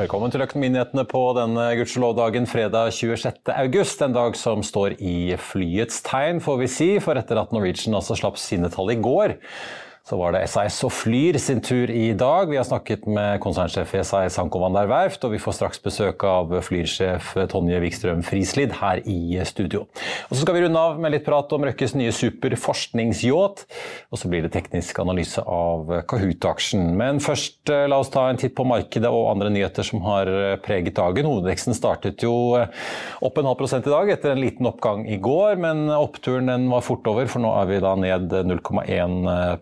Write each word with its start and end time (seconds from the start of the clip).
Velkommen 0.00 0.32
til 0.32 0.40
Økonominyhetene 0.40 1.02
på 1.04 1.20
denne 1.36 1.64
gudskjelovdagen 1.76 2.46
fredag 2.48 2.94
26. 2.96 3.50
august. 3.52 4.00
En 4.00 4.14
dag 4.14 4.36
som 4.38 4.62
står 4.64 4.94
i 4.96 5.34
flyets 5.36 5.98
tegn, 6.06 6.40
får 6.40 6.56
vi 6.62 6.68
si, 6.72 6.86
for 7.04 7.20
etter 7.20 7.36
at 7.36 7.52
Norwegian 7.52 7.98
altså 7.98 8.16
slapp 8.16 8.40
sine 8.40 8.70
tall 8.72 8.94
i 8.94 8.96
går, 8.96 9.34
så 10.10 10.16
var 10.18 10.34
det 10.34 10.42
SAS 10.50 10.80
og 10.82 10.90
Flyr 10.90 11.36
sin 11.38 11.60
tur 11.62 11.90
i 11.94 12.08
dag. 12.18 12.48
Vi 12.50 12.56
har 12.58 12.66
snakket 12.66 13.04
med 13.06 13.38
konsernsjef 13.44 13.92
i 13.94 14.00
SAS 14.02 14.40
Vandar 14.40 14.88
Verft, 14.90 15.22
og 15.22 15.36
vi 15.36 15.38
får 15.38 15.54
straks 15.54 15.78
besøk 15.84 16.24
av 16.26 16.50
Flyr-sjef 16.66 17.36
Tonje 17.52 17.78
Wikstrøm 17.84 18.24
Frislid 18.26 18.74
her 18.80 19.04
i 19.06 19.38
studio. 19.46 19.84
Og 20.26 20.34
Så 20.34 20.42
skal 20.42 20.56
vi 20.56 20.64
runde 20.64 20.82
av 20.82 20.98
med 20.98 21.14
litt 21.14 21.26
prat 21.28 21.52
om 21.54 21.62
Røkkes 21.68 21.94
nye 21.94 22.10
superforskningsyacht. 22.16 23.62
Og 24.10 24.18
så 24.18 24.30
blir 24.32 24.42
det 24.42 24.50
teknisk 24.56 24.98
analyse 24.98 25.44
av 25.46 25.86
Kahoot-aksjen. 26.10 26.90
Men 26.98 27.22
først 27.22 27.70
eh, 27.70 27.86
la 27.86 28.00
oss 28.02 28.10
ta 28.10 28.26
en 28.26 28.40
titt 28.40 28.56
på 28.58 28.66
markedet 28.66 29.06
og 29.06 29.30
andre 29.30 29.54
nyheter 29.54 29.86
som 29.86 30.02
har 30.08 30.32
preget 30.64 30.98
dagen. 30.98 31.30
Hovedveksten 31.30 31.76
startet 31.78 32.26
jo 32.26 32.56
eh, 32.58 32.66
opp 33.22 33.38
en 33.38 33.52
halv 33.52 33.60
prosent 33.62 33.86
i 33.86 33.94
dag 33.94 34.10
etter 34.10 34.34
en 34.34 34.42
liten 34.42 34.66
oppgang 34.72 35.06
i 35.06 35.20
går, 35.22 35.54
men 35.62 35.86
oppturen 35.94 36.66
var 36.74 36.82
fort 36.82 37.06
over, 37.14 37.30
for 37.30 37.46
nå 37.46 37.54
er 37.62 37.70
vi 37.70 37.82
da 37.86 37.94
ned 38.08 38.38
0,1 38.50 39.60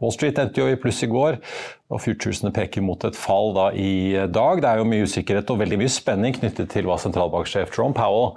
Wall 0.00 0.12
Street 0.14 0.38
endte 0.40 0.62
jo 0.62 0.68
i 0.70 0.78
pluss 0.80 1.02
i 1.04 1.08
går, 1.10 1.38
og 1.92 2.00
futuresene 2.00 2.52
peker 2.54 2.84
mot 2.84 3.04
et 3.04 3.16
fall 3.18 3.52
da 3.56 3.66
i 3.76 4.14
dag. 4.32 4.62
Det 4.62 4.68
er 4.68 4.80
jo 4.80 4.88
mye 4.88 5.06
usikkerhet 5.08 5.50
og 5.52 5.60
veldig 5.60 5.78
mye 5.82 5.92
spenning 5.92 6.36
knyttet 6.36 6.70
til 6.72 6.88
hva 6.88 6.96
sentralbanksjef 7.00 7.72
Trump 7.74 7.98
Powell 7.98 8.32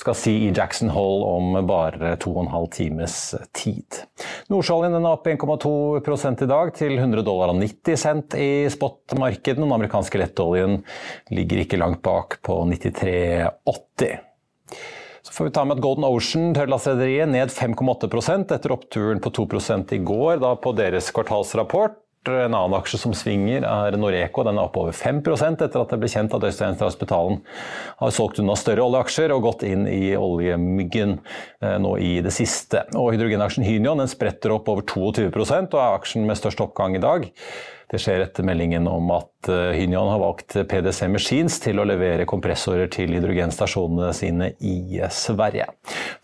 skal 0.00 0.18
si 0.18 0.34
i 0.46 0.52
Jackson 0.54 0.90
Hole 0.94 1.28
om 1.36 1.60
bare 1.68 2.16
to 2.22 2.34
og 2.34 2.44
en 2.44 2.52
halv 2.54 2.70
times 2.74 3.18
tid. 3.56 4.02
Nordsjøoljen 4.52 4.98
er 4.98 5.08
opp 5.10 5.26
1,2 5.30 5.74
i 6.46 6.50
dag, 6.50 6.74
til 6.76 6.98
100 6.98 7.26
dollar 7.26 7.54
og 7.54 7.60
90 7.62 8.02
cent 8.02 8.36
i 8.38 8.66
spotmarkedet. 8.72 9.60
Den 9.60 9.72
amerikanske 9.72 10.20
lettoljen 10.20 10.80
ligger 11.34 11.62
ikke 11.62 11.80
langt 11.80 12.02
bak 12.06 12.40
på 12.46 12.62
93,80. 12.70 14.22
Så 15.26 15.32
får 15.32 15.44
vi 15.44 15.50
ta 15.50 15.64
med 15.66 15.80
at 15.80 15.82
Golden 15.82 16.04
Ocean, 16.06 16.52
tørrlastrederiet, 16.54 17.26
ned 17.26 17.50
5,8% 17.50 18.52
etter 18.54 18.70
oppturen 18.70 19.18
på 19.18 19.32
2 19.34 19.46
i 19.96 19.98
går 19.98 20.38
da 20.38 20.52
på 20.54 20.70
deres 20.78 21.10
kvartalsrapport. 21.10 21.98
En 22.30 22.54
annen 22.54 22.74
aksje 22.78 22.98
som 22.98 23.14
svinger, 23.14 23.66
er 23.66 23.98
Noreco. 23.98 24.44
Den 24.46 24.58
er 24.58 24.68
opp 24.68 24.78
over 24.78 24.94
5% 24.94 25.62
etter 25.66 25.82
at 25.82 25.90
det 25.90 25.98
ble 26.02 26.10
kjent 26.10 26.34
at 26.34 26.46
Øystein 26.46 26.78
Strauss 26.78 26.98
har 27.98 28.14
solgt 28.14 28.38
unna 28.42 28.54
større 28.58 28.86
oljeaksjer 28.86 29.34
og 29.34 29.44
gått 29.48 29.66
inn 29.66 29.86
i 29.90 30.14
oljemyggen 30.18 31.18
eh, 31.62 31.76
nå 31.82 31.96
i 32.02 32.16
det 32.22 32.34
siste. 32.34 32.86
Og 32.94 33.12
Hydrogenaksjen 33.14 33.66
Hynion 33.66 34.02
den 34.02 34.10
spretter 34.10 34.54
opp 34.54 34.70
over 34.70 34.86
22% 34.86 35.74
og 35.74 35.80
er 35.82 35.98
aksjen 35.98 36.26
med 36.26 36.38
størst 36.38 36.62
oppgang 36.62 36.98
i 36.98 37.02
dag. 37.02 37.26
Det 37.86 38.00
skjer 38.02 38.24
etter 38.24 38.42
meldingen 38.46 38.88
om 38.90 39.10
at 39.14 39.50
eh, 39.52 39.76
Hynion 39.78 40.08
har 40.10 40.18
valgt 40.18 40.56
PDC 40.68 41.06
Machines 41.12 41.60
til 41.62 41.78
å 41.78 41.86
levere 41.86 42.26
kompressorer 42.26 42.90
til 42.90 43.14
hydrogenstasjonene 43.14 44.10
sine 44.16 44.50
i 44.58 44.98
Sverige. 45.14 45.68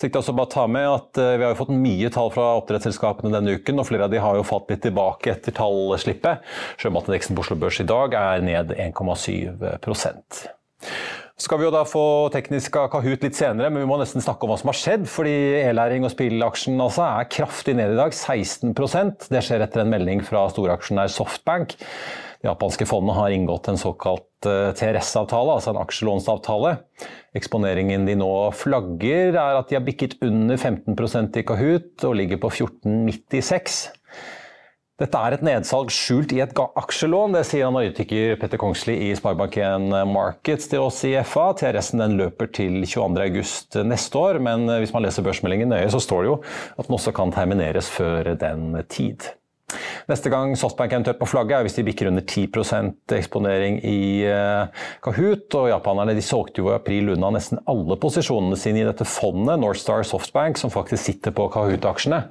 Jeg 0.02 0.08
jeg 0.08 0.18
også 0.18 0.34
bare 0.34 0.50
ta 0.50 0.66
med 0.66 0.88
at 0.90 1.20
eh, 1.22 1.36
Vi 1.38 1.46
har 1.46 1.58
fått 1.58 1.70
mye 1.70 2.10
tall 2.10 2.32
fra 2.34 2.48
oppdrettsselskapene 2.58 3.30
denne 3.36 3.54
uken, 3.60 3.78
og 3.78 3.86
flere 3.86 4.08
av 4.08 4.14
de 4.14 4.22
har 4.22 4.38
jo 4.38 4.46
falt 4.48 4.74
litt 4.74 4.82
tilbake 4.88 5.36
etter 5.36 5.54
tallslippet. 5.54 6.42
Sjømatindeksen 6.82 7.38
på 7.38 7.46
Oslo 7.46 7.58
Børs 7.62 7.78
i 7.78 7.86
dag 7.86 8.18
er 8.18 8.42
ned 8.42 8.74
1,7 8.74 9.54
skal 11.40 11.58
vi 11.58 11.66
jo 11.66 11.72
da 11.74 11.82
få 11.88 12.04
teknisk 12.34 12.76
av 12.80 12.90
Kahoot 12.92 13.24
litt 13.24 13.38
senere, 13.38 13.70
men 13.72 13.82
vi 13.84 13.88
må 13.88 13.96
nesten 14.00 14.22
snakke 14.24 14.46
om 14.46 14.52
hva 14.52 14.58
som 14.60 14.70
har 14.70 14.78
skjedd. 14.78 15.06
Fordi 15.10 15.36
e-læring 15.62 16.04
og 16.06 16.12
spillaksjen 16.12 16.80
altså 16.82 17.06
er 17.06 17.30
kraftig 17.32 17.76
ned 17.78 17.94
i 17.94 17.98
dag, 17.98 18.12
16% 18.12 19.30
Det 19.32 19.42
skjer 19.44 19.64
etter 19.64 19.84
en 19.84 19.92
melding 19.92 20.22
fra 20.26 20.44
storaksjonær 20.52 21.10
Softbank. 21.12 21.76
De 22.42 22.50
japanske 22.50 22.86
fondene 22.90 23.14
har 23.14 23.30
inngått 23.30 23.68
en 23.70 23.78
såkalt 23.78 24.48
eh, 24.50 24.72
TRS-avtale, 24.74 25.56
altså 25.56 25.70
en 25.70 25.80
aksjelånsavtale. 25.84 26.72
Eksponeringen 27.38 28.04
de 28.08 28.16
nå 28.18 28.32
flagger, 28.58 29.36
er 29.38 29.60
at 29.60 29.70
de 29.70 29.78
har 29.78 29.84
bikket 29.86 30.18
under 30.26 30.58
15% 30.58 31.38
i 31.38 31.44
Kahoot 31.46 32.06
og 32.08 32.16
ligger 32.18 32.42
på 32.42 32.50
14,96. 32.50 33.84
Dette 35.02 35.18
er 35.18 35.34
et 35.34 35.40
nedsalg 35.42 35.90
skjult 35.90 36.30
i 36.30 36.38
et 36.44 36.52
aksjelån, 36.54 37.34
det 37.34 37.40
sier 37.48 37.66
analytiker 37.66 38.36
Petter 38.38 38.60
Kongsli 38.60 38.94
i 39.08 39.10
Sparebank1 39.18 39.88
Markets 40.06 40.70
til 40.70 40.84
oss 40.84 41.00
i 41.08 41.16
FA. 41.26 41.48
TRS-en 41.58 42.04
den 42.04 42.14
løper 42.20 42.52
til 42.54 42.84
22.8 42.86 43.82
neste 43.88 44.20
år, 44.20 44.38
men 44.46 44.70
hvis 44.70 44.94
man 44.94 45.02
leser 45.02 45.26
børsmeldingen 45.26 45.74
nøye, 45.74 45.90
så 45.90 45.98
står 45.98 46.22
det 46.22 46.30
jo 46.30 46.38
at 46.76 46.86
den 46.86 46.98
også 47.00 47.16
kan 47.18 47.34
termineres 47.34 47.90
før 47.90 48.36
den 48.38 48.76
tid. 48.86 49.32
Neste 50.10 50.30
gang 50.32 50.54
Softbank 50.58 50.94
eventuelt 50.94 51.20
på 51.20 51.28
flagget 51.30 51.58
er 51.58 51.66
hvis 51.66 51.78
de 51.78 51.84
bikker 51.86 52.10
under 52.10 52.24
10% 52.24 53.16
eksponering 53.16 53.78
i 53.88 54.22
eh, 54.28 54.86
Kahoot. 55.04 55.48
Og 55.58 55.68
japanerne 55.72 56.16
de 56.16 56.24
solgte 56.24 56.62
jo 56.62 56.70
i 56.70 56.76
april 56.76 57.12
unna 57.14 57.32
nesten 57.36 57.60
alle 57.70 57.98
posisjonene 58.00 58.58
sine 58.60 58.82
i 58.82 58.86
dette 58.88 59.06
fondet, 59.08 59.60
Northstar 59.62 60.06
Softbank, 60.08 60.60
som 60.60 60.72
faktisk 60.72 61.02
sitter 61.04 61.36
på 61.36 61.48
Kahoot-aksjene, 61.52 62.22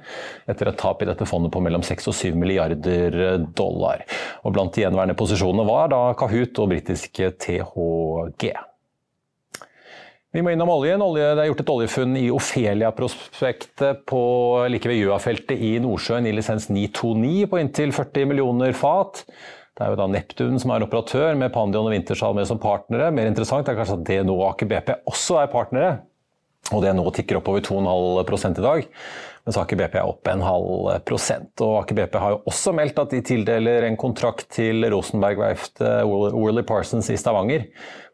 etter 0.50 0.72
et 0.72 0.80
tap 0.80 1.02
i 1.02 1.08
dette 1.10 1.28
fondet 1.28 1.52
på 1.54 1.62
mellom 1.64 1.84
6 1.86 2.10
og 2.12 2.18
7 2.18 2.34
milliarder 2.38 3.46
dollar. 3.56 4.04
Og 4.42 4.56
Blant 4.56 4.74
de 4.76 4.86
gjenværende 4.86 5.16
posisjonene 5.18 5.68
var 5.68 5.92
da 5.92 6.02
Kahoot 6.18 6.60
og 6.62 6.74
britiske 6.74 7.32
THG. 7.40 8.52
Vi 10.32 10.40
må 10.40 10.54
innom 10.54 10.70
oljen. 10.72 11.02
Olje, 11.04 11.26
det 11.36 11.42
er 11.42 11.48
gjort 11.50 11.60
et 11.60 11.70
oljefunn 11.74 12.14
i 12.16 12.28
Ofelia-prospektet 12.32 14.14
like 14.72 14.88
ved 14.88 14.96
Gjøa-feltet 14.96 15.60
i 15.60 15.74
Nordsjøen 15.84 16.24
i 16.24 16.32
lisens 16.32 16.70
929 16.72 17.50
på 17.52 17.60
inntil 17.60 17.92
40 17.92 18.30
millioner 18.30 18.72
fat. 18.72 19.26
Det 19.76 19.84
er 19.84 19.92
jo 19.92 19.98
da 20.00 20.06
Neptun 20.08 20.56
som 20.60 20.72
er 20.72 20.86
operatør, 20.86 21.36
med 21.36 21.52
Pandion 21.52 21.84
og 21.84 21.92
Wintershall 21.92 22.36
med 22.38 22.48
som 22.48 22.60
partnere. 22.62 23.10
Mer 23.12 23.28
interessant 23.28 23.68
er 23.68 23.76
kanskje 23.76 23.98
at 23.98 24.06
DNO 24.08 24.38
og 24.38 24.46
Aker 24.54 24.70
BP 24.72 24.90
også 25.12 25.36
er 25.42 25.52
partnere. 25.52 25.92
Og 26.72 26.80
DNO 26.80 27.04
tikker 27.12 27.40
oppover 27.42 27.60
2,5% 27.68 28.62
i 28.62 28.64
dag 28.64 28.88
mens 29.42 29.58
Aker 29.58 29.78
BP 29.80 29.96
er 29.98 30.06
opp 30.06 30.28
en 30.30 30.44
halv 30.44 31.00
prosent. 31.08 31.50
Og 31.64 31.80
Aker 31.80 31.98
BP 31.98 32.18
har 32.22 32.36
jo 32.36 32.42
også 32.50 32.74
meldt 32.76 33.00
at 33.02 33.10
de 33.14 33.22
tildeler 33.26 33.88
en 33.88 33.98
kontrakt 33.98 34.46
til 34.54 34.86
Rosenberg-verftet 34.92 36.06
Worley 36.06 36.66
Parsons 36.66 37.10
i 37.10 37.18
Stavanger 37.18 37.66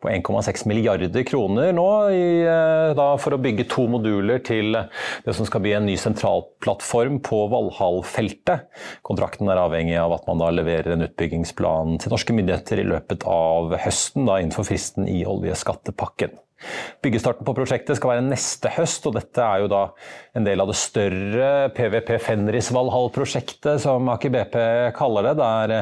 på 0.03 0.11
1,6 0.13 0.65
milliarder 0.71 1.25
kroner 1.27 1.73
nå 1.75 1.87
i, 2.15 2.25
eh, 2.47 2.95
da, 2.97 3.09
for 3.21 3.35
å 3.35 3.41
bygge 3.43 3.69
to 3.71 3.89
moduler 3.91 4.41
til 4.47 4.77
det 5.25 5.35
som 5.35 5.49
skal 5.49 5.65
bli 5.65 5.75
en 5.77 5.89
ny 5.89 5.97
sentralplattform 6.01 7.21
på 7.27 7.45
Valhall-feltet. 7.53 8.69
Kontrakten 9.07 9.51
er 9.51 9.61
avhengig 9.61 9.99
av 10.01 10.15
at 10.17 10.29
man 10.31 10.41
da 10.41 10.53
leverer 10.55 10.95
en 10.95 11.07
utbyggingsplan 11.09 11.99
til 12.03 12.15
norske 12.15 12.37
myndigheter 12.37 12.81
i 12.81 12.89
løpet 12.89 13.27
av 13.29 13.75
høsten, 13.83 14.29
da 14.29 14.39
innenfor 14.39 14.69
fristen 14.71 15.11
i 15.11 15.25
oljeskattepakken. 15.29 16.39
Byggestarten 17.05 17.47
på 17.47 17.55
prosjektet 17.55 17.99
skal 17.99 18.17
være 18.17 18.25
neste 18.27 18.71
høst, 18.75 19.05
og 19.07 19.15
dette 19.15 19.43
er 19.45 19.63
jo 19.63 19.69
da 19.71 19.83
en 20.39 20.47
del 20.47 20.61
av 20.63 20.71
det 20.71 20.77
større 20.79 21.51
PVP 21.75 22.11
Fenris 22.23 22.71
Valhall-prosjektet, 22.75 23.79
som 23.83 24.11
Aker 24.11 24.33
BP 24.35 24.57
kaller 24.99 25.29
det, 25.29 25.35
der 25.39 25.75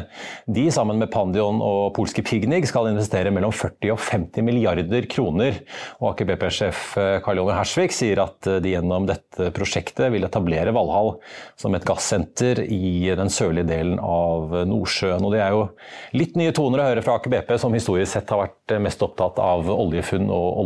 de 0.59 0.67
sammen 0.73 1.01
med 1.01 1.11
Pandion 1.13 1.63
og 1.65 1.95
polske 1.97 2.25
Pignig 2.27 2.63
skal 2.69 2.91
investere 2.91 3.33
mellom 3.35 3.55
40 3.55 3.95
og 3.95 4.01
50 4.03 4.45
milliarder 4.47 5.09
kroner. 5.13 5.63
Og 6.01 6.11
Aker 6.13 6.29
BP-sjef 6.29 6.85
Karl 7.25 7.41
Jonny 7.41 7.57
Hersvik 7.57 7.97
sier 7.97 8.21
at 8.27 8.51
de 8.63 8.75
gjennom 8.75 9.09
dette 9.09 9.51
prosjektet 9.57 10.13
vil 10.13 10.29
etablere 10.29 10.75
Valhall 10.77 11.15
som 11.57 11.77
et 11.77 11.87
gassenter 11.89 12.61
i 12.65 13.09
den 13.17 13.33
sørlige 13.33 13.69
delen 13.73 14.01
av 14.03 14.53
Nordsjøen. 14.69 15.25
Og 15.25 15.33
det 15.33 15.43
er 15.45 15.57
jo 15.57 15.65
litt 16.17 16.37
nye 16.37 16.55
toner 16.57 16.85
å 16.85 16.89
høre 16.91 17.05
fra 17.05 17.17
Aker 17.17 17.33
BP, 17.33 17.57
som 17.61 17.77
historisk 17.77 18.13
sett 18.13 18.33
har 18.33 18.45
vært 18.45 18.77
mest 18.85 19.03
opptatt 19.05 19.41
av 19.43 19.69
oljefunn 19.73 20.29
og 20.29 20.66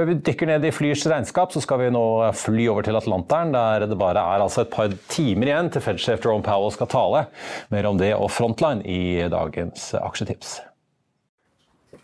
Før 0.00 0.06
vi 0.08 0.20
dykker 0.24 0.48
ned 0.48 0.62
i 0.64 0.70
Flyrs 0.72 1.02
regnskap, 1.10 1.50
så 1.52 1.60
skal 1.60 1.76
vi 1.82 1.90
nå 1.92 2.02
fly 2.32 2.62
over 2.72 2.86
til 2.86 2.96
Atlanteren, 2.96 3.50
der 3.52 3.82
det 3.84 3.98
bare 4.00 4.16
er 4.16 4.40
altså 4.40 4.62
et 4.62 4.70
par 4.72 4.88
timer 5.12 5.50
igjen 5.50 5.66
til 5.74 5.82
Fed-sjef 5.84 6.22
Jerome 6.24 6.40
Powell 6.40 6.72
skal 6.72 6.88
tale. 6.88 7.20
Mer 7.68 7.88
om 7.90 7.98
det 8.00 8.14
og 8.16 8.30
Frontline 8.32 8.80
i 8.88 9.26
dagens 9.28 9.90
aksjetips. 10.00 10.54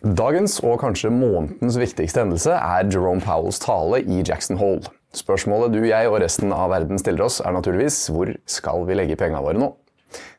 Dagens 0.04 0.58
og 0.60 0.76
kanskje 0.82 1.08
månedens 1.14 1.78
viktigste 1.80 2.20
hendelse 2.20 2.58
er 2.58 2.90
Jerome 2.92 3.24
Powells 3.24 3.62
tale 3.64 4.02
i 4.04 4.20
Jackson 4.20 4.60
Hole. 4.60 4.92
Spørsmålet 5.16 5.72
du, 5.72 5.80
jeg 5.88 6.10
og 6.10 6.18
resten 6.20 6.52
av 6.52 6.68
verden 6.74 7.00
stiller 7.00 7.24
oss 7.30 7.40
er 7.40 7.56
naturligvis 7.56 8.02
hvor 8.12 8.34
skal 8.44 8.84
vi 8.84 9.00
legge 9.00 9.16
pengene 9.16 9.40
våre 9.40 9.56
nå? 9.64 9.70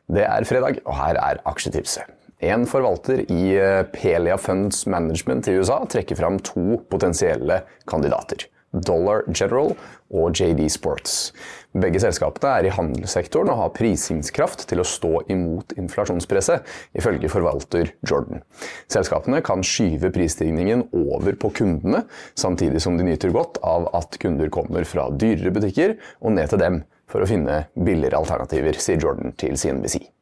Det 0.06 0.22
er 0.30 0.46
fredag, 0.46 0.78
og 0.86 0.94
her 1.00 1.18
er 1.18 1.42
aksjetipset. 1.50 2.06
En 2.38 2.66
forvalter 2.70 3.24
i 3.32 3.56
eh, 3.58 3.82
Pelia 3.92 4.38
Funds 4.38 4.86
Management 4.86 5.48
i 5.48 5.56
USA 5.58 5.80
trekker 5.90 6.16
fram 6.16 6.38
to 6.38 6.78
potensielle 6.90 7.62
kandidater. 7.90 8.46
Dollar 8.70 9.22
General 9.32 9.72
og 10.12 10.36
JD 10.36 10.66
Sports. 10.70 11.32
Begge 11.72 12.00
selskapene 12.02 12.50
er 12.58 12.68
i 12.68 12.72
handelssektoren 12.72 13.50
og 13.52 13.60
har 13.62 13.72
prisingskraft 13.76 14.66
til 14.68 14.82
å 14.82 14.86
stå 14.86 15.22
imot 15.32 15.72
inflasjonspresset, 15.80 16.66
ifølge 16.96 17.30
forvalter 17.32 17.94
Jordan. 18.08 18.44
Selskapene 18.92 19.40
kan 19.44 19.64
skyve 19.64 20.12
prisstigningen 20.14 20.86
over 20.92 21.36
på 21.40 21.52
kundene, 21.62 22.04
samtidig 22.38 22.84
som 22.84 23.00
de 23.00 23.08
nyter 23.08 23.32
godt 23.34 23.60
av 23.64 23.88
at 23.96 24.20
kunder 24.20 24.52
kommer 24.52 24.86
fra 24.88 25.08
dyrere 25.16 25.54
butikker 25.56 25.96
og 26.20 26.36
ned 26.36 26.52
til 26.52 26.62
dem 26.62 26.82
for 27.08 27.24
å 27.24 27.30
finne 27.30 27.64
billigere 27.72 28.20
alternativer, 28.20 28.76
sier 28.76 29.00
Jordan 29.00 29.32
til 29.40 29.56
CNBC. 29.56 30.17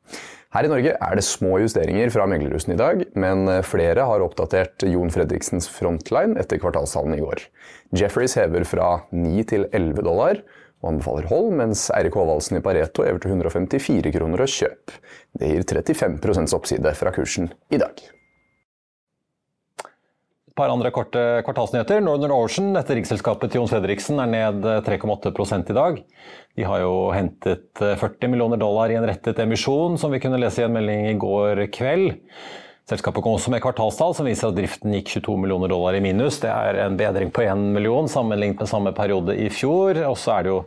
Her 0.56 0.64
i 0.64 0.70
Norge 0.72 0.92
er 0.96 1.18
det 1.18 1.24
små 1.26 1.58
justeringer 1.60 2.08
fra 2.14 2.24
meglerhusene 2.32 2.72
i 2.72 2.80
dag, 2.80 3.02
men 3.20 3.42
eh, 3.52 3.64
flere 3.66 4.06
har 4.08 4.22
oppdatert 4.24 4.86
Jon 4.88 5.10
Fredriksens 5.12 5.66
frontline 5.68 6.38
etter 6.40 6.56
kvartalstallene 6.62 7.18
i 7.18 7.20
går. 7.20 7.42
Jefferies 8.00 8.38
hever 8.40 8.64
fra 8.64 8.86
9 9.12 9.44
til 9.50 9.66
11 9.68 10.06
dollar 10.06 10.40
og 10.80 10.94
anbefaler 10.94 11.28
hold, 11.28 11.50
mens 11.60 11.90
Eirik 11.92 12.16
Håvaldsen 12.16 12.56
i 12.56 12.64
Pareto 12.64 13.04
hever 13.04 13.20
til 13.20 13.36
154 13.36 14.14
kroner 14.16 14.46
og 14.46 14.54
kjøp. 14.54 14.96
Det 15.36 15.52
gir 15.52 15.68
35% 15.76 16.56
oppside 16.56 16.96
fra 17.02 17.12
kursen 17.12 17.52
i 17.68 17.82
dag. 17.82 18.00
Par 20.56 20.72
andre 20.72 20.88
korte 20.88 21.22
kvartalsnyheter. 21.44 22.00
Northern 22.00 22.32
Ocean, 22.32 22.70
dette 22.72 22.94
riksselskapet 22.96 23.50
til 23.52 23.60
Jon 23.60 23.68
Fredriksen, 23.68 24.20
er 24.22 24.30
ned 24.32 24.68
3,8 24.86 25.58
i 25.68 25.76
dag. 25.76 25.98
De 26.56 26.64
har 26.64 26.80
jo 26.80 26.94
hentet 27.12 27.66
40 27.76 28.06
eh, 28.24 28.30
millioner 28.32 28.56
dollar 28.56 28.88
i 28.88 28.96
en 28.96 29.04
rettet 29.04 29.42
emisjon, 29.44 29.98
som 30.00 30.14
vi 30.14 30.22
kunne 30.22 30.40
lese 30.40 30.62
i 30.62 30.64
en 30.64 30.72
melding 30.72 31.10
i 31.10 31.18
går 31.20 31.66
kveld. 31.76 32.16
Selskapet 32.88 33.20
kom 33.20 33.34
også 33.34 33.50
med 33.52 33.60
kvartalstall 33.64 34.12
som 34.14 34.28
viser 34.28 34.48
at 34.48 34.56
driften 34.56 34.92
gikk 34.94 35.12
22 35.18 35.36
millioner 35.42 35.68
dollar 35.68 35.98
i 35.98 36.00
minus. 36.00 36.40
Det 36.40 36.48
er 36.48 36.80
en 36.86 36.96
bedring 36.96 37.32
på 37.34 37.44
1 37.44 37.68
million 37.76 38.08
sammenlignet 38.08 38.62
med 38.62 38.70
samme 38.70 38.96
periode 38.96 39.36
i 39.36 39.50
fjor. 39.52 39.98
Og 40.06 40.16
så 40.22 40.38
er 40.38 40.46
det 40.46 40.54
jo 40.54 40.60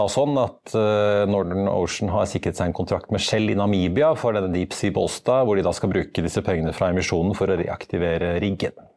da 0.00 0.10
sånn 0.10 0.42
at 0.42 0.74
eh, 0.74 1.22
Northern 1.30 1.70
Ocean 1.70 2.10
har 2.10 2.26
sikret 2.26 2.58
seg 2.58 2.72
en 2.72 2.78
kontrakt 2.82 3.14
med 3.14 3.22
Shell 3.22 3.52
i 3.52 3.60
Namibia 3.60 4.10
for 4.18 4.34
denne 4.34 4.50
Deep 4.56 4.74
Sea 4.74 4.90
Bolstad, 4.96 5.46
hvor 5.46 5.54
de 5.54 5.68
da 5.68 5.76
skal 5.76 5.94
bruke 5.94 6.26
disse 6.26 6.42
pengene 6.42 6.74
fra 6.74 6.90
emisjonen 6.90 7.38
for 7.38 7.46
å 7.46 7.60
reaktivere 7.62 8.40
riggen. 8.42 8.89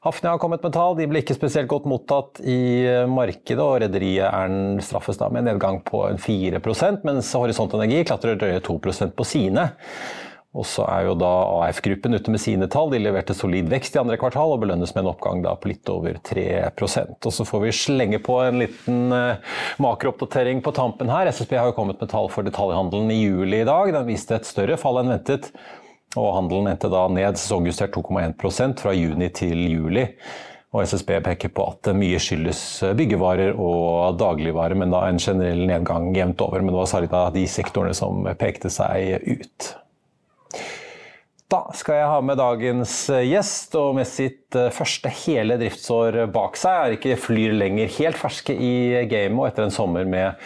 Hafnia 0.00 0.30
har 0.30 0.38
kommet 0.38 0.62
med 0.64 0.72
tall. 0.72 0.94
De 0.96 1.04
ble 1.10 1.20
ikke 1.20 1.36
spesielt 1.36 1.68
godt 1.68 1.84
mottatt 1.90 2.40
i 2.40 2.86
eh, 2.88 3.04
markedet, 3.04 3.60
og 3.60 3.82
rederiet 3.82 4.80
straffes 4.86 5.20
da 5.20 5.28
med 5.28 5.42
en 5.42 5.50
nedgang 5.52 5.82
på 5.84 6.06
4% 6.16 7.04
mens 7.04 7.28
Horisont 7.36 7.76
Energi 7.76 8.06
klatrer 8.08 8.40
drøye 8.40 8.62
2% 8.64 9.12
på 9.12 9.26
sine. 9.28 9.68
Og 10.56 10.64
så 10.66 10.82
er 10.90 11.04
jo 11.06 11.12
da 11.14 11.28
AF-gruppen 11.68 12.16
ute 12.16 12.32
med 12.32 12.40
sine 12.42 12.66
tall. 12.72 12.88
De 12.90 12.98
leverte 12.98 13.36
solid 13.38 13.68
vekst 13.70 13.94
i 13.94 14.00
andre 14.00 14.16
kvartal 14.18 14.56
og 14.56 14.64
belønnes 14.64 14.90
med 14.96 15.04
en 15.04 15.10
oppgang 15.12 15.44
da 15.44 15.52
på 15.54 15.70
litt 15.70 15.92
over 15.92 16.16
3% 16.26 17.28
Og 17.28 17.36
så 17.36 17.46
får 17.46 17.62
vi 17.62 17.74
slenge 17.76 18.18
på 18.24 18.40
en 18.42 18.58
liten 18.64 19.14
eh, 19.14 19.52
makrooppdatering 19.84 20.64
på 20.64 20.72
tampen 20.80 21.12
her. 21.12 21.28
SSB 21.30 21.54
har 21.60 21.70
jo 21.70 21.76
kommet 21.76 22.00
med 22.00 22.10
tall 22.10 22.32
for 22.32 22.48
detaljhandelen 22.48 23.12
i 23.14 23.20
juli 23.20 23.60
i 23.60 23.68
dag. 23.68 23.92
Den 23.94 24.08
viste 24.08 24.40
et 24.40 24.48
større 24.48 24.80
fall 24.80 25.04
enn 25.04 25.12
ventet 25.12 25.52
og 26.18 26.30
handelen 26.34 26.72
endte 26.72 26.90
da 26.90 27.04
ned 27.12 27.38
sesongjustert 27.38 27.94
2,1% 27.94 28.80
fra 28.82 28.94
juni 28.96 29.28
til 29.34 29.60
juli. 29.70 30.06
Og 30.70 30.86
SSB 30.86 31.16
peker 31.26 31.50
på 31.54 31.64
at 31.66 31.90
mye 31.98 32.18
skyldes 32.22 32.62
byggevarer 32.98 33.56
og 33.58 34.18
dagligvarer, 34.18 34.78
men 34.78 34.92
da 34.94 35.02
en 35.08 35.18
generell 35.22 35.64
nedgang 35.66 36.12
jevnt 36.14 36.42
over. 36.46 36.62
Men 36.62 36.74
det 36.74 36.78
var 36.78 36.90
særlig 36.92 37.10
da 37.10 37.24
de 37.34 37.46
sektorene 37.50 37.94
som 37.98 38.26
pekte 38.38 38.70
seg 38.70 39.26
ut. 39.26 39.70
Da 41.50 41.64
skal 41.74 41.96
jeg 41.98 42.10
ha 42.12 42.18
med 42.22 42.38
dagens 42.38 42.92
gjest, 43.10 43.74
og 43.78 43.96
med 43.98 44.06
sitt 44.06 44.54
første 44.74 45.10
hele 45.24 45.58
driftsår 45.58 46.20
bak 46.30 46.58
seg 46.58 46.84
er 46.84 46.94
ikke 46.94 47.18
Flyr 47.18 47.56
lenger 47.58 47.90
helt 47.96 48.18
ferske 48.18 48.54
i 48.54 49.02
gamet, 49.10 49.40
og 49.40 49.48
etter 49.48 49.66
en 49.66 49.74
sommer 49.74 50.06
med 50.06 50.38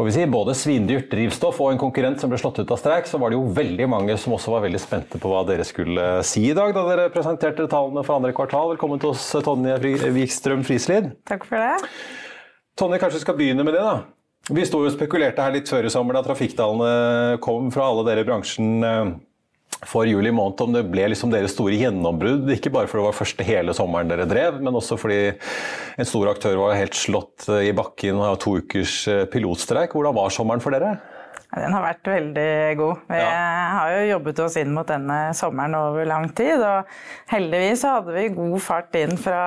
får 0.00 0.06
vi 0.06 0.12
si, 0.12 0.26
både 0.32 0.54
svindyrt 0.56 1.10
drivstoff 1.12 1.58
og 1.60 1.74
en 1.74 1.80
konkurrent 1.80 2.22
som 2.22 2.30
ble 2.32 2.38
slått 2.40 2.62
ut 2.62 2.70
av 2.72 2.78
streik, 2.80 3.04
så 3.04 3.18
var 3.20 3.28
det 3.28 3.36
jo 3.36 3.50
veldig 3.52 3.84
mange 3.92 4.14
som 4.16 4.32
også 4.32 4.54
var 4.54 4.62
veldig 4.64 4.78
spente 4.80 5.18
på 5.20 5.28
hva 5.28 5.42
dere 5.44 5.66
skulle 5.68 6.06
si 6.24 6.46
i 6.48 6.54
dag 6.56 6.72
da 6.72 6.86
dere 6.86 7.10
presenterte 7.12 7.66
tallene 7.68 8.00
for 8.06 8.16
andre 8.16 8.32
kvartal. 8.32 8.70
Velkommen 8.72 9.02
til 9.02 9.10
oss, 9.10 9.26
Tonje 9.44 9.76
Wikstrøm 10.16 10.64
Frislid. 10.64 11.10
Takk 11.28 11.44
for 11.44 11.60
det. 11.60 11.90
Tonje, 12.80 12.96
kanskje 13.02 13.18
vi 13.18 13.24
skal 13.26 13.36
begynne 13.42 13.66
med 13.66 13.76
det, 13.76 13.84
da. 13.84 13.98
Vi 14.56 14.64
sto 14.64 14.80
og 14.80 14.94
spekulerte 14.94 15.44
her 15.44 15.52
litt 15.58 15.68
før 15.68 15.84
i 15.84 15.92
sommer 15.92 16.16
da 16.16 16.24
trafikktallene 16.24 17.36
kom 17.44 17.68
fra 17.74 17.90
alle 17.92 18.06
dere 18.08 18.24
i 18.24 18.30
bransjen 18.30 18.80
eh, 18.80 19.12
for 19.88 20.08
juli 20.08 20.32
måned 20.34 20.60
om 20.60 20.74
det 20.74 20.84
ble 20.92 21.06
liksom 21.12 21.32
deres 21.32 21.54
store 21.56 21.78
gjennombrudd. 21.80 22.50
Ikke 22.52 22.72
bare 22.72 22.90
fordi 22.90 23.02
det 23.02 23.08
var 23.08 23.20
første 23.20 23.46
hele 23.46 23.76
sommeren 23.76 24.10
dere 24.10 24.28
drev, 24.28 24.58
men 24.60 24.76
også 24.76 24.98
fordi 25.00 25.20
en 26.00 26.08
stor 26.08 26.32
aktør 26.34 26.58
var 26.60 26.76
helt 26.76 26.98
slått 26.98 27.48
i 27.60 27.72
bakken 27.76 28.20
har 28.20 28.40
to 28.40 28.58
ukers 28.60 29.02
eh, 29.08 29.24
pilotstreik. 29.30 29.96
Hvordan 29.96 30.16
var 30.18 30.34
sommeren 30.34 30.62
for 30.64 30.76
dere? 30.76 30.98
Den 31.50 31.74
har 31.74 31.82
vært 31.82 32.06
veldig 32.06 32.50
god. 32.78 33.00
Vi 33.10 33.18
ja. 33.18 33.30
har 33.74 33.92
jo 33.96 34.02
jobbet 34.12 34.42
oss 34.44 34.56
inn 34.60 34.70
mot 34.74 34.86
denne 34.86 35.18
sommeren 35.34 35.74
over 35.74 36.06
lang 36.06 36.28
tid. 36.36 36.62
Og 36.62 36.90
heldigvis 37.32 37.82
hadde 37.88 38.14
vi 38.14 38.28
god 38.36 38.56
fart 38.62 38.94
inn 39.00 39.16
fra 39.18 39.40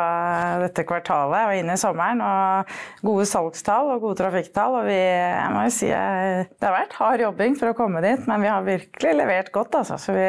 dette 0.65 0.83
kvartalet 0.87 1.47
og 1.47 1.61
inn 1.61 1.71
i 1.71 1.77
sommeren. 1.79 2.19
Og 2.23 3.07
gode 3.07 3.27
salgstall 3.29 3.93
og 3.93 4.03
gode 4.03 4.19
trafikktall. 4.19 4.75
Og 4.81 4.89
vi, 4.89 4.99
jeg 4.99 5.53
må 5.55 5.63
jo 5.69 5.73
si, 5.77 5.91
det 5.93 6.67
har 6.67 6.75
vært 6.75 6.97
hard 6.99 7.23
jobbing 7.23 7.55
for 7.59 7.71
å 7.71 7.77
komme 7.77 8.03
dit, 8.03 8.27
men 8.27 8.43
vi 8.43 8.51
har 8.51 8.67
virkelig 8.67 9.15
levert 9.21 9.53
godt. 9.55 9.79
Altså. 9.79 9.99
Så 10.01 10.17
vi 10.17 10.27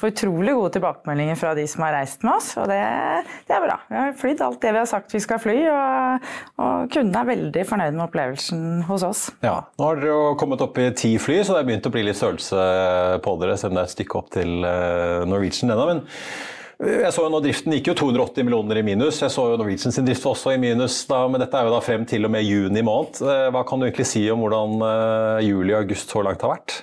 får 0.00 0.14
utrolig 0.14 0.56
gode 0.56 0.72
tilbakemeldinger 0.78 1.40
fra 1.40 1.52
de 1.58 1.66
som 1.68 1.84
har 1.84 1.96
reist 1.98 2.24
med 2.24 2.38
oss, 2.38 2.50
og 2.56 2.70
det, 2.72 2.80
det 3.48 3.56
er 3.56 3.64
bra. 3.64 3.78
Vi 3.90 4.00
har 4.00 4.16
flydd 4.16 4.44
alt 4.46 4.62
det 4.64 4.72
vi 4.72 4.80
har 4.80 4.88
sagt 4.88 5.12
vi 5.12 5.22
skal 5.22 5.40
fly, 5.42 5.58
og, 5.72 6.26
og 6.62 6.88
kundene 6.92 7.22
er 7.22 7.30
veldig 7.34 7.64
fornøyd 7.68 7.96
med 7.96 8.06
opplevelsen 8.08 8.64
hos 8.88 9.04
oss. 9.06 9.26
Ja, 9.44 9.58
nå 9.76 9.90
har 9.90 10.00
dere 10.00 10.34
kommet 10.40 10.64
opp 10.64 10.78
i 10.80 10.85
ti 10.98 11.14
fly, 11.20 11.40
så 11.42 11.54
det 11.54 11.62
har 11.62 11.68
begynt 11.68 11.88
å 11.88 11.94
bli 11.94 12.04
litt 12.06 12.18
størrelse 12.18 12.66
på 13.24 13.34
dere, 13.40 13.56
selv 13.60 13.72
om 13.72 13.78
det 13.78 13.82
er 13.84 13.90
et 13.90 13.96
stykke 13.96 14.20
opp 14.20 14.30
til 14.36 14.66
eh, 14.68 15.24
Norwegian 15.28 15.74
ennå. 15.74 15.86
Men 15.90 16.02
jeg 16.76 17.12
så 17.16 17.24
jo 17.24 17.30
nå 17.32 17.40
Driften 17.40 17.72
gikk 17.72 17.88
jo 17.88 17.96
280 18.02 18.44
millioner 18.44 18.82
i 18.82 18.84
minus. 18.84 19.22
Jeg 19.22 19.32
så 19.32 19.46
jo 19.48 19.56
Norwegian 19.56 19.94
sin 19.96 20.06
drift 20.06 20.26
også 20.28 20.52
i 20.52 20.60
minus, 20.60 20.98
da, 21.08 21.22
men 21.30 21.40
dette 21.40 21.56
er 21.56 21.68
jo 21.68 21.72
da 21.72 21.80
frem 21.84 22.04
til 22.08 22.28
og 22.28 22.34
med 22.34 22.44
juni 22.44 22.84
måned. 22.84 23.22
Eh, 23.24 23.46
hva 23.54 23.64
kan 23.68 23.80
du 23.80 23.88
egentlig 23.88 24.08
si 24.10 24.26
om 24.32 24.44
hvordan 24.44 24.76
eh, 24.90 25.46
juli 25.48 25.72
og 25.72 25.82
august 25.82 26.12
så 26.12 26.24
langt 26.26 26.44
har 26.44 26.56
vært? 26.56 26.82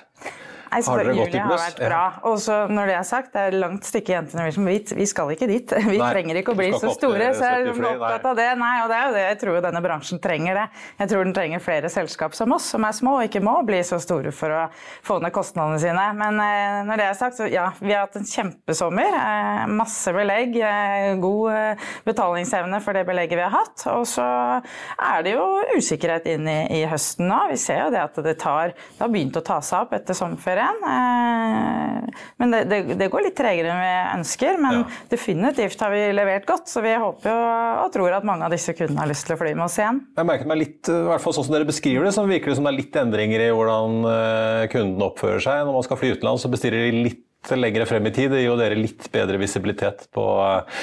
Altså, 0.74 0.94
Har 0.94 1.02
dere 1.02 1.14
gått 1.16 1.34
i 1.34 1.38
Julie 1.38 1.44
har 1.44 1.62
vært 1.62 1.80
bra. 1.82 2.02
Og 2.30 2.38
så 2.42 2.58
når 2.70 2.90
det 2.90 2.96
er 2.98 3.06
sagt, 3.08 3.32
det 3.34 3.44
er 3.48 3.56
langt 3.62 3.88
stykke 3.88 4.14
igjen 4.14 4.30
til 4.30 4.40
Norwegian. 4.40 4.68
Vi, 4.68 4.78
vi 5.00 5.06
skal 5.10 5.32
ikke 5.34 5.48
dit. 5.50 5.74
Vi 5.94 5.98
Nei, 6.00 6.10
trenger 6.16 6.40
ikke 6.40 6.54
å 6.54 6.58
bli 6.58 6.70
så 6.74 6.92
store. 6.94 7.30
Så 7.36 7.46
jeg 7.46 7.64
er 7.64 7.70
70 7.70 7.78
fly, 7.78 7.92
opptatt 7.94 8.28
av 8.30 8.38
det. 8.40 8.48
Nei, 8.60 8.72
og 8.82 8.90
det 8.90 8.98
er 8.98 9.06
jo 9.06 9.16
det 9.16 9.24
jeg 9.24 9.40
tror 9.44 9.60
denne 9.68 9.84
bransjen 9.84 10.22
trenger. 10.24 10.60
det. 10.60 10.66
Jeg 11.02 11.12
tror 11.12 11.28
den 11.28 11.36
trenger 11.36 11.64
flere 11.64 11.90
selskap 11.92 12.36
som 12.36 12.54
oss, 12.56 12.68
som 12.74 12.86
er 12.86 12.96
små 12.96 13.18
og 13.20 13.28
ikke 13.28 13.42
må 13.44 13.56
bli 13.66 13.80
så 13.86 14.00
store 14.02 14.32
for 14.34 14.52
å 14.54 14.62
få 15.06 15.18
ned 15.22 15.34
kostnadene 15.34 15.80
sine. 15.82 16.06
Men 16.18 16.40
eh, 16.42 16.80
når 16.88 17.00
det 17.00 17.08
er 17.08 17.18
sagt, 17.18 17.38
så 17.38 17.48
ja, 17.50 17.68
vi 17.80 17.94
har 17.94 18.06
hatt 18.06 18.18
en 18.18 18.28
kjempesommer. 18.28 19.18
Eh, 19.20 19.64
masse 19.74 20.14
belegg, 20.14 20.56
eh, 20.60 21.14
god 21.22 21.52
eh, 21.54 21.88
betalingsevne 22.06 22.80
for 22.84 22.96
det 22.96 23.04
belegget 23.08 23.38
vi 23.38 23.46
har 23.46 23.54
hatt. 23.54 23.86
Og 23.94 24.06
så 24.08 24.24
er 24.24 25.24
det 25.26 25.36
jo 25.36 25.46
usikkerhet 25.76 26.28
inn 26.34 26.48
i, 26.50 26.58
i 26.80 26.84
høsten 26.90 27.28
nå. 27.30 27.40
Vi 27.52 27.60
ser 27.60 27.86
jo 27.86 27.92
det 27.94 28.02
at 28.02 28.20
det 28.24 28.36
tar 28.42 28.74
Det 28.74 29.02
har 29.02 29.12
begynt 29.12 29.36
å 29.38 29.44
ta 29.44 29.60
seg 29.64 29.86
opp 29.86 29.94
etter 29.96 30.16
sommerferien. 30.16 30.63
Eh, 30.70 32.22
men 32.40 32.54
det, 32.54 32.60
det, 32.70 32.78
det 33.00 33.08
går 33.12 33.26
litt 33.26 33.36
tregere 33.38 33.72
enn 33.74 33.82
vi 33.82 33.92
ønsker. 34.20 34.58
Men 34.62 34.78
Ja. 34.80 34.84
definitivt 35.10 35.80
har 35.84 35.90
vi 35.94 36.02
levert 36.16 36.46
godt, 36.48 36.68
så 36.70 36.82
vi 36.84 36.94
håper 36.94 37.30
jo 37.30 37.36
og 37.84 37.92
tror 37.94 38.16
at 38.16 38.24
mange 38.28 38.46
av 38.46 38.54
disse 38.54 38.72
kundene 38.76 39.02
har 39.02 39.10
lyst 39.10 39.26
til 39.28 39.36
å 39.36 39.40
fly 39.40 39.52
med 39.54 39.66
oss 39.66 39.78
igjen. 39.80 40.00
Jeg 40.16 40.26
merket 40.30 40.50
meg 40.50 40.58
litt, 40.62 40.88
i 40.88 41.00
hvert 41.10 41.22
fall 41.24 41.36
sånn 41.36 41.46
som 41.48 41.54
dere 41.56 41.68
beskriver 41.68 42.04
det, 42.08 42.14
så 42.16 42.24
virker 42.28 42.52
det 42.52 42.56
som 42.58 42.64
det 42.68 42.72
er 42.74 42.80
litt 42.80 42.96
endringer 43.04 43.46
i 43.48 43.52
hvordan 43.54 44.00
eh, 44.14 44.64
kunden 44.72 45.06
oppfører 45.10 45.42
seg. 45.44 45.62
Når 45.66 45.78
man 45.80 45.86
skal 45.86 46.00
fly 46.00 46.14
utenlands, 46.16 46.42
så 46.46 46.50
bestiller 46.52 46.86
de 46.90 47.04
litt 47.10 47.22
lengre 47.52 47.86
frem 47.88 48.06
i 48.08 48.12
tid. 48.14 48.32
Det 48.32 48.40
gir 48.40 48.50
jo 48.50 48.58
dere 48.58 48.78
litt 48.78 49.08
bedre 49.12 49.38
visibilitet 49.40 50.06
på 50.14 50.24
eh, 50.44 50.82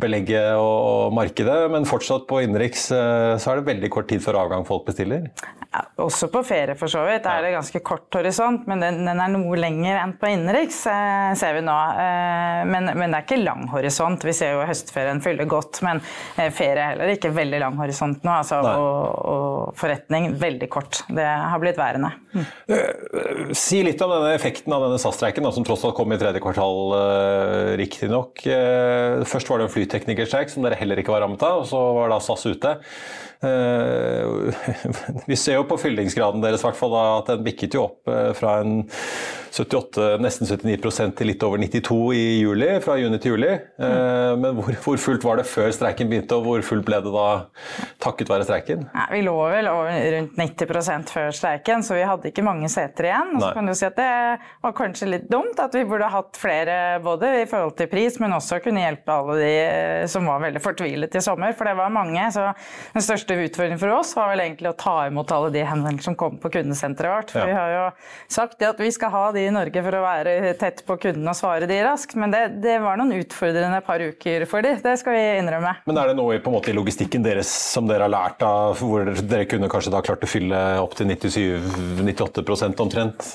belegget 0.00 0.56
og 0.60 1.14
markedet, 1.16 1.58
men 1.72 1.88
fortsatt 1.88 2.26
på 2.28 2.42
innenriks 2.44 2.88
eh, 2.94 3.34
så 3.40 3.52
er 3.52 3.60
det 3.60 3.68
veldig 3.68 3.90
kort 3.92 4.08
tid 4.10 4.22
før 4.24 4.40
avgang 4.44 4.66
folk 4.68 4.86
bestiller. 4.88 5.28
Ja, 5.68 5.82
også 6.00 6.30
på 6.32 6.42
ferie, 6.48 6.76
for 6.78 6.90
så 6.90 7.02
vidt, 7.04 7.26
er 7.28 7.44
det 7.44 7.52
ganske 7.52 7.82
kort 7.84 8.14
horisont, 8.16 8.64
men 8.70 8.80
den, 8.84 9.02
den 9.04 9.20
er 9.20 9.32
noe 9.34 9.58
lenger 9.60 10.00
enn 10.00 10.14
på 10.20 10.30
innenriks, 10.32 10.80
eh, 10.90 11.32
ser 11.38 11.58
vi 11.58 11.64
nå. 11.66 11.76
Men, 12.68 12.90
men 12.96 13.12
det 13.12 13.18
er 13.18 13.26
ikke 13.26 13.40
lang 13.42 13.66
horisont. 13.72 14.24
Vi 14.24 14.34
ser 14.36 14.54
jo 14.56 14.64
høstferien 14.68 15.20
fyller 15.24 15.48
godt, 15.48 15.82
men 15.84 16.00
ferie 16.36 16.78
er 16.78 16.94
heller 16.94 17.12
ikke 17.12 17.32
veldig 17.34 17.60
lang 17.62 17.76
horisont 17.80 18.24
nå. 18.24 18.32
Altså, 18.38 18.60
og, 18.62 19.28
og 19.28 19.76
forretning 19.78 20.32
veldig 20.40 20.70
kort. 20.72 21.02
Det 21.12 21.26
har 21.26 21.60
blitt 21.62 21.78
værende. 21.78 22.12
Mm. 22.32 23.52
Si 23.56 23.80
litt 23.84 24.00
om 24.04 24.12
denne 24.12 24.34
effekten 24.36 24.72
av 24.74 24.84
denne 24.84 24.98
SAS-streiken, 25.00 25.46
som 25.54 25.66
tross 25.66 25.84
alt 25.86 25.97
kom 25.98 26.14
i 26.14 26.20
tredje 26.20 26.42
kvartal, 26.44 26.82
uh, 26.94 27.76
riktignok. 27.80 28.44
Uh, 28.46 29.24
først 29.28 29.50
var 29.50 29.60
det 29.60 29.68
en 29.68 29.74
flyteknikerstreik 29.74 30.54
som 30.54 30.66
dere 30.66 30.78
heller 30.78 31.02
ikke 31.02 31.14
var 31.14 31.26
rammet 31.26 31.42
av, 31.42 31.64
og 31.64 31.68
så 31.70 31.82
var 31.98 32.14
da 32.14 32.22
SAS 32.22 32.46
ute. 32.48 32.78
Eh, 33.40 34.54
vi 35.30 35.36
ser 35.38 35.60
jo 35.60 35.66
på 35.70 35.78
fyllingsgraden 35.78 36.42
deres 36.42 36.64
hvert 36.66 36.78
fall, 36.78 36.96
at 36.98 37.30
den 37.30 37.44
bikket 37.46 37.76
jo 37.76 37.86
opp 37.86 38.10
eh, 38.10 38.32
fra 38.36 38.58
en 38.64 38.80
78, 39.52 40.18
nesten 40.22 40.46
79% 40.48 41.16
til 41.18 41.30
litt 41.30 41.42
over 41.46 41.60
92 41.62 41.98
i 42.16 42.24
juli, 42.42 42.68
fra 42.84 42.96
juni 43.00 43.18
til 43.22 43.34
juli. 43.34 43.50
Mm. 43.78 44.42
Men 44.42 44.58
hvor, 44.58 44.76
hvor 44.84 45.00
fullt 45.02 45.24
var 45.26 45.40
det 45.40 45.46
før 45.48 45.70
streiken 45.74 46.10
begynte, 46.10 46.36
og 46.38 46.46
hvor 46.46 46.64
fullt 46.66 46.86
ble 46.86 47.00
det 47.04 47.12
da 47.14 47.26
takket 48.02 48.30
være 48.30 48.46
streiken? 48.48 48.86
Ja, 48.94 49.06
vi 49.12 49.22
lå 49.26 49.34
vel 49.50 49.68
rundt 49.68 50.38
90% 50.38 51.12
før 51.14 51.30
streiken, 51.34 51.84
så 51.86 51.96
vi 51.98 52.04
hadde 52.08 52.30
ikke 52.30 52.44
mange 52.46 52.70
seter 52.72 53.10
igjen. 53.10 53.34
Og 53.38 53.42
så 53.46 53.52
kan 53.56 53.70
du 53.70 53.74
si 53.78 53.86
at 53.88 53.96
Det 53.98 54.10
var 54.62 54.74
kanskje 54.78 55.08
litt 55.10 55.26
dumt 55.32 55.58
at 55.58 55.74
vi 55.74 55.82
burde 55.88 56.06
hatt 56.12 56.38
flere 56.38 56.76
både 57.02 57.32
i 57.42 57.46
forhold 57.50 57.74
til 57.80 57.88
pris, 57.90 58.18
men 58.22 58.34
også 58.36 58.60
kunne 58.64 58.84
hjelpe 58.84 59.10
alle 59.14 59.38
de 59.40 59.52
eh, 59.64 60.04
som 60.10 60.28
var 60.28 60.42
veldig 60.44 60.62
fortvilet 60.62 61.16
i 61.18 61.22
sommer. 61.24 61.54
For 61.58 61.66
det 61.66 61.74
var 61.78 61.90
mange. 61.94 62.28
så 62.34 62.52
Den 62.94 63.04
største 63.04 63.38
utfordringen 63.42 63.80
for 63.80 63.96
oss 63.96 64.14
var 64.18 64.30
vel 64.32 64.44
egentlig 64.44 64.70
å 64.70 64.76
ta 64.78 64.96
imot 65.08 65.32
alle 65.34 65.50
de 65.54 65.64
henvendelsene 65.66 66.08
som 66.08 66.16
kom 66.18 66.38
på 66.40 66.50
kundesenteret 66.54 67.10
vårt. 67.16 67.32
For 67.34 67.42
Ja. 67.42 67.46
vi 67.46 67.56
har 67.58 67.72
jo 67.74 67.84
sagt 68.28 68.58
det 68.60 68.68
at 68.70 68.78
vi 68.80 68.90
skal 68.94 69.10
ha 69.10 69.24
de 69.34 69.37
i 69.40 69.52
Norge 69.54 69.82
for 69.84 69.98
å 69.98 70.04
være 70.04 70.52
tett 70.60 70.82
på 70.88 70.96
kunden 71.02 71.30
og 71.30 71.36
svare 71.38 71.68
de 71.70 71.78
raskt, 71.86 72.16
men 72.18 72.34
det, 72.34 72.42
det 72.64 72.78
var 72.82 72.98
noen 73.00 73.16
utfordrende 73.18 73.80
par 73.86 74.02
uker 74.02 74.46
for 74.50 74.64
de. 74.64 74.76
Det 74.84 74.94
skal 75.00 75.16
vi 75.16 75.24
innrømme. 75.40 75.74
Men 75.88 76.00
er 76.02 76.12
det 76.12 76.18
noe 76.18 76.38
på 76.42 76.52
en 76.52 76.58
måte, 76.58 76.72
i 76.72 76.76
logistikken 76.76 77.24
deres 77.26 77.50
som 77.74 77.88
dere 77.90 78.06
har 78.08 78.14
lært 78.14 78.44
av, 78.46 78.78
hvor 78.80 79.12
dere 79.18 79.48
kunne 79.50 79.70
kanskje 79.72 79.94
da 79.94 80.02
klart 80.04 80.24
å 80.24 80.30
fylle 80.30 80.62
opp 80.82 80.96
til 80.98 81.10
97-98% 81.14 82.84
omtrent? 82.84 83.28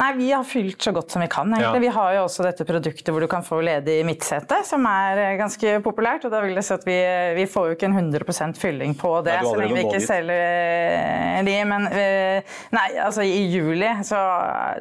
Nei, 0.00 0.10
vi 0.16 0.30
har 0.32 0.44
fylt 0.48 0.82
så 0.82 0.92
godt 0.96 1.12
som 1.12 1.22
vi 1.22 1.28
kan. 1.32 1.52
egentlig. 1.52 1.82
Ja. 1.82 1.84
Vi 1.86 1.92
har 1.98 2.16
jo 2.16 2.24
også 2.26 2.46
dette 2.46 2.66
produktet 2.68 3.12
hvor 3.12 3.22
du 3.22 3.28
kan 3.30 3.44
få 3.46 3.60
ledig 3.64 3.98
midtsete, 4.08 4.62
som 4.66 4.86
er 4.88 5.20
eh, 5.20 5.36
ganske 5.40 5.78
populært. 5.84 6.26
og 6.26 6.34
da 6.34 6.42
vil 6.44 6.56
jeg 6.58 6.66
si 6.66 6.74
at 6.74 6.86
Vi, 6.88 6.98
vi 7.36 7.46
får 7.50 7.68
jo 7.68 7.76
ikke 7.76 7.90
en 7.90 7.98
100% 8.00 8.58
fylling 8.58 8.96
på 8.98 9.14
det, 9.26 9.36
Nei, 9.38 9.46
så 9.46 9.58
lenge 9.60 9.78
vi 9.78 9.84
ikke 9.86 10.02
selger 10.04 10.42
eh, 10.42 11.42
de. 11.46 11.56
Men 11.68 11.88
eh, 11.92 12.56
nei, 12.74 12.88
altså 13.02 13.26
i 13.26 13.44
juli 13.52 13.90
så 14.06 14.18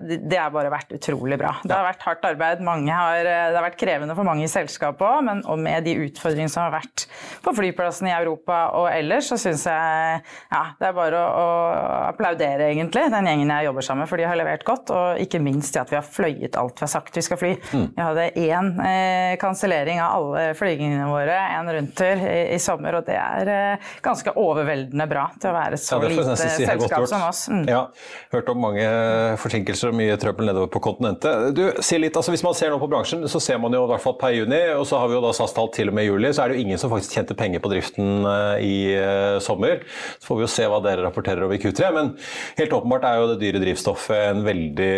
det 0.01 0.21
det 0.31 0.39
har 0.39 0.51
bare 0.53 0.71
vært 0.71 0.93
utrolig 0.95 1.37
bra. 1.39 1.53
Det 1.63 1.73
har 1.75 1.85
vært 1.85 2.05
hardt 2.07 2.25
arbeid. 2.31 2.61
Mange 2.65 2.93
har, 2.95 3.19
eh, 3.19 3.49
det 3.51 3.57
har 3.57 3.65
vært 3.65 3.79
krevende 3.79 4.15
for 4.17 4.27
mange 4.27 4.45
i 4.45 4.51
selskapet 4.51 5.03
òg, 5.07 5.19
men 5.27 5.43
og 5.49 5.59
med 5.59 5.85
de 5.87 5.97
utfordringene 6.05 6.51
som 6.51 6.65
har 6.65 6.75
vært 6.79 7.05
på 7.43 7.53
flyplassene 7.57 8.11
i 8.11 8.15
Europa 8.15 8.61
og 8.79 8.87
ellers, 8.91 9.29
så 9.31 9.39
syns 9.41 9.65
jeg 9.67 10.21
ja, 10.51 10.63
det 10.79 10.87
er 10.87 10.95
bare 10.95 11.19
å, 11.19 11.41
å 11.41 11.49
applaudere 12.11 12.71
egentlig 12.71 13.07
den 13.11 13.29
gjengen 13.29 13.53
jeg 13.57 13.69
jobber 13.69 13.87
sammen 13.87 14.05
med, 14.05 14.11
for 14.11 14.21
de 14.21 14.29
har 14.29 14.39
levert 14.39 14.65
godt. 14.67 14.93
Og 14.95 15.00
ikke 15.21 15.41
minst 15.43 15.75
det 15.75 15.83
at 15.83 15.91
vi 15.91 15.97
har 15.99 16.05
fløyet 16.05 16.57
alt 16.59 16.79
vi 16.79 16.85
har 16.85 16.91
sagt 16.91 17.17
vi 17.17 17.23
skal 17.25 17.39
fly. 17.39 17.51
Mm. 17.71 17.87
Vi 17.95 18.01
hadde 18.01 18.27
én 18.41 18.71
eh, 18.85 19.35
kansellering 19.41 20.01
av 20.03 20.15
alle 20.17 20.43
flygingene 20.57 21.07
våre, 21.09 21.37
en 21.57 21.71
rundtur 21.75 22.23
i, 22.25 22.39
i 22.55 22.59
sommer, 22.61 22.99
og 22.99 23.07
det 23.07 23.17
er 23.19 23.51
eh, 23.51 23.91
ganske 24.05 24.33
overveldende 24.39 25.07
bra 25.11 25.27
til 25.37 25.51
å 25.51 25.55
være 25.55 25.79
så 25.81 25.99
Ja, 26.01 26.11
lite 26.11 26.37
si 26.39 26.65
selskap 26.67 27.07
som 27.09 27.25
oss. 27.27 27.43
Mm. 27.51 27.65
Ja, 27.69 27.83
hørt 28.33 28.49
om 28.51 28.61
mange 28.63 28.87
forsinkelser 29.41 29.91
og 29.91 29.99
mye 29.99 30.17
trøbbel 30.21 30.49
nedover 30.49 30.71
på 30.71 30.83
kontinentet. 30.83 31.51
Du, 31.57 31.63
si 31.83 31.99
litt, 32.01 32.17
altså 32.17 32.33
Hvis 32.33 32.45
man 32.45 32.55
ser 32.57 32.73
nå 32.73 32.79
på 32.81 32.89
bransjen, 32.91 33.25
så 33.31 33.41
ser 33.43 33.59
man 33.61 33.75
jo 33.75 33.83
i 33.85 33.91
hvert 33.91 34.03
fall 34.03 34.17
per 34.21 34.35
juni, 34.35 34.61
og 34.75 34.85
så 34.89 35.01
har 35.01 35.11
vi 35.11 35.17
jo 35.17 35.23
da 35.23 35.33
SAS-tall 35.35 35.71
til 35.75 35.91
og 35.91 35.97
med 35.97 36.07
juli, 36.07 36.31
så 36.33 36.45
er 36.45 36.51
det 36.51 36.59
jo 36.59 36.65
ingen 36.67 36.81
som 36.81 36.91
faktisk 36.93 37.17
tjente 37.17 37.37
penger 37.37 37.63
på 37.63 37.71
driften 37.73 38.27
eh, 38.27 38.65
i 38.65 38.75
eh, 38.97 39.37
sommer. 39.43 39.83
Så 40.19 40.29
får 40.29 40.39
vi 40.39 40.45
jo 40.45 40.51
se 40.55 40.67
hva 40.71 40.81
dere 40.83 41.05
rapporterer 41.05 41.45
over 41.45 41.57
i 41.57 41.61
Q3, 41.61 41.91
men 41.95 42.13
helt 42.59 42.75
åpenbart 42.77 43.07
er 43.07 43.19
jo 43.19 43.29
det 43.33 43.39
dyre 43.43 43.63
drivstoffet 43.63 44.29
en 44.31 44.43
veldig 44.45 44.90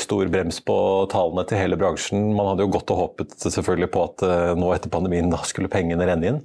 stor 0.00 0.28
brems 0.32 0.58
på 0.64 0.76
tallene 1.12 1.44
til 1.48 1.60
hele 1.60 1.78
bransjen. 1.80 2.30
Man 2.36 2.50
hadde 2.50 2.64
jo 2.66 2.72
godt 2.74 2.92
og 2.94 3.00
håpet 3.02 3.34
selvfølgelig 3.42 3.90
på 3.94 4.04
at 4.06 4.24
eh, 4.26 4.52
nå 4.58 4.70
etter 4.74 4.92
pandemien 4.92 5.30
da 5.32 5.40
skulle 5.48 5.70
pengene 5.72 6.06
renne 6.08 6.30
inn. 6.32 6.40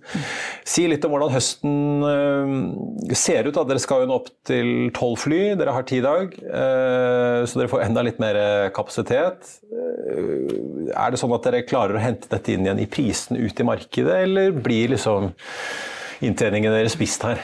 Si 0.68 0.86
litt 0.90 1.06
om 1.08 1.14
hvordan 1.16 1.34
høsten 1.34 2.06
eh, 2.10 3.16
ser 3.18 3.50
ut. 3.50 3.56
da. 3.56 3.66
Dere 3.70 3.84
skal 3.84 4.04
jo 4.04 4.12
nå 4.12 4.20
opp 4.22 4.30
til 4.48 4.90
tolv 4.96 5.22
fly, 5.24 5.42
dere 5.60 5.76
har 5.76 5.88
ti 5.90 6.02
i 6.02 6.06
dag. 6.06 6.36
eh, 6.44 7.40
Så 7.50 7.60
dere 7.60 7.72
får 7.72 7.86
enda 7.88 8.06
litt 8.06 8.22
mer 8.24 8.40
kapasitet. 8.76 9.58
Er 9.74 11.12
det 11.12 11.20
sånn 11.22 11.34
at 11.36 11.48
dere 11.48 11.66
klarer 11.68 11.98
å 11.98 12.04
hente 12.04 12.30
dette 12.32 12.54
inn 12.54 12.68
igjen 12.68 12.84
i 12.84 12.90
prisen 12.90 13.40
ut 13.40 13.60
i 13.60 13.66
markedet, 13.68 14.22
eller 14.28 14.54
blir 14.56 14.94
liksom 14.94 15.32
inntjeningen 16.24 16.74
deres 16.76 16.96
spist 16.98 17.26
her? 17.28 17.42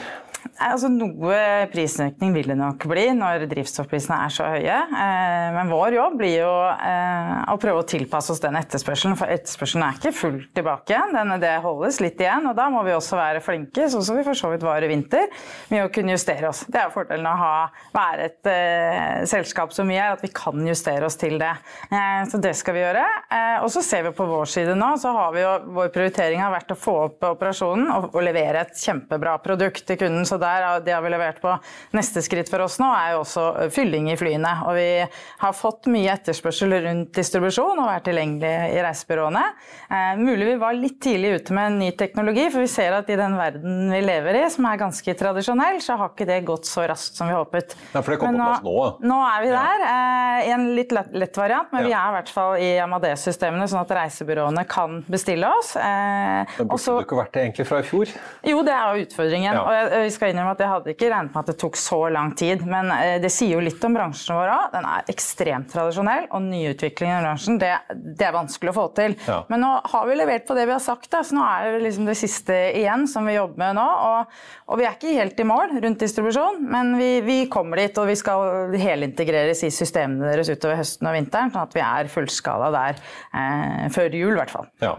Altså 0.60 0.90
Noe 0.92 1.36
prisøkning 1.72 2.34
vil 2.34 2.50
det 2.50 2.56
nok 2.58 2.84
bli 2.90 3.06
når 3.16 3.46
drivstoffprisene 3.50 4.18
er 4.26 4.32
så 4.34 4.48
høye. 4.52 4.76
Eh, 4.88 5.46
Men 5.56 5.70
vår 5.72 5.96
jobb 5.96 6.18
blir 6.20 6.34
jo 6.42 6.52
eh, 6.72 7.32
å 7.52 7.56
prøve 7.60 7.82
å 7.82 7.88
tilpasse 7.88 8.32
oss 8.34 8.42
den 8.42 8.58
etterspørselen, 8.60 9.16
for 9.18 9.32
etterspørselen 9.32 9.86
er 9.86 9.98
ikke 9.98 10.14
fullt 10.16 10.50
tilbake 10.56 10.94
igjen. 10.94 11.32
Det 11.40 11.52
holdes 11.64 12.00
litt 12.04 12.20
igjen, 12.20 12.48
og 12.50 12.56
da 12.58 12.68
må 12.72 12.82
vi 12.86 12.94
også 12.96 13.18
være 13.18 13.42
flinke, 13.44 13.88
sånn 13.92 14.04
som 14.06 14.18
vi 14.18 14.24
for 14.26 14.38
så 14.38 14.52
vidt 14.52 14.64
var 14.66 14.84
i 14.84 14.90
vinter, 14.90 15.28
med 15.72 15.86
å 15.86 15.92
kunne 15.92 16.14
justere 16.16 16.50
oss. 16.50 16.62
Det 16.68 16.80
er 16.82 16.92
fordelen 16.94 17.28
av 17.28 17.36
å 17.36 17.40
ha, 17.40 17.84
være 17.94 18.28
et 18.30 18.50
uh, 18.50 19.26
selskap 19.30 19.72
vi 19.80 19.96
er, 19.96 20.14
at 20.14 20.22
vi 20.24 20.30
kan 20.34 20.66
justere 20.66 21.06
oss 21.06 21.16
til 21.20 21.36
det. 21.40 21.52
Uh, 21.92 22.26
så 22.30 22.40
det 22.42 22.52
skal 22.58 22.76
vi 22.76 22.82
gjøre. 22.82 23.04
Uh, 23.30 23.62
og 23.64 23.70
så 23.72 23.82
ser 23.86 24.04
vi 24.08 24.14
på 24.16 24.26
vår 24.28 24.50
side 24.50 24.74
nå, 24.78 24.90
så 25.00 25.12
har 25.14 25.34
vi 25.36 25.44
jo 25.44 25.52
vår 25.78 25.92
prioritering 25.94 26.42
har 26.42 26.52
vært 26.54 26.74
å 26.74 26.78
få 26.78 26.96
opp 27.06 27.28
operasjonen 27.30 27.90
og, 27.94 28.10
og 28.12 28.24
levere 28.26 28.64
et 28.64 28.76
kjempebra 28.80 29.36
produkt 29.44 29.84
til 29.86 30.00
kunden. 30.00 30.26
Så 30.30 30.38
der, 30.40 30.68
det 30.86 30.94
har 30.94 31.02
vi 31.02 31.10
levert 31.10 31.40
på. 31.42 31.52
Neste 31.96 32.22
skritt 32.22 32.50
for 32.52 32.62
oss 32.62 32.78
nå 32.78 32.86
er 32.94 33.14
jo 33.16 33.22
også 33.24 33.44
eh, 33.64 33.70
fylling 33.74 34.10
i 34.12 34.16
flyene. 34.20 34.52
Og 34.70 34.76
vi 34.78 34.88
har 35.42 35.56
fått 35.56 35.88
mye 35.90 36.12
etterspørsel 36.14 36.76
rundt 36.84 37.12
distribusjon 37.16 37.80
og 37.82 37.88
vært 37.88 38.06
tilgjengelig 38.06 38.52
i 38.76 38.82
reisebyråene. 38.84 39.42
Eh, 39.90 40.12
mulig 40.20 40.52
vi 40.52 40.56
var 40.60 40.76
litt 40.78 41.00
tidlig 41.02 41.32
ute 41.40 41.56
med 41.56 41.72
en 41.72 41.78
ny 41.82 41.90
teknologi, 41.98 42.46
for 42.52 42.62
vi 42.62 42.70
ser 42.70 42.94
at 43.00 43.10
i 43.10 43.18
den 43.18 43.34
verden 43.40 43.90
vi 43.90 44.00
lever 44.04 44.38
i, 44.42 44.44
som 44.54 44.68
er 44.70 44.78
ganske 44.80 45.14
tradisjonell, 45.24 45.80
så 45.82 45.96
har 45.98 46.12
ikke 46.12 46.28
det 46.30 46.38
gått 46.48 46.68
så 46.70 46.84
raskt 46.90 47.18
som 47.18 47.26
vi 47.30 47.34
håpet. 47.36 47.74
Ja, 47.94 48.02
for 48.04 48.14
det 48.14 48.20
kom 48.22 48.34
Men 48.36 48.40
på 48.40 48.46
plass 48.46 48.64
nå. 48.64 49.10
Nå 49.10 49.18
er 49.26 49.42
vi 49.44 49.50
der, 49.56 49.84
eh, 49.90 50.48
i 50.48 50.54
en 50.54 50.66
litt 50.76 50.94
lett, 50.94 51.10
lett 51.24 51.40
variant, 51.40 51.72
men 51.74 51.88
vi 51.88 51.94
er 51.96 52.12
i 52.12 52.14
hvert 52.18 52.30
fall 52.36 52.54
i 52.62 52.70
Amadeus-systemene, 52.84 53.66
sånn 53.70 53.82
at 53.82 53.94
reisebyråene 53.98 54.64
kan 54.70 55.00
bestille 55.10 55.50
oss. 55.58 55.74
Eh, 55.76 55.82
Men 55.82 56.46
burde 56.60 56.78
også, 56.78 56.98
du 57.00 57.04
ikke 57.08 57.18
vært 57.24 57.34
det 57.34 57.42
egentlig 57.48 57.66
fra 57.66 57.80
i 57.82 57.88
fjor? 57.90 58.14
jo, 58.52 58.62
det 58.66 58.74
er 58.76 58.94
jo 58.94 59.06
utfordringen. 59.06 59.52
Ja. 59.54 59.62
Og 59.64 59.72
jeg, 59.74 60.04
vi 60.04 60.10
skal 60.14 60.19
innrømme 60.28 60.52
at 60.52 60.60
jeg 60.60 60.70
hadde 60.70 60.92
ikke 60.92 61.08
regnet 61.10 61.32
med 61.32 61.40
at 61.40 61.50
det 61.50 61.56
tok 61.60 61.78
så 61.80 61.98
lang 62.12 62.34
tid. 62.38 62.64
Men 62.68 62.90
eh, 62.94 63.16
det 63.22 63.30
sier 63.32 63.56
jo 63.56 63.64
litt 63.64 63.84
om 63.86 63.96
bransjen 63.96 64.36
vår 64.36 64.52
òg. 64.52 64.66
Den 64.74 64.88
er 64.90 65.10
ekstremt 65.12 65.70
tradisjonell, 65.72 66.26
og 66.30 66.44
nyutviklingen 66.44 67.20
i 67.20 67.24
bransjen 67.24 67.60
det, 67.60 67.72
det, 67.94 68.26
er 68.26 68.36
vanskelig 68.36 68.72
å 68.72 68.76
få 68.76 68.86
til. 68.98 69.16
Ja. 69.26 69.40
Men 69.52 69.64
nå 69.64 69.72
har 69.92 70.08
vi 70.08 70.18
levert 70.18 70.46
på 70.48 70.56
det 70.58 70.66
vi 70.68 70.76
har 70.76 70.82
sagt, 70.84 71.10
da, 71.12 71.22
så 71.26 71.38
nå 71.38 71.44
er 71.46 71.76
det 71.76 71.84
liksom 71.86 72.08
det 72.10 72.16
siste 72.20 72.58
igjen 72.78 73.06
som 73.10 73.28
vi 73.28 73.36
jobber 73.38 73.62
med 73.64 73.78
nå. 73.80 73.86
Og, 74.10 74.40
og 74.70 74.80
vi 74.80 74.88
er 74.88 74.98
ikke 74.98 75.16
helt 75.16 75.40
i 75.40 75.48
mål 75.48 75.76
rundt 75.86 76.04
distribusjon, 76.04 76.60
men 76.72 76.96
vi, 77.00 77.12
vi 77.26 77.38
kommer 77.52 77.82
dit. 77.84 78.00
Og 78.00 78.10
vi 78.10 78.18
skal 78.18 78.76
helintegreres 78.80 79.64
i 79.66 79.72
systemene 79.74 80.28
deres 80.30 80.52
utover 80.52 80.80
høsten 80.82 81.08
og 81.08 81.16
vinteren, 81.16 81.54
sånn 81.54 81.64
at 81.64 81.78
vi 81.78 81.86
er 81.86 82.12
fullskala 82.12 82.74
der 82.74 83.00
eh, 83.00 83.88
før 83.94 84.20
jul, 84.20 84.34
i 84.34 84.38
hvert 84.42 84.54
fall. 84.58 84.70
Ja. 84.82 84.98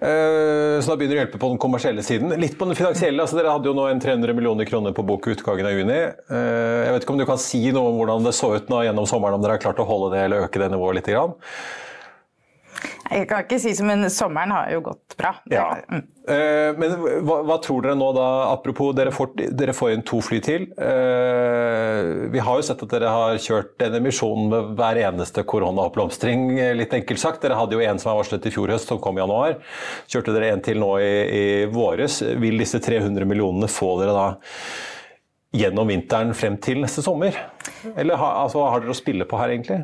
Eh, 0.00 0.80
så 0.80 0.88
da 0.88 0.96
begynner 0.96 1.12
det 1.12 1.18
å 1.18 1.24
hjelpe 1.26 1.40
på 1.42 1.50
den 1.52 1.60
kommersielle 1.60 2.04
siden. 2.04 2.32
Litt 2.40 2.56
på 2.58 2.68
den 2.68 2.78
finansielle. 2.78 3.20
altså 3.20 3.36
Dere 3.36 3.52
hadde 3.52 3.68
jo 3.68 3.76
nå 3.76 3.84
en 3.90 4.00
300 4.00 4.32
millioner 4.36 4.68
kroner 4.68 4.96
på 4.96 5.04
bok 5.04 5.28
utgangen 5.34 5.68
av 5.68 5.76
juni. 5.76 6.00
Eh, 6.00 6.80
jeg 6.86 6.94
vet 6.94 7.04
ikke 7.04 7.16
om 7.16 7.20
du 7.20 7.28
kan 7.28 7.42
si 7.42 7.62
noe 7.76 7.92
om 7.92 8.00
hvordan 8.00 8.24
det 8.24 8.34
så 8.36 8.54
ut 8.56 8.72
nå 8.72 8.80
gjennom 8.86 9.08
sommeren, 9.10 9.36
om 9.36 9.44
dere 9.44 9.58
har 9.58 9.64
klart 9.66 9.82
å 9.82 9.88
holde 9.88 10.14
det 10.16 10.24
eller 10.24 10.48
øke 10.48 10.62
det 10.62 10.70
nivået 10.72 11.00
litt? 11.02 11.12
Jeg 13.10 13.26
kan 13.30 13.42
ikke 13.42 13.58
si 13.58 13.72
så, 13.74 13.84
men 13.86 14.06
sommeren 14.12 14.52
har 14.54 14.70
jo 14.70 14.82
gått 14.86 15.16
bra. 15.18 15.32
Ja. 15.50 15.66
Mm. 15.90 16.02
Eh, 16.30 16.76
men 16.78 16.92
hva, 17.26 17.40
hva, 17.48 17.56
tror 17.62 17.82
dere 17.82 17.96
nå 17.98 18.10
da, 18.14 18.26
apropos 18.52 18.92
dere 18.94 19.10
får, 19.14 19.32
dere 19.58 19.74
får, 19.74 19.94
inn 19.96 20.04
to 20.06 20.20
fly 20.22 20.38
til. 20.46 20.68
Eh, 20.78 22.28
vi 22.30 22.44
har 22.46 22.60
jo 22.60 22.66
sett 22.66 22.84
at 22.86 22.94
dere 22.94 23.10
har 23.10 23.40
kjørt 23.42 23.82
en 23.86 23.98
emisjon 23.98 24.46
med 24.52 24.70
hver 24.78 25.00
eneste 25.08 25.42
koronaoppblomstring, 25.50 26.52
litt 26.78 26.94
enkelt 27.00 27.22
sagt. 27.22 27.42
Dere 27.42 27.58
hadde 27.58 27.74
jo 27.78 27.82
en 27.82 27.98
som 27.98 28.12
var 28.12 28.20
varslet 28.22 28.46
i 28.46 28.54
fjor 28.54 28.70
høst, 28.76 28.92
som 28.92 29.02
kom 29.02 29.18
i 29.18 29.24
januar. 29.24 29.58
Kjørte 30.10 30.36
dere 30.36 30.54
en 30.54 30.64
til 30.64 30.78
nå 30.82 30.92
i, 31.02 31.10
i 31.10 31.44
våres. 31.72 32.20
Vil 32.38 32.62
disse 32.62 32.78
300 32.84 33.26
millionene 33.26 33.70
få 33.70 33.96
dere 34.02 34.14
da 34.14 34.28
gjennom 35.56 35.88
vinteren 35.90 36.30
frem 36.36 36.60
til 36.62 36.84
neste 36.84 37.02
sommer? 37.02 37.34
Eller 37.96 38.20
ha, 38.20 38.34
altså, 38.44 38.62
har 38.70 38.84
dere 38.84 38.94
å 38.94 38.98
spille 38.98 39.26
på 39.26 39.40
her, 39.40 39.56
egentlig? 39.56 39.82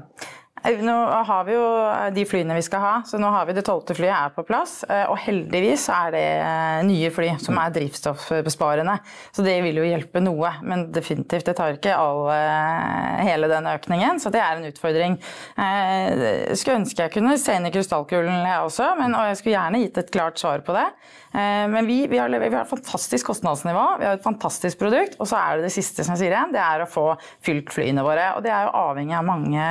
Nå 0.66 0.94
har 1.28 1.44
vi 1.46 1.54
jo 1.54 1.66
de 2.14 2.24
flyene 2.26 2.56
vi 2.56 2.64
skal 2.64 2.82
ha, 2.82 2.94
så 3.06 3.20
nå 3.22 3.28
har 3.30 3.46
vi 3.46 3.54
det 3.54 3.62
tolvte 3.66 3.94
flyet 3.94 4.14
er 4.16 4.32
på 4.34 4.42
plass. 4.46 4.80
Eh, 4.90 5.04
og 5.06 5.18
heldigvis 5.22 5.86
er 5.94 6.14
det 6.14 6.24
eh, 6.42 6.80
nye 6.88 7.10
fly 7.14 7.28
som 7.42 7.58
er 7.62 7.74
drivstoffbesparende. 7.76 8.96
Så 9.36 9.44
det 9.46 9.54
vil 9.62 9.78
jo 9.78 9.86
hjelpe 9.86 10.22
noe, 10.24 10.50
men 10.66 10.88
definitivt 10.94 11.46
det 11.46 11.56
tar 11.58 11.76
ikke 11.76 11.94
all, 11.94 12.24
eh, 12.34 13.22
hele 13.28 13.50
den 13.52 13.68
økningen. 13.70 14.18
Så 14.22 14.32
det 14.34 14.42
er 14.42 14.58
en 14.58 14.66
utfordring. 14.70 15.18
Jeg 15.56 16.58
skulle 16.58 16.80
ønske 16.82 17.06
jeg 17.06 17.14
kunne 17.14 17.36
se 17.40 17.54
inn 17.56 17.68
i 17.68 17.72
krystallkulen 17.74 18.42
jeg 18.48 18.66
også, 18.66 18.90
men, 18.98 19.14
og 19.14 19.30
jeg 19.30 19.40
skulle 19.40 19.56
gjerne 19.56 19.82
gitt 19.84 20.02
et 20.02 20.12
klart 20.18 20.42
svar 20.42 20.66
på 20.66 20.74
det. 20.76 20.88
Men 21.36 21.88
vi, 21.88 21.98
vi, 22.08 22.18
har, 22.20 22.32
vi 22.32 22.48
har 22.54 22.62
et 22.62 22.70
fantastisk 22.70 23.28
kostnadsnivå, 23.28 23.84
vi 24.00 24.06
har 24.08 24.16
et 24.16 24.24
fantastisk 24.24 24.78
produkt, 24.80 25.18
og 25.20 25.28
så 25.28 25.36
er 25.36 25.58
det 25.58 25.66
det 25.66 25.74
siste 25.74 26.04
som 26.04 26.14
jeg 26.14 26.24
sier 26.24 26.34
igjen, 26.34 26.54
det 26.54 26.62
er 26.62 26.84
å 26.84 26.88
få 26.88 27.04
fylt 27.44 27.72
flyene 27.74 28.04
våre. 28.06 28.30
Og 28.36 28.44
det 28.44 28.52
er 28.52 28.66
jo 28.66 28.72
avhengig 28.80 29.16
av 29.18 29.26
mange 29.26 29.66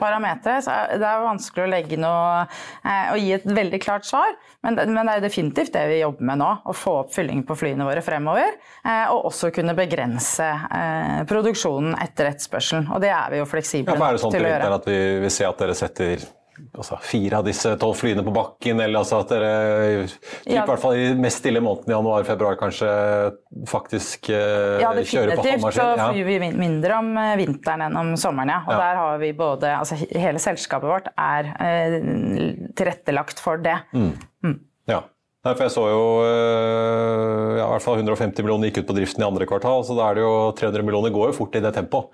parametere. 0.00 0.60
Så 0.64 0.74
det 0.96 1.08
er 1.08 1.24
vanskelig 1.24 1.64
å 1.64 1.70
legge 1.70 1.98
noe 2.00 2.44
eh, 2.44 3.12
og 3.14 3.20
gi 3.20 3.32
et 3.36 3.46
veldig 3.58 3.80
klart 3.82 4.08
svar. 4.08 4.36
Men, 4.66 4.78
men, 4.90 5.02
det 5.06 5.16
er 5.16 5.26
definitivt 5.26 5.74
det 5.76 5.84
vi 5.90 6.00
jobber 6.00 6.30
med 6.30 6.42
nå. 6.42 6.50
Å 6.66 6.76
få 6.76 6.96
opp 7.02 7.12
fylling 7.14 7.44
på 7.46 7.58
flyene 7.58 7.86
våre 7.88 8.02
fremover. 8.04 8.56
Eh, 8.84 9.04
og 9.14 9.30
også 9.30 9.52
kunne 9.54 9.76
begrense 9.78 10.46
eh, 10.46 11.20
produksjonen 11.28 11.96
etter 12.02 12.32
etterspørselen. 12.32 12.90
Og 12.94 13.02
det 13.04 13.12
er 13.14 13.34
vi 13.34 13.42
jo 13.42 13.50
fleksible 13.50 13.96
ja, 13.96 14.08
er 14.08 14.18
det 14.18 14.24
sånn 14.24 14.36
til 14.36 14.48
å 14.48 14.52
gjøre. 14.54 14.74
At 14.80 14.90
vi, 14.90 14.98
vi 15.24 15.32
ser 15.32 15.52
at 15.52 15.62
dere 15.62 15.78
setter 15.78 16.26
altså, 16.76 16.98
fire 17.04 17.40
av 17.40 17.46
disse 17.46 17.72
tolv 17.80 17.96
flyene 17.98 18.24
på 18.26 18.32
bakken, 18.34 18.80
eller 18.82 19.00
altså 19.00 19.20
at 19.22 19.32
dere 19.32 19.50
ja. 20.06 20.62
i 20.62 20.66
hvert 20.68 20.82
fall 20.82 20.96
i 20.98 21.08
mest 21.18 21.42
stille 21.42 21.62
måneden 21.64 21.94
januar-februar 21.94 22.58
kanskje 22.60 22.90
faktisk 23.70 24.30
eh, 24.34 24.82
ja, 24.82 24.92
kjører 24.92 25.36
på 25.36 25.44
halvmaskin? 25.46 25.50
Ja, 25.50 25.56
definitivt 25.56 25.78
så 25.78 25.88
flyr 26.12 26.28
vi 26.30 26.52
mindre 26.60 27.00
om 27.00 27.10
eh, 27.22 27.34
vinteren 27.40 27.86
enn 27.88 27.98
om 28.00 28.14
sommeren, 28.20 28.54
ja. 28.54 28.62
Og 28.66 28.76
ja. 28.76 28.78
der 28.84 29.02
har 29.02 29.20
vi 29.22 29.32
både 29.36 29.74
Altså 29.76 29.98
hele 29.98 30.40
selskapet 30.42 30.88
vårt 30.88 31.10
er 31.12 31.50
eh, 31.62 31.98
tilrettelagt 32.78 33.42
for 33.42 33.60
det. 33.62 33.76
Mm. 33.96 34.12
Mm. 34.46 34.56
Ja. 34.92 35.02
For 35.46 35.62
jeg 35.62 35.74
så 35.76 35.84
jo 35.86 36.06
ja, 36.26 37.66
i 37.68 37.70
hvert 37.70 37.84
fall 37.84 38.00
150 38.00 38.42
millioner 38.42 38.70
gikk 38.70 38.82
ut 38.82 38.88
på 38.88 38.96
driften 38.96 39.22
i 39.22 39.26
andre 39.28 39.46
kvartal, 39.46 39.84
så 39.86 39.94
da 39.94 40.08
er 40.08 40.18
det 40.18 40.24
jo 40.24 40.32
300 40.58 40.82
millioner 40.82 41.14
går 41.14 41.30
jo 41.30 41.36
fort 41.36 41.54
i 41.54 41.62
det 41.62 41.70
tempoet. 41.76 42.10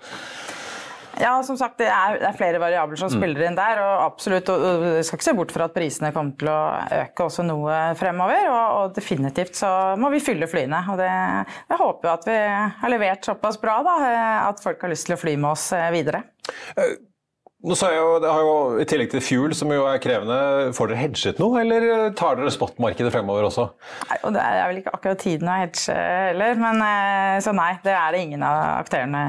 Ja, 1.21 1.33
som 1.45 1.57
sagt, 1.59 1.77
det 1.81 1.89
er, 1.93 2.17
det 2.21 2.27
er 2.29 2.37
flere 2.37 2.61
variabler 2.61 2.97
som 2.99 3.11
mm. 3.11 3.15
spiller 3.15 3.45
inn 3.47 3.57
der. 3.57 3.81
og 3.83 4.03
absolutt, 4.07 4.49
og, 4.49 4.63
og 4.63 5.05
skal 5.05 5.19
ikke 5.19 5.27
se 5.27 5.35
bort 5.37 5.53
fra 5.53 5.67
at 5.69 5.75
prisene 5.75 6.11
kommer 6.15 6.35
til 6.39 6.49
å 6.49 6.59
øke 7.03 7.27
også 7.27 7.45
noe 7.47 7.77
fremover. 7.99 8.49
Og, 8.49 8.65
og 8.79 8.97
definitivt 8.97 9.59
så 9.59 9.71
må 9.99 10.09
vi 10.13 10.23
fylle 10.23 10.49
flyene. 10.49 10.83
og 10.89 11.01
det, 11.01 11.11
Jeg 11.69 11.81
håper 11.83 12.13
at 12.15 12.29
vi 12.29 12.37
har 12.81 12.93
levert 12.93 13.31
såpass 13.31 13.61
bra 13.61 13.79
da, 13.85 13.97
at 14.49 14.61
folk 14.63 14.81
har 14.81 14.93
lyst 14.93 15.09
til 15.09 15.17
å 15.17 15.21
fly 15.21 15.37
med 15.37 15.53
oss 15.53 15.69
eh, 15.77 15.89
videre. 15.93 16.25
Uh. 16.77 17.12
Nå 17.63 17.77
sa 17.79 17.93
jeg 17.93 18.01
jo, 18.01 18.15
det 18.19 18.27
har 18.27 18.41
jo, 18.43 18.55
I 18.83 18.85
tillegg 18.91 19.11
til 19.13 19.21
fuel, 19.23 19.53
som 19.55 19.69
jo 19.71 19.85
er 19.87 20.01
krevende, 20.03 20.73
får 20.75 20.89
dere 20.91 20.99
hedget 20.99 21.37
noe, 21.39 21.61
eller 21.61 22.11
tar 22.19 22.35
dere 22.35 22.51
spotmarkedet 22.51 23.13
fremover 23.13 23.47
også? 23.47 23.69
Nei, 24.09 24.17
og 24.19 24.35
Det 24.35 24.41
er 24.43 24.67
vel 24.67 24.81
ikke 24.81 24.95
akkurat 24.97 25.23
tiden 25.23 25.47
å 25.47 25.55
hedge 25.61 25.95
heller, 25.95 26.59
men 26.59 26.83
eh, 26.83 27.37
så 27.45 27.55
nei. 27.55 27.69
Det 27.85 27.95
er 27.95 28.11
det 28.11 28.23
ingen 28.25 28.43
av 28.43 28.59
aktørene 28.81 29.23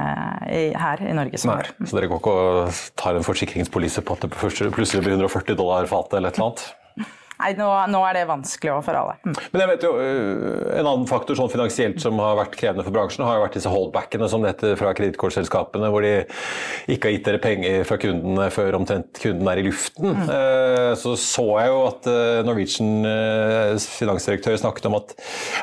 i, 0.51 0.65
her 0.75 1.05
i 1.07 1.15
Norge 1.15 1.39
som 1.39 1.53
nei, 1.53 1.61
har. 1.61 1.71
Så 1.79 1.95
dere 1.95 2.11
går 2.11 2.19
ikke 2.19 2.35
og 2.41 2.81
tar 2.99 3.15
en 3.15 3.27
forsikringspolise 3.27 4.03
på 4.03 4.19
at 4.19 4.27
det 4.27 4.33
plutselig 4.35 5.05
blir 5.05 5.15
140 5.15 5.55
dollar 5.55 5.87
fatet 5.87 6.19
eller 6.19 6.35
et 6.35 6.41
eller 6.41 6.51
annet? 6.51 6.67
Nei, 7.35 7.51
nå, 7.57 7.67
nå, 7.91 7.99
er 8.07 8.15
det 8.15 8.27
vanskelig 8.29 8.71
også 8.71 8.85
for 8.87 8.95
alle. 8.95 9.15
Mm. 9.27 9.33
Men 9.51 9.61
jeg 9.61 9.69
vet 9.73 9.83
jo, 9.83 9.91
øh, 9.99 10.79
En 10.79 10.87
annen 10.87 11.07
faktor 11.09 11.35
sånn 11.35 11.51
finansielt 11.51 11.99
som 12.03 12.19
har 12.23 12.37
vært 12.39 12.55
krevende 12.55 12.85
for 12.85 12.95
bransjen, 12.95 13.25
har 13.27 13.39
jo 13.39 13.43
vært 13.43 13.57
disse 13.57 13.71
holdbackene 13.71 14.29
som 14.31 14.45
dette 14.45 14.75
fra 14.79 14.93
kredittkortselskapene, 14.95 15.89
hvor 15.91 16.05
de 16.05 16.13
ikke 16.91 17.09
har 17.09 17.15
gitt 17.17 17.27
dere 17.27 17.41
penger 17.43 17.83
fra 17.87 17.97
kundene 17.99 18.47
før 18.55 18.79
omtrent 18.79 19.19
kunden 19.19 19.49
er 19.51 19.59
i 19.59 19.65
luften. 19.67 20.15
Mm. 20.15 20.29
Øh, 20.31 20.91
så 21.01 21.15
så 21.19 21.47
jeg 21.59 21.73
jo 21.73 21.79
at 21.89 22.09
øh, 22.11 22.39
Norwegian 22.47 22.93
finansdirektør 23.83 24.55
snakket 24.59 24.87
om 24.89 24.95
at 25.01 25.13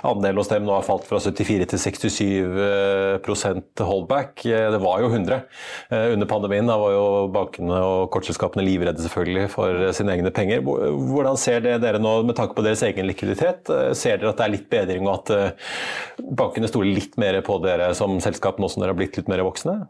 andelen 0.05 0.41
hos 0.43 0.51
dem 0.53 0.67
nå 0.67 0.75
har 0.77 0.87
falt 0.87 1.07
fra 1.09 1.21
74 1.23 1.67
til 1.73 1.79
67% 1.89 3.85
holdback. 3.89 4.45
Det 4.45 4.81
var 4.83 5.01
jo 5.01 5.09
100 5.09 5.41
under 6.13 6.29
pandemien. 6.29 6.69
Da 6.69 6.77
var 6.81 6.93
jo 6.95 7.05
bankene 7.33 7.81
og 7.81 8.11
kortselskapene 8.13 8.65
livredde 8.67 9.03
selvfølgelig 9.05 9.49
for 9.55 9.93
sine 9.97 10.13
egne 10.17 10.33
penger. 10.35 10.63
Hvordan 10.63 11.37
ser 11.41 11.62
det 11.65 11.77
dere 11.85 12.01
nå 12.03 12.15
med 12.29 12.37
tanke 12.39 12.57
på 12.57 12.65
deres 12.67 12.83
egen 12.87 13.09
likviditet? 13.09 13.71
Eh, 13.73 13.93
ser 13.99 14.21
dere 14.21 14.33
at 14.33 14.41
det 14.41 14.47
er 14.47 14.55
litt 14.57 14.69
bedring, 14.73 15.07
og 15.09 15.15
at 15.21 15.35
eh, 15.37 15.71
bankene 16.41 16.71
stoler 16.71 16.99
litt 16.99 17.19
mer 17.21 17.41
på 17.47 17.59
dere 17.65 17.93
som 17.99 18.19
selskap 18.25 18.61
nå 18.61 18.71
som 18.71 18.83
dere 18.83 18.95
har 18.95 19.01
blitt 19.01 19.19
litt 19.19 19.31
mer 19.33 19.45
voksne? 19.47 19.81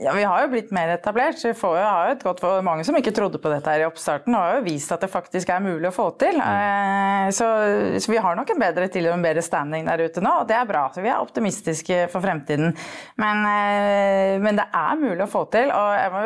Ja, 0.00 0.12
Vi 0.16 0.24
har 0.24 0.42
jo 0.42 0.48
blitt 0.48 0.70
mer 0.72 0.88
etablert. 0.94 1.36
Vi 1.44 1.52
får 1.54 1.74
jo, 1.76 1.84
har 1.84 2.06
jo 2.08 2.12
et 2.14 2.22
godt 2.24 2.38
for 2.40 2.64
mange 2.64 2.84
som 2.88 2.96
ikke 2.96 3.12
trodde 3.12 3.36
på 3.42 3.50
dette 3.52 3.68
her 3.68 3.82
i 3.82 3.84
oppstarten, 3.84 4.32
og 4.32 4.40
har 4.40 4.54
jo 4.56 4.62
vist 4.64 4.92
at 4.94 5.02
det 5.04 5.10
faktisk 5.12 5.50
er 5.52 5.60
mulig 5.60 5.90
å 5.90 5.92
få 5.92 6.06
til. 6.20 6.38
Mm. 6.40 7.28
Så, 7.36 7.48
så, 8.00 8.08
vi 8.08 8.22
har 8.24 8.38
nok 8.38 8.48
en 8.54 8.62
bedre 8.62 8.88
til 8.92 9.10
og 9.10 9.18
en 9.18 9.26
bedre 9.26 9.44
standing 9.44 9.84
der 9.90 10.00
ute 10.06 10.22
nå, 10.24 10.32
og 10.40 10.48
det 10.48 10.56
er 10.56 10.68
bra. 10.70 10.86
Så 10.94 11.04
vi 11.04 11.10
er 11.12 11.20
optimistiske 11.20 12.06
for 12.12 12.24
fremtiden. 12.24 12.72
Men, 13.20 13.44
men 14.40 14.60
det 14.62 14.66
er 14.80 15.02
mulig 15.02 15.26
å 15.26 15.28
få 15.28 15.44
til, 15.52 15.68
og 15.68 15.92
jeg, 15.98 16.14
må, 16.16 16.24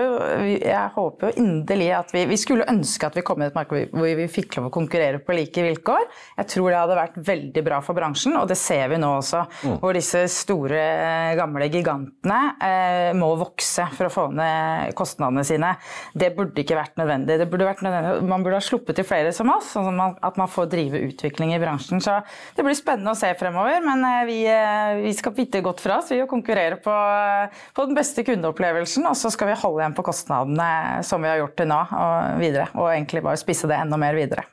jeg 0.55 0.95
håper 0.95 1.33
jo 1.33 1.43
inderlig 1.43 1.91
at 1.99 2.15
vi 2.15 2.25
Vi 2.31 2.39
skulle 2.41 2.69
ønske 2.71 3.11
at 3.11 3.19
vi 3.19 3.27
kom 3.27 3.43
i 3.43 3.49
et 3.49 3.59
marked 3.59 3.91
hvor 3.95 4.07
vi 4.21 4.29
fikk 4.31 4.61
lov 4.61 4.71
å 4.71 4.75
konkurrere 4.75 5.19
på 5.19 5.35
like 5.35 5.67
vilkår. 5.67 6.07
Jeg 6.39 6.51
tror 6.55 6.71
det 6.71 6.79
hadde 6.79 7.01
vært 7.01 7.19
veldig 7.27 7.67
bra 7.67 7.83
for 7.83 7.99
bransjen, 7.99 8.39
og 8.39 8.47
det 8.51 8.59
ser 8.61 8.87
vi 8.95 9.03
nå 9.03 9.11
også. 9.19 9.43
Mm. 9.67 9.77
Hvor 9.83 9.99
disse 9.99 10.25
store, 10.31 10.87
gamle 11.39 11.69
gigantene 11.75 12.41
eh, 12.63 13.11
må 13.19 13.35
vokse 13.41 13.64
vokse 13.65 13.87
for 13.97 14.09
å 14.09 14.13
få 14.13 14.25
ned 14.35 14.95
kostnadene 14.99 15.45
sine. 15.47 15.75
Det 16.15 16.33
burde 16.37 16.61
ikke 16.63 16.77
vært 16.77 16.99
nødvendig. 17.01 17.39
Burde 17.51 17.69
vært 17.69 17.83
nødvendig. 17.85 18.29
Man 18.29 18.45
burde 18.45 18.61
ha 18.61 18.65
sluppet 18.65 18.99
til 18.99 19.07
flere 19.09 19.33
som 19.33 19.51
oss, 19.53 19.73
sånn 19.75 20.01
at 20.01 20.39
man 20.41 20.51
får 20.51 20.69
drive 20.73 21.01
utvikling 21.09 21.55
i 21.55 21.61
bransjen. 21.63 22.03
Så 22.05 22.21
det 22.57 22.65
blir 22.67 22.77
spennende 22.77 23.15
å 23.15 23.19
se 23.19 23.33
fremover, 23.39 23.81
men 23.85 24.05
eh, 24.05 24.21
vi, 24.29 24.39
eh, 24.51 25.01
vi 25.05 25.15
skal 25.17 25.35
vite 25.37 25.63
godt 25.65 25.83
fra 25.85 25.99
oss. 26.01 26.13
Vi 26.13 26.21
vil 26.21 26.31
konkurrere 26.31 26.79
på, 26.83 26.95
på, 27.75 27.89
den 27.89 27.99
beste 27.99 28.27
kundeopplevelsen, 28.27 29.07
og 29.09 29.19
så 29.19 29.33
skal 29.33 29.53
vi 29.53 29.59
holde 29.65 29.83
igjen 29.83 29.97
på 29.97 30.07
kostnadene 30.07 31.03
som 31.07 31.25
vi 31.25 31.33
har 31.33 31.43
gjort 31.43 31.59
til 31.61 31.71
nå 31.71 31.83
og 31.95 32.41
videre. 32.43 32.71
Og 32.77 32.93
egentlig 32.93 33.25
bare 33.25 33.41
spisse 33.41 33.71
det 33.71 33.81
enda 33.81 34.01
mer 34.01 34.17
videre. 34.19 34.47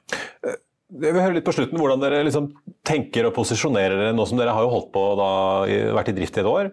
Jeg 0.91 1.15
vil 1.15 1.23
høre 1.23 1.35
litt 1.37 1.45
på 1.47 1.53
slutten 1.55 1.79
hvordan 1.79 2.01
dere 2.01 2.19
liksom 2.27 2.49
tenker 2.83 3.27
og 3.27 3.35
posisjonerer 3.35 3.95
dere 3.95 4.15
nå 4.15 4.25
som 4.27 4.39
dere 4.39 4.51
har 4.51 4.65
jo 4.65 4.71
holdt 4.73 4.89
på 4.91 5.03
da, 5.15 5.29
vært 5.95 6.09
i 6.11 6.15
drift 6.17 6.35
i 6.35 6.41
et 6.41 6.49
år. 6.49 6.71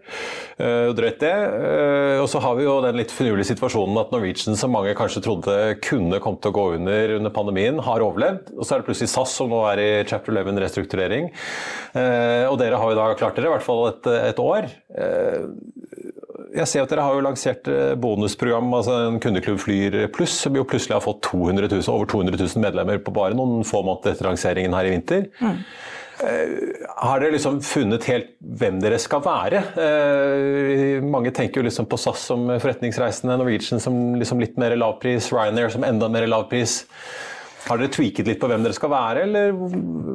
Uh, 0.58 0.90
drøyt 0.98 1.20
det. 1.22 1.34
Uh, 1.52 2.16
og 2.24 2.26
så 2.32 2.42
har 2.42 2.56
vi 2.58 2.66
jo 2.66 2.74
den 2.82 2.98
litt 2.98 3.14
finurlige 3.14 3.52
situasjonen 3.52 4.00
at 4.02 4.10
Norwegian, 4.14 4.58
som 4.58 4.74
mange 4.74 4.96
kanskje 4.98 5.22
trodde 5.22 5.56
kunne 5.84 6.18
komme 6.24 6.42
til 6.42 6.50
å 6.50 6.56
gå 6.56 6.66
under 6.80 7.14
under 7.18 7.34
pandemien, 7.34 7.78
har 7.84 8.02
overlevd. 8.02 8.50
Og 8.56 8.66
så 8.66 8.74
er 8.74 8.82
det 8.82 8.88
plutselig 8.88 9.12
SAS 9.12 9.36
som 9.38 9.52
nå 9.52 9.62
er 9.70 9.84
i 9.84 9.88
chapter 10.08 10.34
11 10.34 10.62
restrukturering. 10.64 11.30
Uh, 11.94 12.48
og 12.48 12.58
dere 12.62 12.80
har 12.80 12.94
jo 12.94 12.98
da 12.98 13.10
klart 13.20 13.38
dere 13.38 13.52
i 13.52 13.54
hvert 13.54 13.68
fall 13.68 13.86
et, 13.92 14.10
et 14.32 14.42
år 14.42 14.72
jeg 16.62 16.70
ser 16.70 16.84
at 16.84 16.92
dere 16.92 17.04
har 17.06 17.16
jo 17.16 17.24
lansert 17.24 17.68
eh, 17.72 17.92
bonusprogram, 18.00 18.72
altså 18.78 18.96
en 19.06 19.20
kundeklubb 19.22 19.60
Flyr 19.62 20.00
pluss, 20.14 20.34
som 20.44 20.56
jo 20.56 20.66
plutselig 20.68 20.96
har 20.96 21.04
fått 21.04 21.22
200 21.28 21.70
000, 21.70 21.84
over 21.92 22.10
200 22.10 22.40
000 22.40 22.64
medlemmer 22.64 23.00
på 23.02 23.14
bare 23.14 23.36
noen 23.38 23.66
få 23.66 23.84
måneder 23.86 24.16
etter 24.16 24.28
lanseringen 24.28 24.76
her 24.76 24.88
i 24.88 24.92
vinter. 24.96 25.30
Mm. 25.42 25.62
Har 26.18 27.20
dere 27.22 27.36
liksom 27.36 27.60
funnet 27.62 28.08
helt 28.10 28.32
hvem 28.42 28.80
dere 28.82 28.96
skal 28.98 29.20
være? 29.22 29.60
mange 31.06 31.30
tenker 31.30 31.60
jo 31.60 31.68
liksom 31.68 31.86
på 31.86 31.98
SAS 32.02 32.24
som 32.32 32.42
forretningsreisende, 32.56 33.36
Norwegian 33.38 33.78
som 33.78 34.16
liksom 34.18 34.42
litt 34.42 34.58
mer 34.58 34.74
lavpris, 34.74 35.30
Ryanair 35.30 35.70
som 35.70 35.86
enda 35.86 36.10
mer 36.10 36.26
lavpris. 36.26 36.80
Har 37.66 37.80
dere 37.80 37.90
tweaket 37.92 38.28
litt 38.28 38.40
på 38.40 38.48
hvem 38.50 38.62
dere 38.64 38.76
skal 38.76 38.90
være, 38.92 39.24
eller 39.26 39.50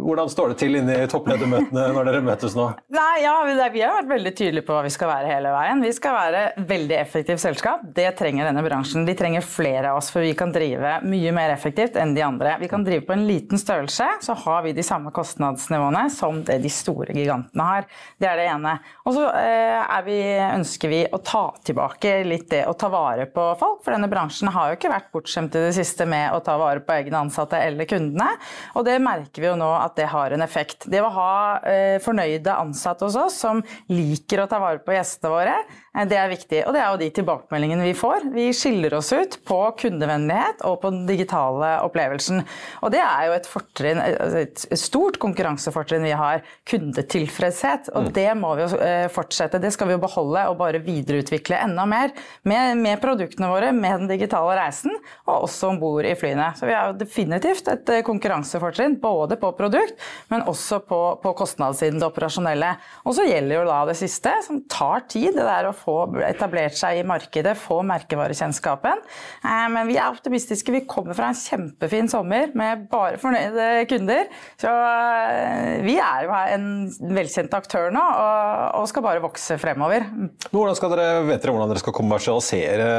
hvordan 0.03 0.29
står 0.31 0.53
det 0.53 0.57
til 0.61 0.77
inne 0.79 0.95
i 1.03 1.09
toppledermøtene 1.11 1.85
når 1.95 2.07
dere 2.07 2.21
møtes 2.25 2.55
nå? 2.57 2.69
Nei, 2.93 3.23
ja, 3.23 3.35
Vi 3.73 3.83
har 3.83 3.97
vært 3.99 4.11
veldig 4.11 4.33
tydelige 4.37 4.65
på 4.67 4.75
hva 4.75 4.83
vi 4.85 4.93
skal 4.93 5.11
være 5.11 5.29
hele 5.29 5.51
veien. 5.53 5.83
Vi 5.83 5.91
skal 5.95 6.15
være 6.17 6.43
veldig 6.69 6.97
effektivt 6.97 7.43
selskap. 7.43 7.83
Det 7.95 8.07
trenger 8.19 8.49
denne 8.49 8.63
bransjen. 8.65 9.05
De 9.07 9.15
trenger 9.17 9.45
flere 9.45 9.91
av 9.91 9.99
oss, 9.99 10.09
for 10.13 10.25
vi 10.25 10.33
kan 10.37 10.53
drive 10.55 10.95
mye 11.07 11.33
mer 11.35 11.53
effektivt 11.53 11.99
enn 11.99 12.15
de 12.15 12.23
andre. 12.25 12.55
Vi 12.61 12.71
kan 12.71 12.85
drive 12.85 13.05
på 13.07 13.15
en 13.15 13.27
liten 13.27 13.61
størrelse, 13.61 14.07
så 14.23 14.37
har 14.45 14.63
vi 14.65 14.75
de 14.77 14.85
samme 14.85 15.13
kostnadsnivåene 15.15 16.07
som 16.13 16.41
det 16.47 16.59
de 16.63 16.71
store 16.73 17.15
gigantene 17.15 17.69
har. 17.69 17.89
Det 18.17 18.29
er 18.29 18.39
det 18.39 18.47
ene. 18.53 18.77
Og 19.05 19.17
så 19.17 19.27
eh, 19.39 20.49
ønsker 20.53 20.91
vi 20.91 21.03
å 21.11 21.19
ta 21.23 21.45
tilbake 21.65 22.15
litt 22.27 22.49
det 22.53 22.63
å 22.69 22.75
ta 22.77 22.89
vare 22.93 23.27
på 23.29 23.45
folk, 23.59 23.83
for 23.85 23.95
denne 23.95 24.09
bransjen 24.11 24.51
har 24.53 24.71
jo 24.71 24.79
ikke 24.79 24.93
vært 24.93 25.11
bortskjemt 25.13 25.55
i 25.59 25.67
det 25.67 25.73
siste 25.77 26.07
med 26.09 26.33
å 26.35 26.41
ta 26.43 26.57
vare 26.59 26.83
på 26.83 26.95
egne 26.95 27.23
ansatte 27.25 27.32
ansatte 27.33 27.57
eller 27.57 27.89
kundene. 27.89 28.29
Og 28.77 28.85
det 28.85 28.99
merker 29.01 29.41
vi 29.41 29.49
jo 29.49 29.57
nå 29.59 29.69
at 29.75 29.97
det 29.97 30.09
har 30.11 30.31
en 30.31 30.45
effekt. 30.45 30.85
Det 30.85 31.01
å 31.01 31.11
ha 31.13 31.33
eh, 31.65 31.97
fornøyde 32.03 32.53
ansatte 32.53 33.07
hos 33.07 33.17
oss 33.17 33.39
som 33.41 33.63
liker 33.89 34.43
å 34.43 34.49
ta 34.49 34.61
vare 34.61 34.83
på 34.83 34.93
gjestene 34.93 35.33
våre, 35.33 35.57
det 35.93 36.17
er 36.17 36.31
viktig. 36.31 36.63
Og 36.65 36.73
det 36.73 36.79
er 36.81 36.87
jo 36.89 36.99
de 37.03 37.07
tilbakemeldingene 37.13 37.85
vi 37.85 37.93
får. 37.93 38.23
Vi 38.33 38.47
skiller 38.57 38.95
oss 38.97 39.11
ut 39.13 39.35
på 39.45 39.59
kundevennlighet 39.77 40.63
og 40.65 40.79
på 40.81 40.89
den 40.89 41.03
digitale 41.05 41.75
opplevelsen. 41.85 42.41
Og 42.81 42.93
det 42.95 43.01
er 43.03 43.27
jo 43.27 43.35
et 43.35 43.49
fortrinn, 43.49 44.01
altså 44.01 44.41
et 44.41 44.79
stort 44.81 45.19
konkurransefortrinn 45.21 46.07
vi 46.07 46.15
har. 46.17 46.41
Kundetilfredshet. 46.69 47.91
Og 47.93 48.07
mm. 48.07 48.11
det 48.15 48.25
må 48.39 48.55
vi 48.57 48.65
jo 48.65 48.79
eh, 48.81 49.05
fortsette. 49.13 49.61
Det 49.61 49.69
skal 49.75 49.91
vi 49.91 49.93
jo 49.93 50.01
beholde 50.01 50.47
og 50.49 50.57
bare 50.63 50.81
videreutvikle 50.81 51.61
enda 51.61 51.85
mer 51.89 52.09
med, 52.49 52.81
med 52.81 52.97
produktene 53.03 53.51
våre, 53.51 53.69
med 53.75 54.03
den 54.03 54.09
digitale 54.15 54.57
reisen, 54.57 54.97
og 55.27 55.45
også 55.45 55.75
om 55.75 55.79
bord 55.81 56.09
i 56.09 56.15
flyene. 56.17 56.49
Så 56.57 56.65
vi 56.69 56.73
har 56.73 56.89
jo 56.89 56.97
definitivt 57.03 57.69
et 57.69 57.93
eh, 57.93 58.01
konkurransefortrinn, 58.09 58.97
både 59.03 59.37
på 59.37 59.53
produkt, 59.61 60.01
men 60.33 60.41
også 60.49 60.81
på, 60.89 61.03
på 61.21 61.37
kostnadssiden, 61.37 62.01
det 62.01 62.09
operasjonelle. 62.09 62.73
Og 63.05 63.13
så 63.19 63.29
gjelder 63.29 63.59
jo 63.59 63.69
da 63.69 63.79
det 63.93 63.99
siste, 64.01 64.33
som 64.49 64.65
tar 64.65 65.05
tid. 65.05 65.35
Det 65.37 65.45
der 65.45 65.69
å 65.69 65.77
få 65.83 65.97
etablert 66.25 66.77
seg 66.77 67.01
i 67.01 67.05
markedet, 67.07 67.55
få 67.59 67.81
merkevarekjennskapen. 67.87 69.03
Eh, 69.43 69.67
men 69.73 69.89
vi 69.89 69.97
er 69.99 70.11
optimistiske. 70.11 70.73
Vi 70.73 70.83
kommer 70.89 71.17
fra 71.17 71.31
en 71.31 71.39
kjempefin 71.39 72.09
sommer 72.11 72.53
med 72.57 72.87
bare 72.91 73.19
fornøyde 73.21 73.85
kunder. 73.91 74.29
Så 74.61 74.71
eh, 74.71 75.83
vi 75.85 75.97
er 76.01 76.27
jo 76.27 76.35
en 76.55 76.67
velkjent 77.15 77.53
aktør 77.57 77.91
nå, 77.93 78.03
og, 78.03 78.89
skal 78.93 79.05
bare 79.05 79.23
vokse 79.23 79.55
fremover. 79.57 80.03
Hvordan 80.51 80.75
skal 80.77 80.91
dere, 80.93 81.23
vet 81.29 81.41
dere 81.41 81.53
hvordan 81.55 81.71
dere 81.71 81.81
skal 81.81 81.95
kommersialisere 81.95 82.89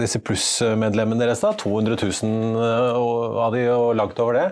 disse 0.00 0.22
plussmedlemmene 0.24 1.20
deres? 1.24 1.42
da? 1.42 1.52
200 1.58 1.98
000 1.98 3.42
av 3.42 3.52
de 3.54 3.66
og 3.74 3.90
langt 3.98 4.22
over 4.22 4.38
det. 4.38 4.48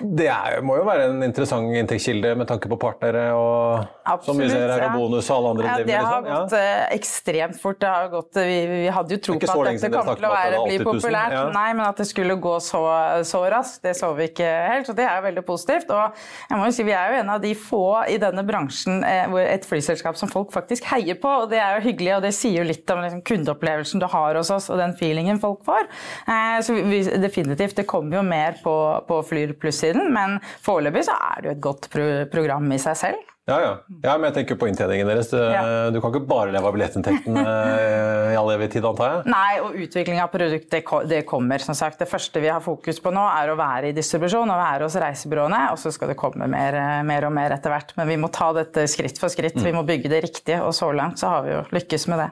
Det 0.00 0.26
er, 0.28 0.60
må 0.66 0.76
jo 0.78 0.84
være 0.86 1.08
en 1.10 1.22
interessant 1.24 1.72
inntektskilde 1.78 2.34
med 2.38 2.48
tanke 2.50 2.68
på 2.70 2.78
partnere 2.80 3.28
og 3.36 3.86
Absolutt, 4.06 4.26
som 4.26 4.40
vi 4.42 4.48
ser 4.50 4.70
her, 4.70 4.84
og 4.86 4.98
bonus 5.00 5.28
og 5.30 5.36
alle 5.36 5.52
andre 5.54 5.66
ja, 5.66 5.76
Det 5.86 5.96
har 5.96 6.22
liksom. 6.22 6.26
gått 6.28 6.56
ja. 6.56 6.60
Eh, 6.60 6.94
ekstremt 6.96 7.58
fort. 7.60 7.78
Det 7.82 7.90
har 7.90 8.10
gått, 8.12 8.38
vi, 8.38 8.58
vi 8.70 8.80
hadde 8.92 9.16
jo 9.16 9.22
tro 9.26 9.36
på 9.38 9.48
at 9.50 9.70
dette 9.70 9.90
kom 9.92 10.10
til 10.12 10.28
å 10.28 10.32
være, 10.32 10.60
bli 10.66 10.78
populært. 10.86 11.36
Ja. 11.36 11.44
Nei, 11.54 11.68
men 11.78 11.84
at 11.86 12.02
det 12.02 12.08
skulle 12.10 12.36
gå 12.42 12.54
så, 12.62 12.82
så, 13.26 13.42
raskt, 13.52 13.80
det 13.86 13.96
så 13.98 14.12
vi 14.18 14.28
ikke 14.30 14.46
helt. 14.46 14.90
Så 14.90 14.96
det 14.96 15.06
er 15.06 15.20
jo 15.20 15.26
veldig 15.26 15.44
positivt. 15.46 15.92
Og 15.94 16.20
jeg 16.50 16.60
må 16.60 16.68
jo 16.68 16.76
si, 16.76 16.86
vi 16.86 16.96
er 16.96 17.14
jo 17.14 17.22
en 17.22 17.32
av 17.36 17.42
de 17.42 17.52
få 17.58 17.84
i 18.12 18.18
denne 18.22 18.46
bransjen 18.46 19.02
eh, 19.06 19.36
et 19.46 19.66
flyselskap 19.66 20.18
som 20.20 20.30
folk 20.32 20.52
faktisk 20.54 20.86
heier 20.92 21.18
på. 21.22 21.32
Og 21.44 21.50
det 21.52 21.62
er 21.62 21.78
jo 21.78 21.86
hyggelig, 21.88 22.14
og 22.18 22.26
det 22.28 22.34
sier 22.36 22.60
jo 22.60 22.68
litt 22.68 22.94
om 22.94 23.02
liksom, 23.04 23.24
kundeopplevelsen 23.26 24.02
du 24.02 24.08
har 24.12 24.38
hos 24.38 24.52
oss, 24.54 24.70
og 24.70 24.80
den 24.82 24.94
feelingen 24.98 25.42
folk 25.42 25.64
får. 25.66 25.88
Eh, 26.28 26.58
så 26.66 26.78
vi, 26.78 27.02
definitivt, 27.22 27.78
det 27.80 27.88
kommer 27.90 28.20
jo 28.20 28.26
mer 28.26 28.60
på, 28.62 28.76
på 29.08 29.22
Flyr 29.26 29.56
pluss 29.58 29.82
siden, 29.86 30.12
men 30.14 30.36
foreløpig 30.66 31.06
så 31.08 31.16
er 31.30 31.40
det 31.40 31.50
jo 31.50 31.56
et 31.56 31.64
godt 31.70 31.90
pro 31.92 32.10
program 32.32 32.70
i 32.74 32.82
seg 32.82 33.00
selv. 33.06 33.32
Ja, 33.46 33.60
ja. 33.62 33.74
ja, 34.02 34.14
men 34.18 34.26
jeg 34.26 34.34
tenker 34.40 34.56
på 34.58 34.66
inntjeningen 34.66 35.06
deres. 35.06 35.28
Du, 35.30 35.38
ja. 35.38 35.60
du 35.94 36.00
kan 36.02 36.10
ikke 36.10 36.26
bare 36.26 36.50
leve 36.50 36.66
av 36.66 36.74
billettinntekten 36.74 37.36
eh, 37.38 38.32
i 38.32 38.38
all 38.38 38.48
evig 38.56 38.72
tid, 38.72 38.82
antar 38.88 39.12
jeg? 39.12 39.20
Nei, 39.30 39.60
og 39.62 39.76
utvikling 39.84 40.18
av 40.18 40.32
produkt 40.32 40.66
det, 40.72 40.80
det, 41.06 41.20
kommer. 41.30 41.62
som 41.62 41.76
sagt. 41.78 42.00
Det 42.02 42.10
første 42.10 42.42
vi 42.42 42.50
har 42.50 42.64
fokus 42.64 42.98
på 43.02 43.12
nå, 43.14 43.22
er 43.38 43.52
å 43.52 43.58
være 43.58 43.92
i 43.92 43.94
distribusjon 43.94 44.50
og 44.50 44.58
være 44.58 44.88
hos 44.88 44.98
reisebyråene. 44.98 45.60
Og 45.70 45.78
så 45.78 45.94
skal 45.94 46.10
det 46.10 46.18
komme 46.18 46.50
mer, 46.50 46.74
eh, 46.80 47.04
mer, 47.06 47.28
og 47.28 47.36
mer 47.38 47.54
etter 47.54 47.70
hvert. 47.70 47.94
Men 48.00 48.10
vi 48.10 48.18
må 48.18 48.32
ta 48.34 48.50
dette 48.56 48.88
skritt 48.90 49.22
for 49.22 49.30
skritt. 49.30 49.60
Mm. 49.60 49.68
Vi 49.68 49.76
må 49.78 49.86
bygge 49.86 50.10
det 50.10 50.24
riktige, 50.26 50.58
og 50.66 50.74
så 50.74 50.90
langt 50.90 51.22
så 51.22 51.36
har 51.36 51.46
vi 51.46 51.54
jo 51.54 51.62
lykkes 51.78 52.10
med 52.10 52.24
det. 52.24 52.28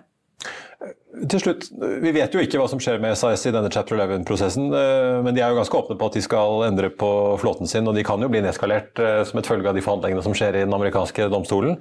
Til 1.31 1.41
slutt, 1.41 1.69
Vi 2.03 2.13
vet 2.13 2.35
jo 2.35 2.43
ikke 2.43 2.59
hva 2.61 2.67
som 2.69 2.81
skjer 2.83 3.01
med 3.03 3.17
SAS 3.17 3.47
i 3.49 3.53
denne 3.55 3.71
chapter 3.73 3.97
11-prosessen, 3.97 4.67
eh, 4.75 5.19
men 5.25 5.37
de 5.37 5.43
er 5.45 5.53
jo 5.53 5.61
ganske 5.61 5.79
åpne 5.79 5.97
på 6.01 6.09
at 6.11 6.17
de 6.19 6.23
skal 6.25 6.65
endre 6.67 6.91
på 6.91 7.11
flåten 7.41 7.71
sin, 7.71 7.87
og 7.89 7.97
de 7.97 8.05
kan 8.07 8.21
jo 8.21 8.31
bli 8.33 8.43
nedskalert 8.45 8.99
eh, 9.01 9.21
som 9.29 9.41
et 9.41 9.49
følge 9.49 9.71
av 9.71 9.79
de 9.79 9.85
forhandlingene 9.85 10.25
som 10.27 10.35
skjer 10.37 10.59
i 10.59 10.65
den 10.67 10.75
amerikanske 10.75 11.31
domstolen. 11.33 11.79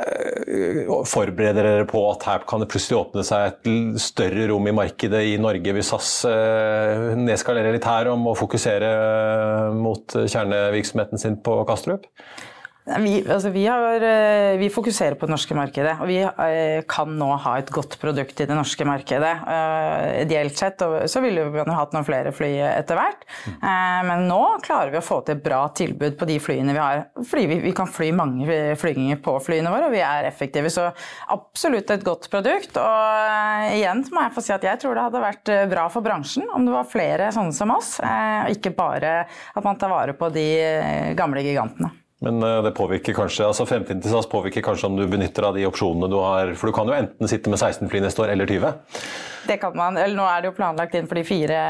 Eh, 0.00 0.90
forbereder 1.08 1.62
dere 1.62 1.86
på 1.88 2.02
at 2.10 2.26
her 2.26 2.44
kan 2.50 2.62
det 2.62 2.68
plutselig 2.72 2.98
åpne 2.98 3.24
seg 3.26 3.46
et 3.48 3.72
større 4.02 4.50
rom 4.50 4.68
i 4.68 4.76
markedet 4.76 5.22
i 5.30 5.38
Norge 5.40 5.76
hvis 5.76 5.94
SAS 5.94 6.12
nedskalerer 7.20 7.76
litt 7.76 7.88
her 7.88 8.10
om 8.12 8.28
å 8.32 8.38
fokusere 8.38 8.90
mot 9.78 10.18
kjernevirksomheten 10.20 11.22
sin 11.22 11.38
på 11.44 11.60
Kastrup? 11.70 12.10
Vi, 12.98 13.20
altså 13.30 13.50
vi, 13.54 13.62
har, 13.66 14.02
eh, 14.02 14.56
vi, 14.58 14.70
fokuserer 14.72 15.14
på 15.14 15.28
det 15.28 15.34
norske 15.34 15.54
markedet, 15.54 15.92
og 16.02 16.08
vi 16.10 16.18
eh, 16.24 16.80
kan 16.90 17.12
nå 17.18 17.28
ha 17.44 17.52
et 17.60 17.70
godt 17.70 17.94
produkt 18.02 18.40
i 18.42 18.46
det 18.48 18.56
norske 18.56 18.86
markedet. 18.88 19.30
Eh, 19.54 20.22
ideelt 20.24 20.58
sett 20.58 20.82
så 20.82 21.22
ville 21.22 21.44
vi 21.52 21.64
hatt 21.70 21.94
noen 21.94 22.06
flere 22.06 22.32
fly 22.34 22.50
etter 22.64 22.98
hvert, 22.98 23.22
men 23.60 24.24
nå 24.28 24.40
klarer 24.64 24.90
vi 24.94 24.98
å 24.98 25.04
få 25.04 25.20
til 25.26 25.36
et 25.36 25.44
bra 25.44 25.60
tilbud 25.76 26.16
på 26.18 26.28
de 26.28 26.38
flyene 26.42 26.74
vi 26.74 26.82
har. 26.82 27.04
Fordi 27.20 27.46
vi, 27.52 27.60
vi 27.66 27.74
kan 27.76 27.90
fly 27.90 28.10
mange 28.16 28.58
flyginger 28.80 29.20
på 29.22 29.36
flyene 29.44 29.72
våre, 29.72 29.90
og 29.90 29.94
vi 29.94 30.02
er 30.04 30.26
effektive. 30.28 30.72
Så 30.72 30.88
absolutt 31.30 31.92
et 31.94 32.06
godt 32.06 32.30
produkt. 32.32 32.80
Og 32.80 33.70
igjen 33.76 34.02
må 34.10 34.26
jeg 34.26 34.34
få 34.36 34.46
si 34.46 34.54
at 34.56 34.66
jeg 34.66 34.82
tror 34.82 34.96
det 34.96 35.06
hadde 35.06 35.24
vært 35.24 35.54
bra 35.70 35.86
for 35.92 36.06
bransjen 36.06 36.48
om 36.56 36.66
det 36.66 36.74
var 36.74 36.90
flere 36.90 37.30
sånne 37.34 37.54
som 37.54 37.74
oss, 37.76 37.96
og 38.00 38.54
ikke 38.56 38.74
bare 38.76 39.16
at 39.28 39.66
man 39.66 39.78
tar 39.80 39.92
vare 39.92 40.16
på 40.16 40.32
de 40.34 40.48
gamle 41.18 41.44
gigantene. 41.46 41.99
Men 42.20 42.42
eh, 42.42 42.62
det 42.62 42.74
påvirker 42.76 43.16
kanskje, 43.16 43.46
altså 43.48 43.64
fremtiden 43.68 44.02
til 44.04 44.12
SAS 44.12 44.28
påvirker 44.28 44.64
kanskje 44.64 44.90
om 44.90 44.96
du 44.98 45.06
benytter 45.08 45.46
av 45.48 45.56
de 45.56 45.64
opsjonene 45.68 46.08
du 46.12 46.18
har. 46.20 46.52
For 46.60 46.68
du 46.68 46.76
kan 46.76 46.88
jo 46.90 46.96
enten 46.96 47.30
sitte 47.30 47.52
med 47.52 47.60
16 47.60 47.88
fly 47.88 48.02
neste 48.04 48.24
år 48.24 48.34
eller 48.34 48.50
20. 48.50 48.74
Det 49.48 49.56
kan 49.62 49.72
man. 49.76 49.96
Eller 49.96 50.18
nå 50.18 50.26
er 50.28 50.42
det 50.42 50.50
jo 50.50 50.56
planlagt 50.58 50.96
inn 50.98 51.08
for 51.08 51.16
de 51.16 51.24
fire 51.24 51.60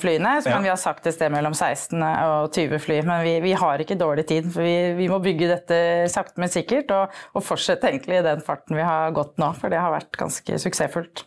flyene. 0.00 0.38
Så 0.40 0.54
ja. 0.54 0.60
vi 0.64 0.70
har 0.72 0.80
sagt 0.80 1.06
et 1.06 1.16
sted 1.16 1.32
mellom 1.34 1.52
16 1.52 2.00
og 2.00 2.56
20 2.56 2.80
fly. 2.80 3.02
Men 3.08 3.26
vi, 3.26 3.36
vi 3.44 3.52
har 3.58 3.84
ikke 3.84 3.98
dårlig 4.00 4.24
tid. 4.30 4.48
For 4.54 4.64
vi, 4.64 4.76
vi, 4.96 5.10
må 5.12 5.20
bygge 5.22 5.50
dette 5.52 5.82
sakte, 6.12 6.40
men 6.40 6.52
sikkert. 6.52 6.94
Og, 6.96 7.20
og 7.36 7.44
fortsette 7.44 7.92
egentlig 7.92 8.22
i 8.22 8.24
den 8.30 8.40
farten 8.46 8.80
vi 8.80 8.88
har 8.88 9.12
gått 9.16 9.36
nå. 9.42 9.52
For 9.60 9.72
det 9.72 9.82
har 9.82 9.92
vært 9.92 10.16
ganske 10.16 10.56
suksessfullt. 10.64 11.26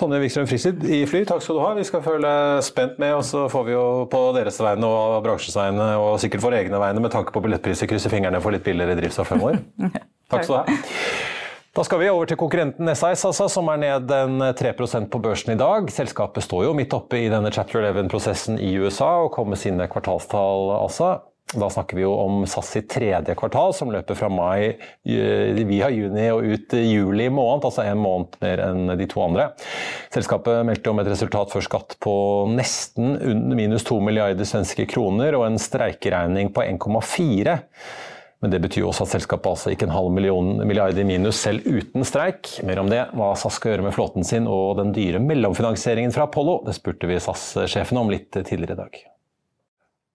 Tonje 0.00 0.20
Wikstrøm 0.22 0.46
Frisid 0.48 0.84
i 0.88 1.02
Fly, 1.04 1.26
takk 1.28 1.42
skal 1.44 1.58
du 1.58 1.60
ha. 1.60 1.74
Vi 1.76 1.84
skal 1.84 2.00
følge 2.04 2.30
spent 2.64 2.96
med, 3.02 3.12
og 3.18 3.24
så 3.28 3.44
får 3.52 3.66
vi 3.66 3.74
jo 3.74 3.84
på 4.08 4.20
deres 4.32 4.56
vegne 4.64 4.88
og 4.88 5.18
bransjens 5.26 5.58
vegne, 5.58 5.88
og 6.00 6.14
sikkert 6.22 6.44
for 6.46 6.56
egne 6.56 6.80
vegne 6.80 7.02
med 7.04 7.12
tanke 7.12 7.34
på 7.34 7.42
billettpriser, 7.44 7.90
krysse 7.90 8.12
fingrene 8.12 8.40
for 8.40 8.54
litt 8.54 8.64
billigere 8.64 8.96
drivstoff 8.96 9.28
fremover. 9.28 9.60
takk 10.32 10.46
skal 10.46 10.54
du 10.54 10.72
ha. 10.72 10.78
Da 11.76 11.84
skal 11.86 12.00
vi 12.00 12.08
over 12.10 12.26
til 12.26 12.38
konkurrenten 12.40 12.88
SIS, 12.90 13.26
altså, 13.28 13.46
som 13.52 13.68
er 13.70 13.82
ned 13.84 14.10
en 14.16 14.42
3% 14.58 15.10
på 15.12 15.20
børsen 15.22 15.52
i 15.52 15.60
dag. 15.60 15.92
Selskapet 15.94 16.42
står 16.42 16.64
jo 16.66 16.72
midt 16.74 16.96
oppe 16.96 17.20
i 17.20 17.28
denne 17.30 17.52
Chapter 17.54 17.84
11-prosessen 17.92 18.58
i 18.58 18.72
USA 18.80 19.12
og 19.26 19.30
kommer 19.36 19.54
med 19.54 19.60
sine 19.62 19.86
kvartalstall. 19.92 20.72
altså. 20.80 21.12
Da 21.50 21.66
snakker 21.70 21.98
vi 21.98 22.04
jo 22.04 22.12
om 22.14 22.44
SAS 22.46 22.76
i 22.78 22.82
tredje 22.86 23.34
kvartal, 23.34 23.72
som 23.74 23.90
løper 23.90 24.14
fra 24.14 24.28
mai 24.30 24.68
eh, 24.70 25.62
via 25.66 25.88
juni 25.90 26.28
og 26.30 26.46
ut 26.46 26.76
juli 26.78 27.26
måned, 27.26 27.66
altså 27.66 27.82
en 27.88 27.98
måned 27.98 28.36
mer 28.44 28.62
enn 28.68 28.92
de 29.00 29.08
to 29.10 29.24
andre. 29.24 29.48
Selskapet 30.14 30.62
meldte 30.68 30.92
om 30.92 31.02
et 31.02 31.10
resultat 31.10 31.50
før 31.50 31.66
skatt 31.66 31.98
på 32.02 32.14
nesten 32.54 33.18
minus 33.58 33.88
2 33.88 33.98
milliarder 34.06 34.46
svenske 34.46 34.86
kroner 34.90 35.34
og 35.38 35.48
en 35.48 35.58
streikeregning 35.58 36.54
på 36.54 36.62
1,4. 36.68 37.58
Men 38.40 38.54
det 38.54 38.62
betyr 38.64 38.86
også 38.88 39.04
at 39.04 39.16
selskapet 39.18 39.50
altså 39.50 39.74
gikk 39.74 39.84
en 39.84 39.92
halv 39.92 40.14
million, 40.16 40.54
milliard 40.64 40.96
i 40.96 41.04
minus 41.04 41.42
selv 41.42 41.66
uten 41.66 42.06
streik. 42.08 42.54
Mer 42.64 42.80
om 42.80 42.88
det, 42.88 43.02
hva 43.12 43.34
SAS 43.36 43.58
skal 43.58 43.74
gjøre 43.74 43.90
med 43.90 43.96
flåten 43.98 44.24
sin 44.24 44.48
og 44.48 44.78
den 44.80 44.94
dyre 44.96 45.20
mellomfinansieringen 45.20 46.14
fra 46.14 46.30
Apollo, 46.30 46.62
det 46.68 46.78
spurte 46.78 47.10
vi 47.10 47.20
SAS-sjefen 47.20 48.00
om 48.00 48.12
litt 48.12 48.30
tidligere 48.38 48.78
i 48.78 48.84
dag. 48.86 49.02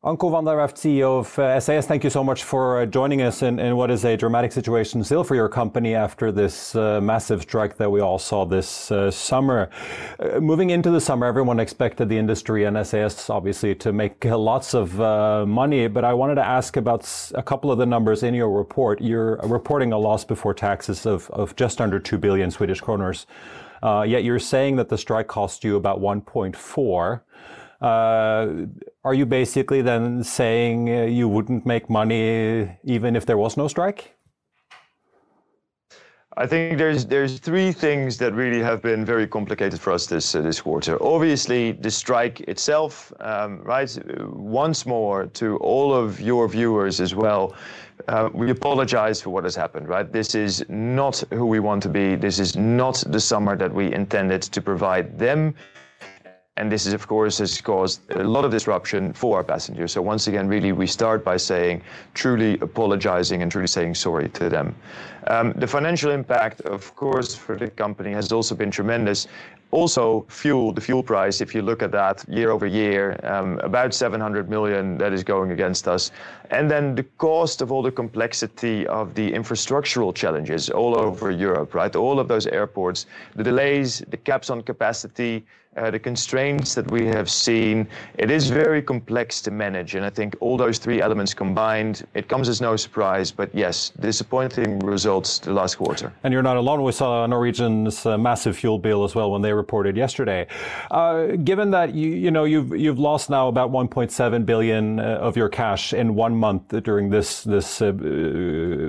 Anko 0.06 0.30
van 0.30 0.46
der 0.46 0.56
Werft, 0.56 0.78
CEO 0.78 1.18
of 1.18 1.39
uh, 1.39 1.60
SAS, 1.60 1.88
thank 1.88 2.04
you 2.04 2.12
so 2.12 2.24
much 2.24 2.44
for 2.44 2.82
uh, 2.82 2.86
joining 2.86 3.24
us 3.24 3.41
in, 3.41 3.58
in, 3.58 3.76
what 3.76 3.89
is 3.89 4.06
a 4.06 4.15
dramatic 4.15 4.52
situation 4.52 5.04
still 5.04 5.24
for 5.24 5.34
your 5.34 5.50
company 5.50 5.96
after 5.96 6.32
this 6.32 6.76
uh, 6.76 7.02
massive 7.02 7.41
strike 7.41 7.76
that 7.78 7.91
we 7.91 8.02
all 8.02 8.20
saw 8.20 8.46
this 8.46 8.91
uh, 8.91 9.10
summer. 9.10 9.68
Uh, 10.20 10.39
moving 10.39 10.70
into 10.70 10.91
the 10.91 11.02
summer, 11.02 11.26
everyone 11.26 11.60
expected 11.60 12.08
the 12.08 12.15
industry 12.15 12.65
and 12.65 12.86
SAS 12.86 13.32
obviously 13.32 13.74
to 13.74 13.91
make 13.91 14.24
lots 14.26 14.76
of 14.76 15.02
uh, 15.02 15.44
money, 15.44 15.88
but 15.88 16.06
I 16.06 16.13
wanted 16.13 16.36
to 16.36 16.46
ask 16.46 16.78
about 16.78 17.10
a 17.34 17.41
couple 17.41 17.72
of 17.72 17.80
the 17.80 17.86
numbers 17.88 18.22
in 18.22 18.36
your 18.36 18.52
report. 18.52 19.02
You're 19.02 19.38
reporting 19.38 19.91
a 19.91 19.98
loss 19.98 20.24
before 20.24 20.54
taxes 20.54 21.08
of, 21.08 21.32
of 21.32 21.56
just 21.56 21.82
under 21.82 22.00
2 22.00 22.20
billion 22.20 22.52
Swedish 22.52 22.80
kroners, 22.80 23.26
yet 23.82 24.24
you're 24.24 24.38
saying 24.38 24.76
that 24.76 24.89
the 24.89 25.00
strike 25.00 25.26
cost 25.26 25.63
you 25.63 25.78
about 25.78 26.00
1.4. 26.00 27.22
Uh, 27.86 28.65
are 29.04 29.13
you 29.13 29.28
basically 29.28 29.84
then 29.84 30.24
saying 30.24 30.89
uh, 30.89 31.04
you 31.04 31.28
wouldn't 31.30 31.67
make 31.67 31.88
money 31.88 32.67
even 32.84 33.15
if 33.15 33.28
there 33.28 33.38
was 33.38 33.58
no 33.58 33.67
strike? 33.67 34.15
I 36.36 36.48
think 36.48 36.80
there's 36.80 37.06
there's 37.06 37.38
three 37.39 37.71
things 37.71 38.17
that 38.17 38.34
really 38.34 38.62
have 38.62 38.82
been 38.82 39.06
very 39.06 39.28
complicated 39.28 39.80
for 39.80 39.93
us 39.93 40.08
this 40.08 40.34
uh, 40.34 40.41
this 40.41 40.60
quarter. 40.62 40.98
Obviously, 41.00 41.74
the 41.74 41.91
strike 41.91 42.41
itself, 42.41 43.13
um, 43.19 43.62
right? 43.62 43.95
Once 44.34 44.88
more 44.88 45.28
to 45.28 45.58
all 45.58 45.93
of 45.93 46.19
your 46.19 46.48
viewers 46.48 47.00
as 47.00 47.13
well, 47.13 47.54
we 48.34 48.50
apologize 48.50 49.21
for 49.21 49.30
what 49.30 49.43
has 49.43 49.56
happened, 49.56 49.88
right? 49.88 50.12
This 50.12 50.34
is 50.34 50.65
not 50.69 51.24
who 51.30 51.45
we 51.45 51.60
want 51.60 51.84
to 51.84 51.89
be. 51.89 52.15
This 52.15 52.39
is 52.39 52.56
not 52.56 53.04
the 53.08 53.19
summer 53.19 53.56
that 53.56 53.71
we 53.71 53.93
intended 53.93 54.41
to 54.41 54.60
provide 54.60 55.19
them 55.19 55.54
and 56.58 56.72
this 56.72 56.86
is, 56.86 56.94
of 56.94 57.06
course, 57.06 57.39
has 57.39 57.60
caused 57.60 58.10
a 58.12 58.24
lot 58.24 58.46
of 58.46 58.52
disruption 58.52 59.12
for 59.12 59.36
our 59.38 59.44
passengers. 59.44 59.91
So 59.91 60.02
once 60.02 60.28
again, 60.28 60.48
really, 60.48 60.72
we 60.72 60.88
start 60.88 61.26
by 61.26 61.36
saying, 61.36 61.82
truly 62.13 62.58
apologizing 62.60 63.41
and 63.41 63.52
truly 63.52 63.68
saying 63.68 63.96
sorry 63.96 64.30
to 64.30 64.48
them. 64.48 64.74
Um, 65.28 65.52
the 65.58 65.68
financial 65.68 66.12
impact, 66.12 66.62
of 66.62 66.96
course, 66.96 67.36
for 67.36 67.58
the 67.58 67.70
company 67.70 68.13
has 68.13 68.32
also 68.32 68.56
been 68.56 68.72
tremendous. 68.72 69.28
Also, 69.72 70.26
fuel, 70.30 70.72
the 70.72 70.80
fuel 70.80 71.04
price, 71.04 71.41
if 71.41 71.54
you 71.54 71.62
look 71.62 71.84
at 71.84 71.91
that 71.91 72.24
year 72.30 72.52
over 72.52 72.65
year, 72.65 73.20
um, 73.24 73.60
about 73.60 73.94
700 73.94 74.50
million 74.50 74.98
that 74.98 75.12
is 75.12 75.24
going 75.24 75.52
against 75.52 75.89
us. 75.89 76.12
And 76.52 76.72
then 76.72 76.96
the 76.96 77.04
cost 77.18 77.62
of 77.62 77.74
all 77.74 77.82
the 77.82 77.91
complexity 77.91 78.88
of 78.88 79.13
the 79.15 79.30
infrastructural 79.30 80.15
challenges 80.15 80.70
all 80.70 80.98
over 80.98 81.32
Europe, 81.32 81.74
right? 81.74 81.94
All 81.94 82.22
of 82.22 82.30
those 82.30 82.48
airports, 82.48 83.08
the 83.36 83.44
delays, 83.44 84.02
the 84.08 84.18
caps 84.18 84.50
on 84.50 84.62
capacity, 84.62 85.46
uh, 85.76 85.92
the 85.92 86.00
constraints 86.00 86.74
that 86.76 86.90
we 86.90 87.06
have 87.06 87.30
seen, 87.30 87.88
it 88.18 88.32
is 88.32 88.50
very 88.50 88.82
complex 88.82 89.42
to 89.42 89.52
manage. 89.52 89.96
And 89.96 90.06
I 90.06 90.10
think 90.10 90.36
all 90.40 90.58
those 90.58 90.78
three 90.78 91.02
elements 91.02 91.34
combined, 91.34 92.06
it 92.14 92.30
comes 92.30 92.48
as 92.48 92.62
no 92.62 92.76
surprise. 92.76 93.32
But 93.32 93.54
yes, 93.54 93.92
disappointing 94.00 94.80
results 94.80 95.40
the 95.40 95.54
last 95.54 95.76
quarter. 95.76 96.14
And 96.24 96.34
you're 96.34 96.44
not 96.44 96.58
alone. 96.58 96.84
We 96.84 96.92
saw 96.92 97.26
Norwegian's 97.26 98.06
uh, 98.06 98.18
massive 98.18 98.58
fuel 98.58 98.80
bill 98.80 99.04
as 99.04 99.16
well 99.16 99.32
when 99.32 99.42
they 99.42 99.52
reported 99.54 99.98
yesterday. 99.98 100.48
Uh, 100.92 101.36
given 101.44 101.72
that 101.72 101.94
you 101.94 102.10
you 102.10 102.32
know 102.32 102.46
you've 102.46 102.76
you've 102.76 103.00
lost 103.00 103.30
now 103.30 103.48
about 103.48 103.72
1.7 103.72 104.46
billion 104.46 105.00
uh, 105.00 105.18
of 105.22 105.36
your 105.36 105.50
cash 105.50 105.94
in 105.94 106.16
one 106.16 106.36
month 106.36 106.68
during 106.84 107.10
this 107.10 107.44
this 107.44 107.82
uh, 107.82 107.92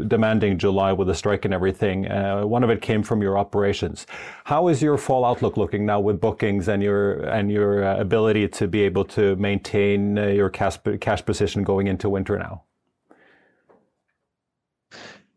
demanding 0.06 0.58
July 0.58 0.92
with 0.92 1.08
the 1.08 1.14
strike 1.14 1.44
and 1.44 1.52
everything. 1.52 2.06
Uh, 2.08 2.42
one 2.42 2.62
of 2.62 2.70
it 2.70 2.80
came 2.80 3.02
from 3.02 3.22
your 3.22 3.36
operations. 3.38 4.06
How 4.44 4.68
is 4.68 4.80
your 4.80 4.96
fall 4.96 5.24
outlook 5.24 5.56
looking 5.56 5.84
now 5.84 5.98
with 5.98 6.20
bookings? 6.20 6.68
And 6.76 6.82
your 6.82 7.20
and 7.24 7.50
your 7.50 7.82
uh, 7.82 7.98
ability 7.98 8.46
to 8.48 8.68
be 8.68 8.82
able 8.82 9.04
to 9.04 9.34
maintain 9.36 10.18
uh, 10.18 10.26
your 10.26 10.50
cash 10.50 10.76
cash 11.00 11.24
position 11.24 11.64
going 11.64 11.86
into 11.86 12.10
winter 12.10 12.38
now? 12.38 12.64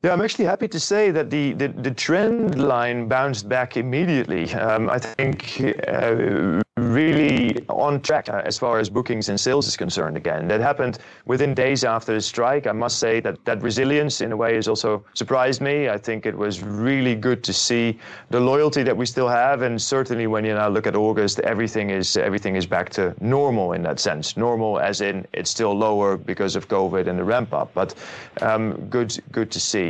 Yeah, 0.02 0.14
I'm 0.14 0.22
actually 0.22 0.46
happy 0.46 0.70
to 0.70 0.80
say 0.80 1.12
that 1.12 1.30
the, 1.30 1.52
the, 1.52 1.68
the 1.68 1.92
trend 1.92 2.58
line 2.58 3.10
bounced 3.10 3.50
back 3.50 3.76
immediately. 3.76 4.50
Um, 4.54 4.90
I 4.90 4.98
think 4.98 5.62
uh, 5.90 6.62
really 6.78 7.66
on 7.68 8.02
track 8.02 8.30
uh, 8.30 8.42
as 8.46 8.58
far 8.58 8.80
as 8.80 8.90
bookings 8.90 9.30
and 9.30 9.40
sales 9.40 9.68
is 9.68 9.76
concerned 9.76 10.18
again. 10.18 10.48
That 10.48 10.62
happened 10.62 11.00
within 11.26 11.54
days 11.54 11.84
after 11.84 12.14
the 12.14 12.22
strike. 12.22 12.68
I 12.68 12.72
must 12.72 13.00
say 13.00 13.20
that 13.22 13.44
that 13.46 13.62
resilience 13.62 14.22
in 14.22 14.32
a 14.32 14.38
way 14.38 14.56
has 14.56 14.68
also 14.68 15.04
surprised 15.14 15.62
me. 15.62 15.90
I 15.90 15.98
think 15.98 16.26
it 16.26 16.38
was 16.38 16.64
really 16.64 17.16
good 17.16 17.44
to 17.44 17.54
see 17.54 18.00
the 18.30 18.40
loyalty 18.40 18.84
that 18.84 18.96
we 18.96 19.06
still 19.06 19.28
have 19.28 19.62
and 19.62 19.82
certainly 19.82 20.28
when 20.28 20.46
you 20.46 20.54
now 20.54 20.70
look 20.70 20.88
at 20.88 20.96
August 20.96 21.40
everything 21.42 21.90
is 21.90 22.16
everything 22.18 22.56
is 22.56 22.66
back 22.66 22.90
to 22.92 23.14
normal 23.20 23.74
in 23.74 23.84
that 23.84 24.00
sense. 24.00 24.38
Normal 24.38 24.80
as 24.80 25.02
in 25.02 25.28
it's 25.34 25.50
still 25.50 25.74
lower 25.74 26.18
because 26.18 26.56
of 26.56 26.68
COVID 26.68 27.08
and 27.08 27.20
the 27.20 27.24
ramp 27.24 27.54
up, 27.54 27.74
but 27.74 27.96
um, 28.42 28.74
good 28.90 29.18
good 29.32 29.52
to 29.52 29.60
see. 29.60 29.89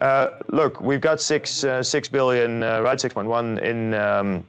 Uh, 0.00 0.38
look, 0.48 0.80
we've 0.80 1.00
got 1.00 1.20
six 1.20 1.64
uh, 1.64 1.82
six 1.82 2.08
billion, 2.08 2.62
uh, 2.62 2.80
right, 2.80 3.00
six 3.00 3.14
point 3.14 3.28
one 3.28 3.58
in. 3.58 3.94
Um, 3.94 4.44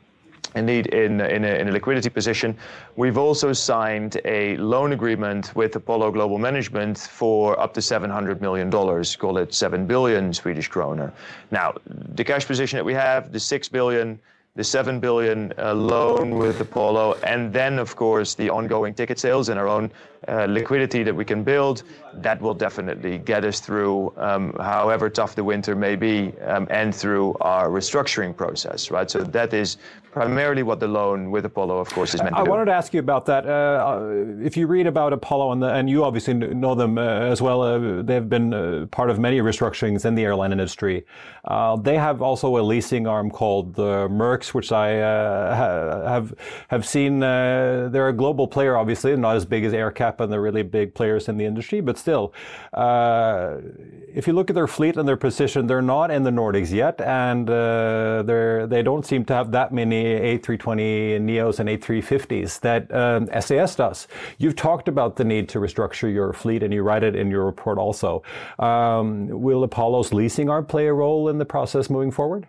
indeed, 0.56 0.88
in, 0.88 1.20
a, 1.20 1.72
liquidity 1.72 2.10
position. 2.10 2.56
We've 2.96 3.18
also 3.18 3.54
signed 3.54 4.22
a 4.24 4.56
loan 4.58 4.94
agreement 4.94 5.56
with 5.56 5.76
Apollo 5.76 6.12
Global 6.12 6.38
Management 6.38 7.00
for 7.00 7.60
up 7.60 7.74
to 7.74 7.80
$700 7.80 8.40
million, 8.40 8.70
call 8.70 9.38
it 9.40 9.54
7 9.54 9.88
billion 9.88 10.32
Swedish 10.32 10.68
kroner. 10.68 11.12
Now, 11.50 11.74
the 11.88 12.24
cash 12.24 12.46
position 12.46 12.78
that 12.78 12.86
we 12.86 12.94
have, 12.94 13.32
the 13.32 13.40
6 13.40 13.70
billion, 13.70 14.20
the 14.56 14.64
7 14.64 15.00
billion 15.00 15.52
uh, 15.58 15.74
loan 15.74 16.38
with 16.38 16.62
Apollo, 16.62 17.16
and 17.24 17.52
then, 17.52 17.80
of 17.80 17.96
course, 17.96 18.36
the 18.36 18.52
ongoing 18.52 18.94
ticket 18.94 19.18
sales 19.18 19.50
and 19.50 19.60
our 19.60 19.68
own 19.68 19.92
uh, 20.28 20.46
liquidity 20.46 21.02
that 21.02 21.16
we 21.16 21.26
can 21.26 21.44
build, 21.44 21.82
that 22.14 22.40
will 22.40 22.54
definitely 22.54 23.18
get 23.18 23.44
us 23.44 23.60
through 23.60 24.14
um, 24.16 24.54
however 24.60 25.10
tough 25.10 25.34
the 25.34 25.44
winter 25.44 25.76
may 25.76 25.96
be 25.96 26.32
um, 26.42 26.68
and 26.70 26.94
through 26.94 27.36
our 27.42 27.70
restructuring 27.70 28.36
process, 28.36 28.92
right? 28.92 29.10
So 29.10 29.24
that 29.24 29.56
is 29.56 29.78
primarily 30.14 30.64
what 30.64 30.80
the 30.80 30.88
loan 30.88 31.32
with 31.32 31.46
Apollo, 31.46 31.80
of 31.80 31.90
course, 31.90 32.14
is 32.14 32.22
meant 32.22 32.36
to 32.36 32.42
I 32.42 32.44
do. 32.44 32.48
I 32.48 32.50
wanted 32.50 32.66
to 32.66 32.74
ask 32.74 32.94
you 32.94 33.00
about 33.00 33.26
that. 33.26 33.46
Uh, 33.46 33.50
uh, 33.50 34.46
if 34.46 34.56
you 34.56 34.68
read 34.68 34.88
about 34.88 35.12
Apollo, 35.12 35.52
and, 35.52 35.64
the, 35.64 35.74
and 35.74 35.90
you 35.90 36.04
obviously 36.04 36.34
know 36.34 36.76
them 36.76 36.98
uh, 36.98 37.02
as 37.02 37.42
well, 37.42 37.62
uh, 37.62 38.02
they've 38.04 38.30
been 38.30 38.54
uh, 38.54 38.86
part 38.92 39.10
of 39.10 39.20
many 39.20 39.40
restructurings 39.40 40.06
in 40.06 40.14
the 40.16 40.24
airline 40.24 40.52
industry. 40.52 41.06
Uh, 41.46 41.76
they 41.76 41.98
have 41.98 42.22
also 42.22 42.58
a 42.58 42.62
leasing 42.62 43.08
arm 43.08 43.32
called 43.32 43.74
the 43.74 44.08
Merx, 44.10 44.54
which 44.54 44.72
I 44.72 44.90
have 44.90 46.34
have 46.68 46.86
seen. 46.86 47.20
they're 47.20 48.10
a 48.10 48.14
global 48.14 48.48
player, 48.48 48.78
obviously, 48.78 49.16
not 49.16 49.36
as 49.36 49.46
big 49.46 49.64
as 49.66 49.74
AerCap 49.74 50.20
and 50.20 50.32
the 50.32 50.40
really 50.40 50.64
big 50.64 50.94
players 50.94 51.28
in 51.28 51.38
the 51.38 51.46
industry, 51.46 51.82
but 51.82 51.98
still, 51.98 52.34
if 52.74 54.28
you 54.28 54.34
look 54.34 54.50
at 54.50 54.56
their 54.56 54.68
fleet 54.68 54.96
and 54.98 55.08
their 55.08 55.18
position, 55.18 55.68
they're 55.68 55.82
not 55.82 56.12
in 56.12 56.24
the 56.24 56.32
Nordics 56.32 56.72
yet, 56.72 57.02
and 57.02 57.48
they're 57.48 58.68
they 58.68 58.84
don't 58.84 59.06
seem 59.06 59.26
to 59.26 59.34
have 59.34 59.52
that 59.52 59.74
many 59.74 60.03
a320 60.04 61.16
and 61.16 61.30
Neos 61.30 61.60
and 61.60 61.70
A350s 61.70 62.60
that 62.62 62.94
um, 62.94 63.30
SAS 63.42 63.76
does. 63.76 64.08
You've 64.38 64.56
talked 64.56 64.88
about 64.88 65.16
the 65.16 65.24
need 65.24 65.50
to 65.50 65.60
restructure 65.60 66.12
your 66.12 66.34
fleet, 66.34 66.64
and 66.64 66.74
you 66.74 66.84
write 66.84 67.04
it 67.04 67.16
in 67.16 67.30
your 67.30 67.46
report 67.46 67.78
also. 67.78 68.24
Um, 68.60 69.28
will 69.30 69.64
Apollo's 69.64 70.14
leasing 70.14 70.50
arm 70.50 70.66
play 70.66 70.88
a 70.88 70.94
role 70.94 71.30
in 71.30 71.38
the 71.38 71.46
process 71.46 71.90
moving 71.90 72.12
forward? 72.12 72.48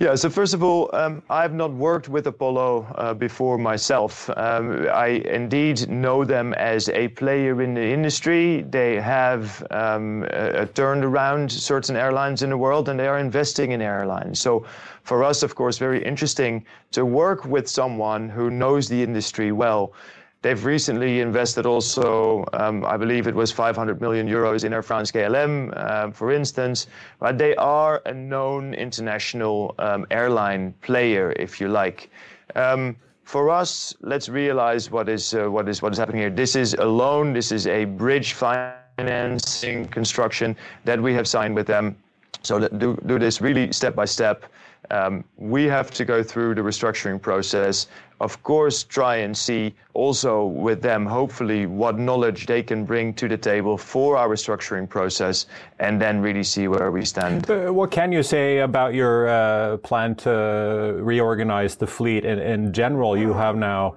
Yeah, 0.00 0.16
so 0.16 0.28
first 0.28 0.54
of 0.54 0.64
all, 0.64 0.90
um, 0.92 1.22
I've 1.30 1.54
not 1.54 1.72
worked 1.72 2.08
with 2.08 2.26
Apollo 2.26 2.92
uh, 2.96 3.14
before 3.14 3.58
myself. 3.58 4.28
Um, 4.36 4.88
I 4.92 5.22
indeed 5.24 5.88
know 5.88 6.24
them 6.24 6.52
as 6.54 6.88
a 6.88 7.06
player 7.08 7.62
in 7.62 7.74
the 7.74 7.84
industry. 7.84 8.62
They 8.62 9.00
have 9.00 9.64
um, 9.70 10.26
turned 10.74 11.04
around 11.04 11.50
certain 11.50 11.94
airlines 11.94 12.42
in 12.42 12.50
the 12.50 12.58
world 12.58 12.88
and 12.88 12.98
they 12.98 13.06
are 13.06 13.20
investing 13.20 13.70
in 13.70 13.80
airlines. 13.80 14.40
So 14.40 14.66
for 15.04 15.22
us, 15.22 15.44
of 15.44 15.54
course, 15.54 15.78
very 15.78 16.02
interesting 16.02 16.66
to 16.90 17.04
work 17.04 17.44
with 17.44 17.68
someone 17.68 18.28
who 18.28 18.50
knows 18.50 18.88
the 18.88 19.00
industry 19.00 19.52
well. 19.52 19.92
They've 20.44 20.62
recently 20.62 21.20
invested 21.20 21.64
also, 21.64 22.44
um, 22.52 22.84
I 22.84 22.98
believe 22.98 23.26
it 23.26 23.34
was 23.34 23.50
500 23.50 24.02
million 24.02 24.28
euros 24.28 24.64
in 24.64 24.74
Air 24.74 24.82
France 24.82 25.10
KLM, 25.10 25.72
uh, 25.74 26.10
for 26.10 26.32
instance. 26.32 26.86
But 27.18 27.38
they 27.38 27.56
are 27.56 28.02
a 28.04 28.12
known 28.12 28.74
international 28.74 29.74
um, 29.78 30.06
airline 30.10 30.74
player, 30.82 31.32
if 31.38 31.62
you 31.62 31.68
like. 31.68 32.10
Um, 32.56 32.94
for 33.24 33.48
us, 33.48 33.94
let's 34.02 34.28
realize 34.28 34.90
what 34.90 35.08
is 35.08 35.32
uh, 35.32 35.50
what 35.50 35.66
is 35.66 35.80
what 35.80 35.92
is 35.92 35.98
happening 35.98 36.20
here. 36.20 36.28
This 36.28 36.56
is 36.56 36.74
a 36.74 36.84
loan. 36.84 37.32
This 37.32 37.50
is 37.50 37.66
a 37.66 37.86
bridge 37.86 38.34
financing 38.34 39.88
construction 39.88 40.56
that 40.84 41.00
we 41.00 41.14
have 41.14 41.26
signed 41.26 41.54
with 41.54 41.66
them. 41.66 41.96
So 42.42 42.68
do 42.68 42.98
do 43.06 43.18
this 43.18 43.40
really 43.40 43.72
step 43.72 43.94
by 43.94 44.04
step. 44.04 44.44
Um, 44.90 45.24
we 45.38 45.64
have 45.64 45.90
to 45.92 46.04
go 46.04 46.22
through 46.22 46.54
the 46.56 46.60
restructuring 46.60 47.18
process 47.20 47.86
of 48.20 48.42
course, 48.42 48.84
try 48.84 49.16
and 49.16 49.36
see 49.36 49.74
also 49.94 50.44
with 50.44 50.82
them, 50.82 51.06
hopefully, 51.06 51.66
what 51.66 51.98
knowledge 51.98 52.46
they 52.46 52.62
can 52.62 52.84
bring 52.84 53.14
to 53.14 53.28
the 53.28 53.36
table 53.36 53.78
for 53.78 54.16
our 54.16 54.28
restructuring 54.28 54.88
process, 54.88 55.46
and 55.78 56.00
then 56.00 56.20
really 56.20 56.42
see 56.42 56.68
where 56.68 56.90
we 56.90 57.04
stand. 57.04 57.48
Uh, 57.50 57.72
what 57.72 57.90
can 57.90 58.12
you 58.12 58.22
say 58.22 58.58
about 58.58 58.94
your 58.94 59.28
uh, 59.28 59.76
plan 59.78 60.14
to 60.16 60.98
reorganize 61.00 61.76
the 61.76 61.86
fleet 61.86 62.24
in, 62.24 62.38
in, 62.38 62.72
general? 62.72 63.16
You 63.16 63.32
have 63.32 63.56
now 63.56 63.94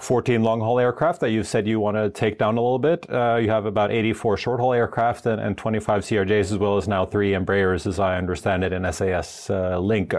14 0.00 0.42
long 0.42 0.60
haul 0.60 0.78
aircraft 0.78 1.20
that 1.20 1.30
you 1.30 1.42
said 1.42 1.66
you 1.66 1.80
want 1.80 1.96
to 1.96 2.10
take 2.10 2.38
down 2.38 2.56
a 2.58 2.60
little 2.60 2.78
bit. 2.78 3.08
Uh, 3.08 3.36
you 3.36 3.48
have 3.48 3.64
about 3.64 3.90
84 3.90 4.36
short 4.36 4.60
haul 4.60 4.74
aircraft 4.74 5.26
and, 5.26 5.40
and, 5.40 5.56
25 5.56 6.02
CRJs, 6.02 6.52
as 6.52 6.58
well 6.58 6.76
as 6.76 6.86
now 6.86 7.04
three 7.06 7.32
Embraers, 7.32 7.86
as 7.86 7.98
I 7.98 8.18
understand 8.18 8.64
it, 8.64 8.72
in 8.72 8.90
SAS 8.92 9.50
uh, 9.50 9.78
Link. 9.78 10.14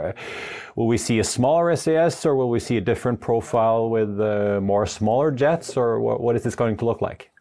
Uh, 0.80 0.84
will 0.84 0.88
we 0.88 0.98
see 0.98 1.20
a 1.20 1.24
smaller 1.24 1.76
SAS 1.76 2.26
or 2.26 2.36
will 2.36 2.50
we 2.50 2.60
see 2.60 2.78
a 2.78 2.82
different 2.82 3.20
profile 3.20 3.90
with 3.90 4.20
uh, 4.20 4.60
more 4.62 4.86
smaller 4.86 5.32
jets, 5.32 5.76
or 5.78 6.00
what, 6.00 6.36
is 6.36 6.44
this 6.44 6.56
going 6.56 6.78
to 6.78 6.86
look 6.86 7.02
like? 7.02 7.32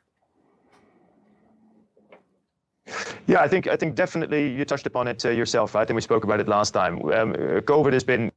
Yeah, 3.27 3.42
I 3.42 3.48
think 3.48 3.66
I 3.66 3.77
think 3.77 3.94
definitely 3.94 4.48
you 4.48 4.64
touched 4.64 4.87
upon 4.87 5.07
it 5.07 5.24
uh, 5.24 5.29
yourself, 5.29 5.74
right? 5.74 5.94
We 5.94 6.01
spoke 6.01 6.24
about 6.24 6.40
it 6.40 6.48
last 6.48 6.70
time. 6.70 6.94
Um, 7.12 7.35
COVID 7.35 7.92
has 7.92 8.03
been 8.03 8.33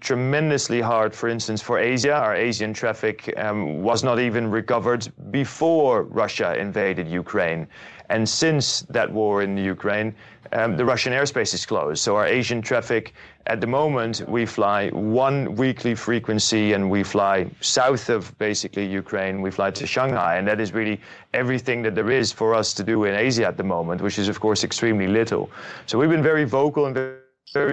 tremendously 0.00 0.80
hard, 0.80 1.14
for 1.14 1.28
instance, 1.28 1.62
for 1.62 1.78
Asia. 1.78 2.12
Our 2.12 2.34
Asian 2.34 2.72
traffic 2.72 3.32
um, 3.36 3.82
was 3.82 4.02
not 4.02 4.18
even 4.18 4.50
recovered 4.50 5.10
before 5.30 6.02
Russia 6.02 6.56
invaded 6.56 7.08
Ukraine. 7.08 7.66
And 8.08 8.28
since 8.28 8.82
that 8.90 9.10
war 9.10 9.42
in 9.42 9.56
Ukraine, 9.56 10.14
um, 10.52 10.76
the 10.76 10.84
Russian 10.84 11.14
airspace 11.14 11.54
is 11.54 11.64
closed. 11.64 12.02
So 12.02 12.14
our 12.16 12.26
Asian 12.26 12.60
traffic, 12.60 13.14
at 13.46 13.60
the 13.60 13.66
moment, 13.66 14.22
we 14.28 14.44
fly 14.44 14.90
one 14.90 15.54
weekly 15.56 15.94
frequency 15.94 16.74
and 16.74 16.90
we 16.90 17.02
fly 17.02 17.50
south 17.60 18.10
of 18.10 18.36
basically 18.38 18.84
Ukraine. 18.86 19.40
We 19.40 19.50
fly 19.50 19.70
to 19.70 19.86
Shanghai. 19.86 20.36
And 20.36 20.46
that 20.46 20.60
is 20.60 20.74
really 20.74 21.00
everything 21.32 21.80
that 21.82 21.94
there 21.94 22.10
is 22.10 22.32
for 22.32 22.54
us 22.54 22.74
to 22.74 22.84
do 22.84 23.04
in 23.04 23.14
Asia 23.14 23.46
at 23.46 23.56
the 23.56 23.64
moment, 23.64 24.02
which 24.02 24.18
is, 24.18 24.28
of 24.28 24.40
course, 24.40 24.62
extremely 24.62 25.06
little. 25.06 25.50
So 25.86 25.98
we've 25.98 26.10
been 26.10 26.22
very 26.22 26.44
vocal 26.44 26.84
and 26.84 26.94
very 26.94 27.21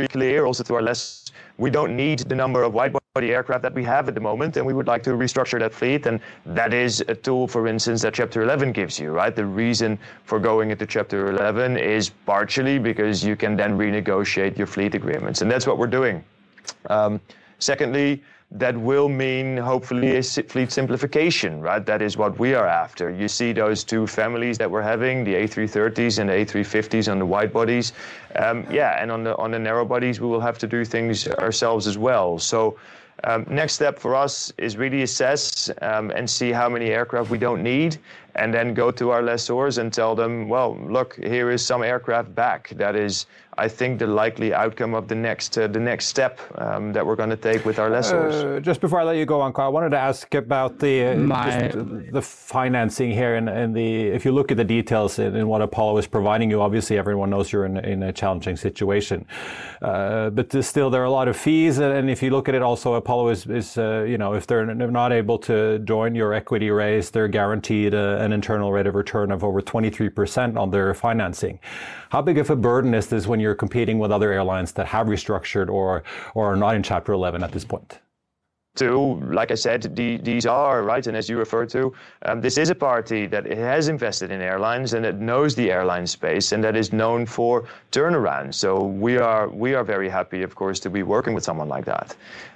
clear 0.10 0.46
also 0.46 0.64
to 0.64 0.76
our 0.76 0.82
less 0.82 1.20
we 1.60 1.70
don't 1.70 1.96
need 1.96 2.20
the 2.20 2.36
number 2.36 2.64
of 2.64 2.74
wide 2.74 2.96
body 3.14 3.34
aircraft 3.34 3.62
that 3.64 3.74
we 3.74 3.84
have 3.84 4.08
at 4.08 4.16
the 4.16 4.22
moment, 4.22 4.56
and 4.56 4.66
we 4.66 4.74
would 4.74 4.88
like 4.88 5.04
to 5.04 5.10
restructure 5.12 5.60
that 5.60 5.74
fleet. 5.74 6.06
And 6.06 6.22
that 6.46 6.74
is 6.74 7.02
a 7.02 7.14
tool, 7.14 7.50
for 7.50 7.68
instance, 7.68 8.02
that 8.04 8.14
Chapter 8.14 8.42
11 8.42 8.72
gives 8.72 8.98
you, 8.98 9.12
right? 9.12 9.36
The 9.36 9.46
reason 9.46 10.00
for 10.24 10.40
going 10.40 10.72
into 10.72 10.86
Chapter 10.86 11.30
11 11.30 11.76
is 11.76 12.10
partially 12.26 12.80
because 12.80 13.26
you 13.26 13.36
can 13.36 13.58
then 13.58 13.78
renegotiate 13.78 14.58
your 14.58 14.68
fleet 14.68 14.96
agreements, 14.96 15.42
and 15.42 15.52
that's 15.52 15.68
what 15.68 15.78
we're 15.78 15.88
doing. 15.88 16.24
Um, 16.90 17.20
secondly, 17.60 18.24
that 18.52 18.76
will 18.76 19.10
mean 19.10 19.58
hopefully 19.58 20.18
a 20.18 20.24
fleet 20.24 20.72
simplification, 20.72 21.62
right? 21.62 21.86
That 21.86 22.02
is 22.02 22.18
what 22.18 22.40
we 22.40 22.56
are 22.56 22.66
after. 22.66 23.12
You 23.12 23.28
see 23.28 23.54
those 23.54 23.84
two 23.84 24.08
families 24.08 24.58
that 24.58 24.70
we're 24.72 24.82
having, 24.82 25.24
the 25.24 25.36
A330s 25.36 26.18
and 26.18 26.30
the 26.30 26.34
A350s 26.34 27.12
on 27.12 27.20
the 27.20 27.26
wide 27.26 27.54
bodies. 27.54 27.94
Um, 28.36 28.66
yeah, 28.72 29.02
and 29.02 29.12
on 29.12 29.24
the 29.24 29.38
on 29.38 29.52
the 29.52 29.60
narrow 29.60 29.86
bodies, 29.86 30.20
we 30.20 30.28
will 30.28 30.42
have 30.42 30.58
to 30.60 30.68
do 30.68 30.84
things 30.84 31.28
ourselves 31.28 31.88
as 31.88 31.98
well. 31.98 32.40
So. 32.40 32.78
Um, 33.26 33.46
next 33.50 33.74
step 33.74 34.00
for 34.00 34.16
us 34.16 34.54
is 34.58 34.78
really 34.78 35.02
assess 35.02 35.70
um, 35.82 36.10
and 36.12 36.30
see 36.30 36.54
how 36.54 36.70
many 36.70 36.92
aircraft 36.92 37.30
we 37.30 37.38
don't 37.38 37.62
need, 37.62 37.98
and 38.36 38.54
then 38.54 38.74
go 38.74 38.92
to 38.92 39.10
our 39.10 39.22
lessors 39.22 39.78
and 39.78 39.92
tell 39.92 40.16
them, 40.16 40.48
well, 40.48 40.78
look, 40.78 41.18
here 41.18 41.52
is 41.52 41.66
some 41.66 41.84
aircraft 41.84 42.34
back. 42.34 42.70
That 42.78 42.96
is 42.96 43.26
I 43.60 43.68
think 43.68 44.00
the 44.00 44.08
likely 44.08 44.54
outcome 44.54 44.94
of 44.94 45.08
the 45.10 45.16
next 45.16 45.58
uh, 45.58 45.68
the 45.68 45.80
next 45.80 46.06
step 46.06 46.40
um, 46.56 46.94
that 46.94 47.06
we're 47.06 47.18
going 47.18 47.30
to 47.30 47.36
take 47.36 47.66
with 47.66 47.78
our 47.78 47.90
lessors. 47.90 48.34
Uh, 48.34 48.60
just 48.62 48.80
before 48.80 49.02
I 49.02 49.04
let 49.04 49.18
you 49.18 49.26
go, 49.26 49.44
Anko, 49.44 49.62
I 49.62 49.68
wanted 49.68 49.90
to 49.90 49.98
ask 49.98 50.34
about 50.34 50.80
the 50.80 51.08
uh, 51.08 51.16
My... 51.16 51.68
the 52.12 52.22
financing 52.22 53.12
here 53.12 53.36
and, 53.36 53.50
and 53.50 53.76
the 53.76 54.08
if 54.08 54.24
you 54.24 54.32
look 54.32 54.52
at 54.52 54.58
the 54.58 54.64
details 54.64 55.20
in, 55.20 55.36
in, 55.36 55.48
what 55.48 55.62
Apollo 55.62 55.98
is 55.98 56.08
providing 56.08 56.50
you, 56.50 56.62
obviously 56.62 56.98
everyone 56.98 57.30
knows 57.30 57.52
you're 57.52 57.66
in, 57.66 57.78
in 57.78 58.04
a 58.04 58.14
challenging 58.14 58.56
situation, 58.56 59.26
uh, 59.82 60.30
but 60.30 60.64
still 60.64 60.90
there 60.90 61.02
are 61.02 61.12
a 61.14 61.18
lot 61.20 61.28
of 61.28 61.36
fees, 61.36 61.80
and 61.80 62.10
if 62.10 62.24
you 62.24 62.30
look 62.30 62.48
at 62.48 62.56
it, 62.56 62.62
also 62.62 62.94
Apollo 62.94 63.30
is, 63.30 63.46
is 63.48 63.78
uh, 63.78 64.06
you 64.08 64.18
know 64.18 64.34
if 64.34 64.48
they're 64.48 64.74
not 64.74 65.12
able 65.12 65.38
to 65.38 65.80
join 65.80 66.16
your 66.16 66.34
equity 66.34 66.72
raise, 66.72 67.10
they're 67.10 67.28
guaranteed 67.28 67.94
uh, 67.94 68.18
an 68.22 68.32
internal 68.32 68.72
rate 68.72 68.88
of 68.88 68.96
return 68.96 69.32
of 69.32 69.44
over 69.44 69.62
23% 69.62 70.58
on 70.58 70.72
their 70.72 70.94
financing. 70.94 71.60
How 72.10 72.24
big 72.24 72.40
of 72.40 72.50
a 72.50 72.56
burden 72.56 72.96
is 72.96 73.06
this 73.06 73.28
when 73.28 73.40
you're 73.40 73.54
competing 73.54 74.00
with 74.00 74.12
other 74.12 74.32
airlines 74.32 74.72
that 74.72 74.88
have 74.88 75.06
restructured 75.06 75.70
or, 75.70 76.04
or 76.34 76.54
are 76.54 76.56
not 76.56 76.76
in 76.76 76.82
Chapter 76.82 77.14
11 77.14 77.44
at 77.44 77.52
this 77.52 77.64
point? 77.64 78.00
So, 78.76 79.20
like 79.30 79.52
I 79.52 79.56
said, 79.56 79.96
the, 79.96 80.18
these 80.18 80.46
are, 80.46 80.84
right, 80.84 81.06
and 81.06 81.16
as 81.18 81.28
you 81.30 81.38
referred 81.38 81.70
to, 81.70 81.94
um, 82.24 82.40
this 82.40 82.58
is 82.58 82.70
a 82.70 82.76
party 82.76 83.28
that 83.28 83.46
has 83.46 83.90
invested 83.90 84.32
in 84.32 84.42
airlines 84.42 84.94
and 84.94 85.04
that 85.06 85.20
knows 85.20 85.54
the 85.54 85.72
airline 85.72 86.08
space 86.08 86.52
and 86.52 86.64
that 86.64 86.76
is 86.76 86.94
known 86.94 87.26
for 87.26 87.68
turnaround. 87.92 88.56
So 88.56 88.86
we 88.86 89.18
are, 89.18 89.50
we 89.50 89.76
are 89.76 89.84
very 89.84 90.10
happy, 90.10 90.42
of 90.42 90.56
course, 90.56 90.80
to 90.82 90.90
be 90.90 91.04
working 91.04 91.34
with 91.34 91.44
someone 91.44 91.68
like 91.68 91.86
that. 91.86 92.16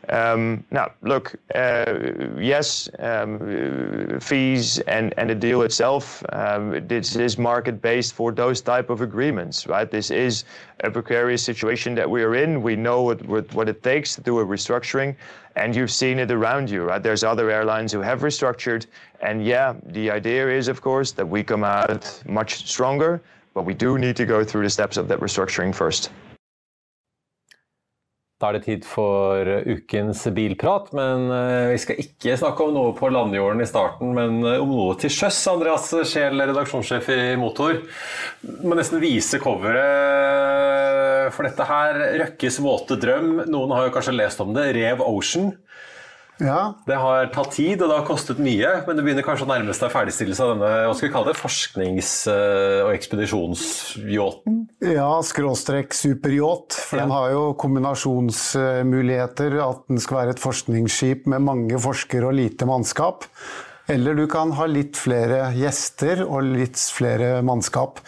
Um, 0.09 0.63
now, 0.69 0.91
look, 1.01 1.35
uh, 1.55 1.99
yes, 2.37 2.89
um, 2.99 4.19
fees 4.19 4.79
and, 4.79 5.13
and 5.17 5.29
the 5.29 5.35
deal 5.35 5.61
itself, 5.61 6.23
um, 6.33 6.85
this 6.87 7.15
is 7.15 7.37
market-based 7.37 8.13
for 8.13 8.31
those 8.31 8.59
type 8.59 8.89
of 8.89 9.01
agreements, 9.01 9.65
right? 9.65 9.89
This 9.89 10.11
is 10.11 10.43
a 10.81 10.91
precarious 10.91 11.41
situation 11.41 11.95
that 11.95 12.09
we 12.09 12.21
are 12.23 12.35
in. 12.35 12.61
We 12.61 12.75
know 12.75 13.01
what, 13.01 13.25
what, 13.25 13.53
what 13.53 13.69
it 13.69 13.81
takes 13.81 14.15
to 14.15 14.21
do 14.21 14.39
a 14.39 14.45
restructuring. 14.45 15.15
And 15.55 15.75
you've 15.75 15.91
seen 15.91 16.19
it 16.19 16.31
around 16.31 16.69
you, 16.69 16.83
right? 16.83 17.01
There's 17.01 17.23
other 17.23 17.49
airlines 17.49 17.91
who 17.91 18.01
have 18.01 18.21
restructured. 18.21 18.87
And 19.21 19.45
yeah, 19.45 19.75
the 19.85 20.11
idea 20.11 20.49
is, 20.49 20.67
of 20.67 20.81
course, 20.81 21.11
that 21.13 21.25
we 21.25 21.43
come 21.43 21.63
out 21.63 22.21
much 22.25 22.67
stronger, 22.67 23.21
but 23.53 23.63
we 23.63 23.73
do 23.73 23.97
need 23.97 24.15
to 24.17 24.25
go 24.25 24.43
through 24.43 24.63
the 24.63 24.69
steps 24.69 24.97
of 24.97 25.07
that 25.07 25.19
restructuring 25.19 25.73
first. 25.73 26.09
Da 28.43 28.49
er 28.51 28.57
det 28.57 28.65
tid 28.65 28.83
for 28.83 29.47
ukens 29.47 30.25
bilprat, 30.35 30.89
men 30.91 31.29
eh, 31.31 31.69
vi 31.71 31.77
skal 31.79 32.01
ikke 32.03 32.33
snakke 32.41 32.65
om 32.65 32.73
noe 32.75 32.89
på 32.97 33.07
landjorden 33.07 33.63
i 33.63 33.67
starten, 33.69 34.09
men 34.17 34.43
eh, 34.43 34.59
om 34.59 34.67
noe 34.67 34.97
til 34.99 35.13
sjøs. 35.15 35.37
Andreas 35.47 35.87
Scheel, 36.09 36.35
redaksjonssjef 36.51 37.07
i 37.15 37.37
Motor. 37.39 37.79
Må 38.67 38.75
nesten 38.75 38.99
vise 38.99 39.39
coveret, 39.39 41.31
for 41.31 41.47
dette 41.47 41.69
her 41.69 42.01
Røkkes 42.25 42.59
våte 42.65 42.99
drøm. 42.99 43.45
Noen 43.47 43.71
har 43.77 43.87
jo 43.87 43.95
kanskje 43.95 44.17
lest 44.17 44.43
om 44.43 44.51
det. 44.57 44.73
Rev 44.75 45.05
Ocean. 45.07 45.53
Ja. 46.41 46.73
Det 46.87 46.95
har 46.97 47.27
tatt 47.33 47.51
tid, 47.53 47.81
og 47.81 47.89
det 47.91 47.97
har 47.99 48.05
kostet 48.07 48.39
mye, 48.41 48.69
men 48.87 48.97
det 48.97 49.03
begynner 49.05 49.25
kanskje 49.25 49.45
å 49.45 49.49
nærme 49.51 49.73
seg 49.77 49.91
ferdigstillelse 49.93 50.43
av 50.43 50.49
denne 50.55 50.69
hva 50.87 50.93
skal 50.97 51.07
vi 51.07 51.13
kalle 51.13 51.29
det, 51.29 51.39
forsknings- 51.39 52.27
eh, 52.31 52.79
og 52.83 52.89
ekspedisjonsyachten? 52.95 54.55
Ja, 54.93 55.11
skråstrek 55.23 55.93
superyacht. 55.93 56.73
For 56.73 56.97
ja. 56.97 57.01
den 57.05 57.11
har 57.13 57.27
jo 57.35 57.43
kombinasjonsmuligheter. 57.59 59.51
At 59.63 59.79
den 59.91 59.99
skal 60.03 60.17
være 60.23 60.31
et 60.35 60.43
forskningsskip 60.43 61.21
med 61.31 61.39
mange 61.45 61.75
forskere 61.79 62.25
og 62.31 62.37
lite 62.39 62.63
mannskap. 62.69 63.17
Eller 63.91 64.15
du 64.15 64.27
kan 64.31 64.53
ha 64.55 64.65
litt 64.69 64.95
flere 64.95 65.49
gjester 65.57 66.21
og 66.23 66.43
litt 66.53 66.79
flere 66.95 67.41
mannskap. 67.43 67.99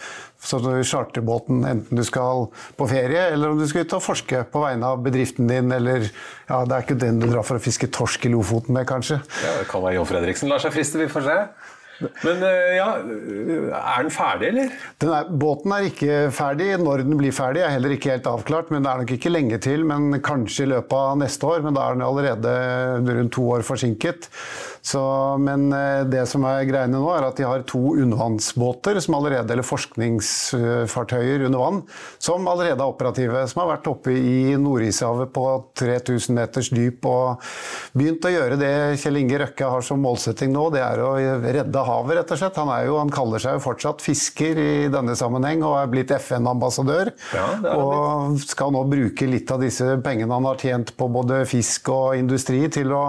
Så 0.46 0.60
du 0.62 0.70
charter 0.86 1.24
båten 1.26 1.64
enten 1.66 1.98
du 1.98 2.04
skal 2.06 2.46
på 2.78 2.86
ferie, 2.90 3.24
eller 3.34 3.54
om 3.54 3.58
du 3.58 3.66
skal 3.66 3.86
ut 3.86 3.96
og 3.98 4.04
forske 4.04 4.44
på 4.52 4.62
vegne 4.62 4.92
av 4.94 5.02
bedriften 5.02 5.50
din, 5.50 5.72
eller 5.74 6.06
ja, 6.06 6.60
det 6.62 6.76
er 6.76 6.84
ikke 6.84 7.00
den 7.02 7.18
du 7.22 7.26
drar 7.32 7.46
for 7.46 7.58
å 7.58 7.62
fiske 7.62 7.90
torsk 7.90 8.28
i 8.28 8.30
Lofoten 8.34 8.76
med, 8.76 8.86
kanskje. 8.88 9.18
Ja, 9.42 9.56
det 9.58 9.66
kan 9.70 9.82
være 9.82 9.98
John 9.98 10.08
Fredriksen 10.08 10.52
lar 10.52 10.62
seg 10.62 10.74
friste, 10.76 11.02
vi 11.02 11.10
får 11.10 11.26
se. 11.26 11.40
Men 12.00 12.42
eh, 12.44 12.76
ja, 12.76 12.88
er 13.00 14.04
den 14.04 14.12
ferdig, 14.12 14.50
eller? 14.52 14.74
Er, 15.06 15.30
båten 15.30 15.72
er 15.72 15.88
ikke 15.88 16.18
ferdig. 16.34 16.68
Når 16.82 17.06
den 17.06 17.16
blir 17.20 17.34
ferdig 17.36 17.64
er 17.64 17.72
heller 17.72 17.96
ikke 17.96 18.12
helt 18.14 18.28
avklart. 18.30 18.70
men 18.70 18.84
Det 18.84 18.92
er 18.92 19.02
nok 19.02 19.14
ikke 19.16 19.32
lenge 19.32 19.60
til, 19.64 19.86
men 19.88 20.20
kanskje 20.24 20.66
i 20.66 20.70
løpet 20.74 20.96
av 20.98 21.18
neste 21.22 21.48
år. 21.48 21.64
Men 21.64 21.76
da 21.76 21.86
er 21.86 21.96
den 21.96 22.06
allerede 22.06 22.56
rundt 23.06 23.34
to 23.36 23.46
år 23.56 23.66
forsinket. 23.66 24.30
Så, 24.86 25.00
men 25.42 25.66
eh, 25.74 26.04
det 26.06 26.22
som 26.30 26.44
er 26.46 26.66
greiene 26.68 27.00
nå, 27.00 27.08
er 27.10 27.26
at 27.26 27.40
de 27.40 27.46
har 27.46 27.64
to 27.66 27.96
undervannsbåter, 27.96 29.00
som 29.02 29.16
allerede, 29.18 29.50
eller 29.50 29.66
forskningsfartøyer 29.66 31.46
under 31.48 31.62
vann, 31.62 31.80
som 32.22 32.46
allerede 32.46 32.78
er 32.78 32.92
operative. 32.92 33.42
Som 33.50 33.64
har 33.64 33.72
vært 33.72 33.90
oppe 33.90 34.14
i 34.14 34.54
Nordishavet 34.60 35.32
på 35.34 35.46
3000 35.80 36.38
meters 36.38 36.70
dyp 36.70 37.08
og 37.08 37.42
begynt 37.96 38.28
å 38.28 38.32
gjøre 38.36 38.60
det 38.60 38.74
Kjell 39.02 39.18
Inge 39.24 39.40
Røkke 39.42 39.72
har 39.74 39.82
som 39.86 40.02
målsetting 40.02 40.54
nå, 40.54 40.68
det 40.74 40.84
er 40.84 41.02
å 41.02 41.12
redde 41.42 41.85
havet, 41.86 42.18
rett 42.20 42.34
og 42.34 42.40
slett. 42.40 42.58
Han, 42.60 42.72
jo, 42.86 42.96
han, 43.00 43.12
kaller 43.14 43.42
seg 43.42 43.56
jo 43.56 43.64
fortsatt 43.64 44.04
fisker 44.04 44.58
i 44.60 44.72
denne 44.92 45.16
sammenheng 45.18 45.64
og 45.66 45.78
er 45.80 45.92
blitt 45.92 46.12
FN-ambassadør. 46.16 47.12
Ja, 47.36 47.46
og 47.76 48.40
skal 48.42 48.74
nå 48.74 48.84
bruke 48.90 49.28
litt 49.30 49.50
av 49.54 49.62
disse 49.64 49.96
pengene 50.04 50.34
han 50.36 50.48
har 50.48 50.60
tjent 50.60 50.92
på 50.98 51.08
både 51.12 51.44
fisk 51.48 51.90
og 51.94 52.18
industri, 52.18 52.64
til 52.72 52.92
å 52.94 53.04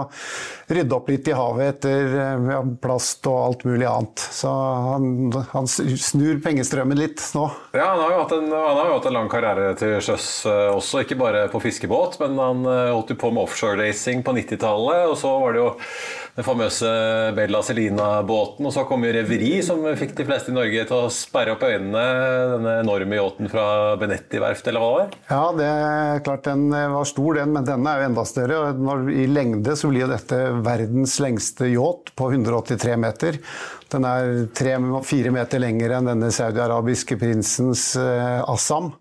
rydde 0.68 0.94
opp 0.94 1.08
litt 1.08 1.28
i 1.28 1.36
havet 1.36 1.78
etter 1.78 2.14
ja, 2.52 2.60
plast 2.82 3.26
og 3.28 3.38
alt 3.40 3.64
mulig 3.68 3.86
annet. 3.88 4.20
Så 4.20 4.50
han, 4.52 5.08
han, 5.54 5.68
snur 5.68 6.40
pengestrømmen 6.44 6.98
litt 6.98 7.22
nå. 7.36 7.46
Ja, 7.76 7.90
han 7.92 8.02
har 8.02 8.14
jo 8.14 8.20
hatt 8.22 8.36
en, 8.36 8.48
har 8.52 8.90
jo 8.90 8.96
hatt 8.98 9.08
en 9.10 9.16
lang 9.16 9.30
karriere 9.32 9.72
til 9.80 9.96
sjøs 10.04 10.28
eh, 10.48 10.68
også, 10.74 11.02
ikke 11.04 11.18
bare 11.20 11.46
på 11.52 11.62
fiskebåt, 11.64 12.18
men 12.22 12.38
han 12.40 12.64
eh, 12.68 12.92
holdt 12.92 13.14
jo 13.14 13.20
på 13.20 13.32
med 13.32 13.46
offshore-racing 13.46 14.24
på 14.26 14.36
90-tallet. 14.36 15.08
Og 15.08 15.16
så 15.20 15.32
var 15.40 15.56
det 15.56 15.62
jo 15.62 15.70
den 16.38 16.46
famøse 16.46 16.90
Bella 17.34 17.64
Celina-båten. 17.66 18.67
Og 18.68 18.72
så 18.74 18.82
kom 18.84 19.00
jo 19.06 19.12
Reveri, 19.14 19.62
som 19.64 19.80
fikk 19.96 20.10
de 20.18 20.26
fleste 20.28 20.52
i 20.52 20.54
Norge 20.56 20.82
til 20.90 20.92
å 20.98 21.12
sperre 21.12 21.54
opp 21.54 21.62
øynene. 21.64 22.02
Denne 22.52 22.74
enorme 22.82 23.16
yachten 23.16 23.48
fra 23.48 23.64
Benetti-verftet, 23.96 24.68
eller 24.68 24.82
hva 24.84 24.90
det 24.90 24.98
var? 24.98 25.14
Ja, 25.30 25.46
det 25.56 25.68
er 25.70 26.20
klart 26.26 26.44
den 26.44 26.66
var 26.68 27.08
stor, 27.08 27.38
den, 27.38 27.54
men 27.56 27.64
denne 27.64 27.94
er 27.94 28.02
jo 28.02 28.10
enda 28.10 28.26
større. 28.28 28.60
og 28.68 29.08
I 29.08 29.24
lengde 29.30 29.72
så 29.80 29.88
blir 29.88 30.04
jo 30.04 30.10
dette 30.12 30.42
verdens 30.66 31.16
lengste 31.24 31.70
yacht 31.72 32.12
på 32.12 32.28
183 32.28 32.98
meter. 33.00 33.40
Den 33.88 34.04
er 34.04 34.44
tre-fire 34.52 35.32
meter 35.32 35.64
lengre 35.64 35.96
enn 35.96 36.12
denne 36.12 36.28
saudiarabiske 36.34 37.16
prinsens 37.16 37.94
eh, 37.96 38.44
Assam 38.44 38.92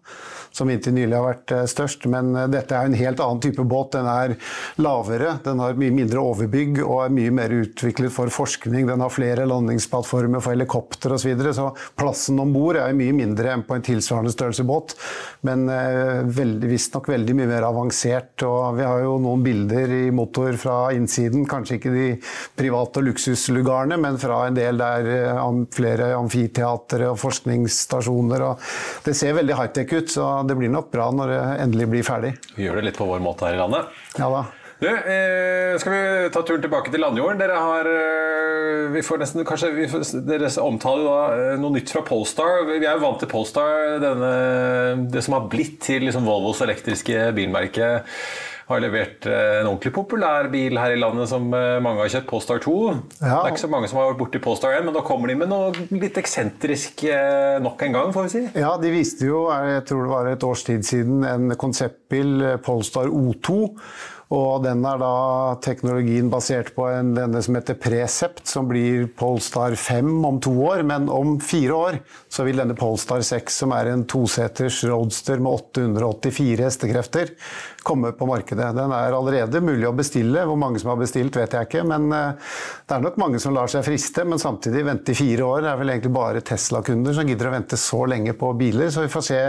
som 0.58 0.70
inntil 0.72 0.96
nylig 0.98 1.16
har 1.16 1.26
vært 1.26 1.54
eh, 1.54 1.66
størst. 1.70 2.08
Men 2.12 2.34
eh, 2.36 2.50
dette 2.52 2.76
er 2.76 2.90
en 2.90 2.98
helt 2.98 3.22
annen 3.24 3.42
type 3.44 3.64
båt. 3.68 3.94
Den 3.98 4.10
er 4.10 4.36
lavere, 4.82 5.38
den 5.46 5.62
har 5.64 5.78
mye 5.80 5.94
mindre 5.94 6.24
overbygg 6.24 6.82
og 6.86 7.04
er 7.06 7.14
mye 7.14 7.34
mer 7.40 7.54
utviklet 7.54 8.14
for 8.14 8.34
forskning. 8.34 8.88
Den 8.90 9.04
har 9.04 9.14
flere 9.14 9.48
landingsplattformer 9.50 10.44
for 10.44 10.56
helikopter 10.56 11.14
osv. 11.14 11.26
Så, 11.28 11.34
videre, 11.34 11.52
så 11.52 11.72
plassen 12.00 12.38
om 12.40 12.54
bord 12.56 12.78
er 12.80 12.94
mye 12.96 13.12
mindre 13.12 13.52
enn 13.52 13.66
på 13.68 13.76
en 13.76 13.84
tilsvarende 13.84 14.32
størrelse 14.32 14.64
båt. 14.68 14.96
Men 15.48 15.68
eh, 15.72 16.24
visstnok 16.68 17.10
veldig 17.12 17.36
mye 17.38 17.50
mer 17.52 17.68
avansert. 17.68 18.46
Og 18.48 18.80
vi 18.80 18.88
har 18.88 19.04
jo 19.04 19.18
noen 19.22 19.44
bilder 19.46 19.92
i 19.98 20.04
motor 20.16 20.56
fra 20.62 20.78
innsiden. 20.96 21.46
Kanskje 21.50 21.82
ikke 21.82 21.94
de 21.94 22.08
private 22.58 23.04
luksuslugarene, 23.04 24.00
men 24.02 24.20
fra 24.22 24.46
en 24.48 24.58
del 24.58 24.80
der 24.80 25.12
flere 25.74 26.14
amfiteatre 26.16 27.12
og 27.12 27.20
forskningsstasjoner. 27.20 28.46
Og 28.48 29.04
det 29.06 29.16
ser 29.18 29.36
veldig 29.38 29.58
high-tech 29.60 29.94
ut. 29.98 30.14
så 30.14 30.28
det 30.50 30.58
blir 30.60 30.72
nok 30.74 30.92
bra 30.94 31.10
når 31.14 31.34
det 31.34 31.42
endelig 31.66 31.90
blir 31.96 32.08
ferdig. 32.08 32.38
Vi 32.56 32.68
gjør 32.68 32.80
det 32.80 32.90
litt 32.90 33.00
på 33.00 33.10
vår 33.10 33.22
måte 33.24 33.48
her 33.48 33.58
i 33.58 33.62
landet. 33.62 33.92
Ja 34.20 34.32
da. 34.34 34.48
Du, 34.78 34.86
eh, 34.86 35.74
skal 35.82 35.94
vi 35.94 36.30
ta 36.30 36.44
turen 36.46 36.62
tilbake 36.62 36.92
til 36.94 37.02
landjorden? 37.02 37.40
Dere 37.42 37.56
har 37.58 37.88
eh, 37.90 38.84
vi 38.94 39.02
får 39.02 39.24
nesten, 39.24 39.42
kanskje, 39.48 39.72
vi 39.74 39.88
får, 39.90 40.04
Dere 40.28 40.52
omtaler 40.62 41.08
da 41.08 41.22
eh, 41.34 41.56
noe 41.58 41.74
nytt 41.74 41.90
fra 41.96 42.04
Polestar. 42.06 42.62
Vi 42.70 42.78
er 42.84 42.92
jo 42.92 43.02
vant 43.02 43.18
til 43.24 43.32
Polestar, 43.32 43.98
denne, 44.04 44.30
det 45.10 45.24
som 45.26 45.34
har 45.34 45.50
blitt 45.50 45.80
til 45.88 46.06
liksom 46.06 46.30
Volvos 46.30 46.62
elektriske 46.62 47.32
bilmerke 47.38 47.90
har 48.68 48.82
levert 48.84 49.26
eh, 49.30 49.62
en 49.62 49.70
ordentlig 49.70 49.94
populær 49.96 50.50
bil 50.52 50.76
her 50.80 50.96
i 50.96 51.00
landet 51.00 51.30
som 51.32 51.46
eh, 51.56 51.78
mange 51.84 52.04
har 52.04 52.12
kjøpt, 52.18 52.28
Polestar 52.28 52.60
2. 52.64 52.76
Ja. 53.22 53.30
Det 53.30 53.38
er 53.38 53.54
ikke 53.54 53.64
så 53.64 53.72
mange 53.72 53.90
som 53.92 54.02
har 54.02 54.10
vært 54.12 54.20
borti 54.20 54.42
Polestar 54.44 54.76
1, 54.76 54.88
men 54.88 54.98
da 54.98 55.04
kommer 55.08 55.32
de 55.32 55.38
med 55.40 55.52
noe 55.52 55.88
litt 55.96 56.20
eksentrisk 56.20 57.06
eh, 57.08 57.56
nok 57.64 57.88
en 57.88 57.96
gang, 57.96 58.12
får 58.16 58.28
vi 58.28 58.34
si. 58.36 58.44
Ja, 58.60 58.74
de 58.82 58.92
viste 58.92 59.30
jo, 59.30 59.46
jeg 59.54 59.88
tror 59.88 60.04
det 60.04 60.12
var 60.12 60.32
et 60.34 60.46
års 60.48 60.66
tid 60.68 60.84
siden, 60.88 61.24
en 61.28 61.56
konseptbil, 61.60 62.60
Polestar 62.66 63.08
O2. 63.08 63.58
Og 64.34 64.60
den 64.66 64.82
er 64.84 65.00
da 65.00 65.12
teknologien 65.64 66.28
basert 66.28 66.74
på 66.76 66.84
en, 66.92 67.14
denne 67.16 67.40
som 67.44 67.56
heter 67.56 67.78
Precept, 67.80 68.44
som 68.50 68.68
blir 68.68 69.06
Polestar 69.16 69.78
5 69.80 70.10
om 70.28 70.40
to 70.44 70.52
år. 70.68 70.84
Men 70.88 71.08
om 71.08 71.38
fire 71.40 71.78
år 71.78 72.00
så 72.28 72.44
vil 72.44 72.60
denne 72.60 72.76
Polestar 72.76 73.24
6, 73.24 73.62
som 73.64 73.72
er 73.78 73.94
en 73.94 74.04
toseters 74.10 74.82
roadster 74.90 75.40
med 75.40 75.54
884 75.54 76.68
hestekrefter, 76.68 77.32
komme 77.88 78.12
på 78.12 78.28
markedet. 78.28 78.74
Den 78.76 78.92
er 78.92 79.16
allerede 79.16 79.64
mulig 79.64 79.88
å 79.88 79.96
bestille. 79.96 80.44
Hvor 80.50 80.60
mange 80.60 80.84
som 80.84 80.92
har 80.92 81.00
bestilt, 81.00 81.40
vet 81.40 81.56
jeg 81.56 81.70
ikke. 81.70 81.86
Men 81.88 82.12
eh, 82.12 82.52
det 82.84 82.98
er 82.98 83.08
nok 83.08 83.22
mange 83.24 83.40
som 83.40 83.56
lar 83.56 83.72
seg 83.72 83.88
friste. 83.88 84.28
Men 84.28 84.44
samtidig, 84.44 84.84
vente 84.90 85.16
i 85.16 85.20
fire 85.22 85.48
år. 85.48 85.64
Det 85.64 85.72
er 85.72 85.82
vel 85.86 85.96
egentlig 85.96 86.16
bare 86.20 86.44
Tesla-kunder 86.52 87.16
som 87.16 87.32
gidder 87.32 87.48
å 87.48 87.56
vente 87.56 87.80
så 87.80 88.04
lenge 88.12 88.36
på 88.36 88.52
biler. 88.60 88.92
Så 88.92 89.08
vi 89.08 89.14
får 89.14 89.28
se 89.30 89.42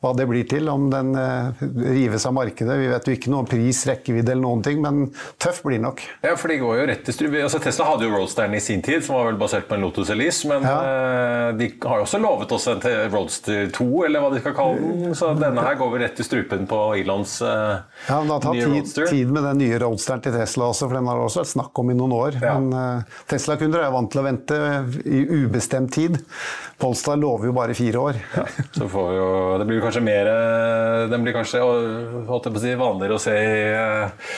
hva 0.00 0.14
det 0.16 0.24
blir 0.30 0.46
til, 0.48 0.68
om 0.72 0.86
den 0.88 1.12
eh, 1.18 1.60
rives 1.92 2.24
av 2.24 2.32
markedet. 2.32 2.76
Vi 2.80 2.88
vet 2.88 3.08
jo 3.08 3.16
ikke 3.16 3.32
noe 3.32 3.44
om 3.44 3.48
pris, 3.50 3.82
rekkevidde 3.88 4.32
eller 4.32 4.46
noen 4.46 4.62
ting, 4.64 4.80
men 4.80 5.10
tøff 5.40 5.60
blir 5.66 5.82
nok. 5.82 6.00
Ja, 6.24 6.32
for 6.40 6.48
de 6.48 6.56
går 6.62 6.78
jo 6.80 6.86
rett 6.88 7.02
til 7.04 7.16
strupe. 7.16 7.42
Altså, 7.44 7.60
Tesla 7.60 7.90
hadde 7.90 8.08
jo 8.08 8.14
Roadsteren 8.14 8.56
i 8.56 8.62
sin 8.64 8.80
tid, 8.86 9.04
som 9.04 9.18
var 9.18 9.28
vel 9.28 9.40
basert 9.42 9.68
på 9.68 9.76
en 9.76 9.84
Lotus 9.84 10.12
Elise, 10.14 10.48
men 10.48 10.64
ja. 10.64 10.78
Eh, 10.80 11.50
de 11.60 11.68
har 11.84 12.00
jo 12.00 12.06
også 12.06 12.22
lovet 12.22 12.54
oss 12.56 12.68
en 12.72 12.80
Roadster 13.12 13.68
2, 13.76 13.88
eller 14.08 14.24
hva 14.24 14.32
de 14.32 14.40
skal 14.40 14.56
kalle 14.56 14.80
den. 14.80 15.18
Så 15.20 15.34
denne 15.36 15.66
her 15.68 15.76
går 15.80 15.92
vi 15.92 16.02
rett 16.06 16.16
til 16.16 16.28
strupen 16.30 16.64
på 16.70 16.80
Elons 16.96 17.36
ja, 17.44 18.16
men 18.20 18.26
Det 18.30 18.32
har 18.32 18.42
tatt 18.46 18.56
tid, 18.56 19.10
tid, 19.10 19.30
med 19.30 19.44
den 19.44 19.60
nye 19.60 19.78
roadsteren 19.84 20.24
til 20.24 20.34
Tesla 20.34 20.70
også, 20.72 20.88
for 20.88 20.96
den 20.96 21.08
har 21.10 21.20
det 21.20 21.28
også 21.28 21.42
vært 21.42 21.52
snakk 21.52 21.82
om 21.82 21.92
i 21.92 21.96
noen 21.98 22.16
år. 22.16 22.40
Ja. 22.40 22.56
Men 22.56 22.72
uh, 22.72 23.20
Tesla-kunder 23.30 23.84
er 23.84 23.92
vant 23.92 24.10
til 24.12 24.22
å 24.22 24.26
vente 24.26 24.58
i 25.04 25.22
ubestemt 25.44 25.92
tid. 25.94 26.18
Polstad 26.80 27.20
lover 27.20 27.50
jo 27.50 27.54
bare 27.56 27.76
fire 27.76 28.00
år. 28.00 28.20
Ja, 28.38 28.46
så 28.72 28.88
får 28.88 29.08
vi 29.10 29.16
jo, 29.18 29.28
Det 29.60 29.66
blir 29.68 29.82
kanskje 29.84 29.89
mer 29.98 30.30
eh, 30.30 31.08
Den 31.10 31.24
blir 31.26 31.34
kanskje 31.34 31.60
holdt 31.60 32.46
jeg 32.46 32.54
på 32.54 32.60
å 32.60 32.62
si, 32.62 32.74
vanligere 32.78 33.16
å 33.16 33.22
se 33.22 33.34
i 33.34 33.60
uh, 33.74 34.32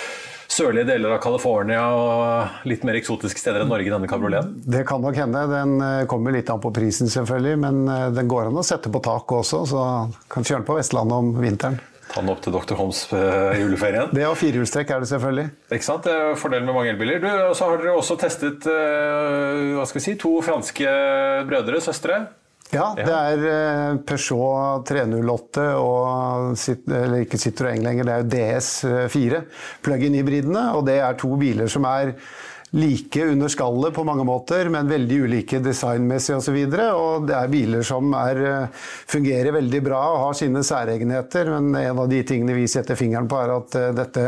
sørlige 0.52 0.88
deler 0.88 1.14
av 1.14 1.20
California 1.24 1.82
og 1.96 2.66
litt 2.68 2.86
mer 2.88 2.96
eksotiske 2.98 3.40
steder 3.40 3.64
enn 3.64 3.70
Norge, 3.72 3.92
denne 3.92 4.08
kabrioleten? 4.08 4.58
Det 4.64 4.82
kan 4.88 5.04
nok 5.04 5.16
hende. 5.16 5.44
Den 5.48 5.78
kommer 6.08 6.34
litt 6.34 6.50
an 6.52 6.60
på 6.60 6.72
prisen, 6.76 7.08
selvfølgelig. 7.12 7.54
Men 7.62 7.78
den 8.16 8.28
går 8.28 8.50
an 8.50 8.60
å 8.60 8.64
sette 8.66 8.92
på 8.92 9.00
taket 9.04 9.38
også, 9.38 9.62
så 9.70 9.86
kan 10.32 10.44
kjøre 10.44 10.60
den 10.60 10.68
på 10.68 10.76
Vestlandet 10.76 11.24
om 11.24 11.32
vinteren. 11.40 11.78
Ta 12.12 12.20
den 12.20 12.28
opp 12.34 12.42
til 12.44 12.52
Dr. 12.52 12.76
Holms 12.76 13.06
uh, 13.14 13.54
juleferien. 13.56 14.12
Det 14.12 14.26
og 14.28 14.36
firehjulstrekk 14.36 14.92
er 14.92 15.00
det 15.04 15.08
selvfølgelig. 15.14 15.46
Ikke 15.72 15.88
sant? 15.88 16.04
Det 16.04 16.12
er 16.12 16.36
fordelen 16.36 16.68
med 16.68 16.76
mange 16.76 16.92
elbiler. 16.92 17.24
Du, 17.24 17.30
så 17.56 17.70
har 17.70 17.80
dere 17.80 17.96
også 17.96 18.18
testet 18.20 18.68
hva 18.68 19.88
skal 19.88 20.02
vi 20.02 20.06
si, 20.10 20.18
to 20.20 20.36
franske 20.44 20.94
brødre, 21.48 21.80
søstre. 21.80 22.20
Ja, 22.72 22.86
det 22.96 23.12
er 23.12 23.42
uh, 23.44 23.98
Peugeot 24.08 24.86
308 24.88 25.64
og 25.76 26.54
eller 26.88 27.18
ikke 27.20 27.40
Citroën 27.40 27.82
lenger, 27.84 28.08
det 28.08 28.14
er 28.14 28.22
jo 28.22 28.30
DS4 28.32 29.42
plug-in-hybridene. 29.84 30.64
Og 30.78 30.86
det 30.88 30.96
er 31.04 31.18
to 31.20 31.36
biler 31.40 31.68
som 31.72 31.84
er 31.90 32.14
like 32.74 33.24
under 33.24 33.48
skallet 33.48 33.94
på 33.94 34.04
mange 34.04 34.24
måter, 34.24 34.68
men 34.72 34.88
veldig 34.88 35.16
ulike 35.26 35.58
designmessig 35.60 36.38
osv. 36.38 36.54
Og, 36.56 36.72
så 36.72 36.84
og 36.96 37.26
det 37.28 37.34
er 37.36 37.50
biler 37.52 37.84
som 37.84 38.14
er, 38.16 38.38
eh, 38.48 38.86
fungerer 39.12 39.52
veldig 39.52 39.80
bra 39.84 40.00
og 40.14 40.20
har 40.22 40.38
sine 40.38 40.62
særegenheter. 40.64 41.50
Men 41.52 41.74
en 41.76 42.00
av 42.00 42.08
de 42.08 42.22
tingene 42.24 42.56
vi 42.56 42.64
setter 42.70 42.96
fingeren 42.96 43.28
på, 43.28 43.36
er 43.42 43.52
at 43.58 43.76
eh, 43.76 43.90
dette, 43.98 44.24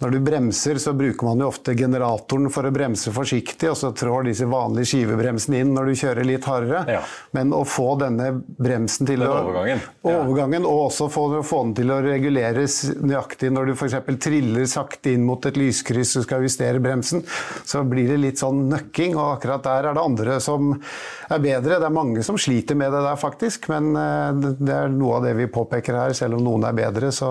når 0.00 0.16
du 0.16 0.18
bremser, 0.26 0.80
så 0.82 0.96
bruker 0.98 1.28
man 1.28 1.44
jo 1.44 1.50
ofte 1.52 1.76
generatoren 1.78 2.50
for 2.50 2.66
å 2.66 2.72
bremse 2.74 3.12
forsiktig, 3.14 3.70
og 3.70 3.78
så 3.78 3.92
trår 3.94 4.32
disse 4.32 4.50
vanlige 4.50 4.90
skivebremsene 4.90 5.62
inn 5.62 5.70
når 5.76 5.92
du 5.92 6.00
kjører 6.02 6.26
litt 6.26 6.50
hardere. 6.50 6.82
Ja. 6.96 7.04
Men 7.38 7.54
å 7.54 7.62
få 7.62 7.92
denne 8.02 8.32
bremsen 8.42 9.06
til 9.06 9.22
den 9.22 9.30
å 9.30 9.38
overgangen. 9.44 9.86
overgangen 10.02 10.66
og 10.66 10.88
også 10.88 11.06
få, 11.12 11.28
få, 11.46 11.62
den 11.68 11.78
til 11.78 11.94
å 11.94 12.02
reguleres 12.02 12.80
nøyaktig 12.98 13.54
når 13.54 13.70
du 13.70 13.76
f.eks. 13.76 13.96
triller 14.26 14.66
sakte 14.66 15.14
inn 15.14 15.22
mot 15.28 15.46
et 15.46 15.58
lyskryss 15.60 16.18
og 16.18 16.26
skal 16.26 16.42
justere 16.50 16.82
bremsen, 16.82 17.22
så 17.62 17.75
så 17.76 17.84
blir 17.88 18.08
det 18.10 18.18
litt 18.22 18.40
sånn 18.40 18.66
nøkking. 18.70 19.16
Og 19.18 19.36
akkurat 19.36 19.64
der 19.66 19.90
er 19.90 19.96
det 19.96 20.04
andre 20.04 20.38
som 20.42 20.72
er 20.74 21.42
bedre. 21.42 21.80
Det 21.80 21.88
er 21.88 21.94
mange 21.94 22.24
som 22.26 22.38
sliter 22.40 22.78
med 22.78 22.92
det 22.94 23.02
der, 23.04 23.18
faktisk. 23.20 23.68
Men 23.72 23.92
eh, 23.98 24.54
det 24.56 24.74
er 24.74 24.92
noe 24.92 25.18
av 25.18 25.26
det 25.28 25.34
vi 25.38 25.50
påpeker 25.52 25.98
her, 26.00 26.16
selv 26.16 26.38
om 26.38 26.46
noen 26.46 26.66
er 26.68 26.76
bedre. 26.76 27.12
Så 27.14 27.28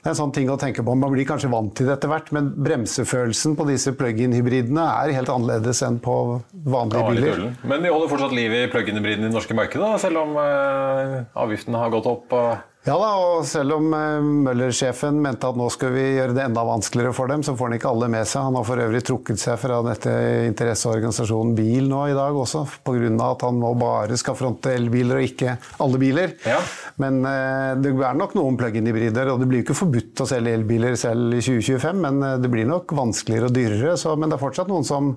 det 0.00 0.10
er 0.10 0.14
en 0.14 0.20
sånn 0.20 0.34
ting 0.36 0.50
å 0.52 0.58
tenke 0.60 0.84
på. 0.86 0.96
Man 0.98 1.12
blir 1.14 1.28
kanskje 1.28 1.50
vant 1.52 1.74
til 1.76 1.90
det 1.90 1.96
etter 1.96 2.12
hvert, 2.12 2.30
men 2.36 2.52
bremsefølelsen 2.54 3.56
på 3.58 3.68
disse 3.70 3.94
plug-in-hybridene 3.98 4.86
er 5.02 5.16
helt 5.16 5.32
annerledes 5.32 5.82
enn 5.86 5.98
på 6.02 6.16
vanlige 6.52 7.10
biler. 7.10 7.44
Men 7.66 7.84
de 7.84 7.92
holder 7.92 8.12
fortsatt 8.12 8.36
liv 8.36 8.54
i 8.54 8.64
plug-in-hybridene 8.72 9.26
i 9.26 9.30
det 9.30 9.34
norske 9.34 9.56
markedet, 9.56 9.92
selv 10.02 10.22
om 10.22 10.38
uh, 10.38 11.22
avgiftene 11.42 11.82
har 11.82 11.92
gått 11.94 12.08
opp? 12.10 12.36
Og 12.36 12.75
ja 12.86 12.94
da, 13.00 13.08
og 13.18 13.40
selv 13.48 13.74
om 13.80 13.94
eh, 13.96 14.26
Møller-sjefen 14.46 15.16
mente 15.22 15.48
at 15.48 15.56
nå 15.58 15.66
skal 15.74 15.90
vi 15.90 16.04
gjøre 16.16 16.36
det 16.36 16.44
enda 16.44 16.62
vanskeligere 16.66 17.14
for 17.16 17.30
dem, 17.32 17.42
så 17.42 17.56
får 17.58 17.68
han 17.68 17.76
ikke 17.80 17.90
alle 17.90 18.08
med 18.12 18.28
seg. 18.30 18.46
Han 18.46 18.58
har 18.60 18.66
for 18.68 18.82
øvrig 18.84 19.00
trukket 19.08 19.42
seg 19.42 19.58
fra 19.58 19.80
dette 19.82 20.12
interesseorganisasjonen 20.52 21.56
Bil 21.58 21.90
nå 21.90 22.04
i 22.12 22.14
dag 22.14 22.38
også, 22.38 22.62
pga. 22.86 23.10
at 23.26 23.42
han 23.42 23.58
nå 23.58 23.72
bare 23.80 24.20
skal 24.20 24.38
fronte 24.38 24.70
elbiler 24.76 25.18
og 25.18 25.26
ikke 25.26 25.56
alle 25.82 26.00
biler. 26.02 26.36
Ja. 26.46 26.60
Men 27.02 27.20
eh, 27.26 27.74
det 27.82 27.90
er 27.96 28.22
nok 28.22 28.38
noen 28.38 28.60
plug-in-hybrider, 28.60 29.34
og 29.34 29.42
det 29.42 29.50
blir 29.50 29.64
jo 29.64 29.68
ikke 29.68 29.80
forbudt 29.82 30.22
å 30.22 30.30
selge 30.30 30.54
elbiler 30.54 30.94
selv 31.00 31.34
i 31.34 31.42
2025, 31.42 32.02
men 32.06 32.22
eh, 32.22 32.38
det 32.42 32.54
blir 32.54 32.70
nok 32.70 32.94
vanskeligere 32.96 33.50
og 33.50 33.58
dyrere. 33.58 33.98
Så, 33.98 34.14
men 34.14 34.30
det 34.30 34.38
er 34.38 34.46
fortsatt 34.46 34.70
noen 34.70 34.86
som 34.86 35.16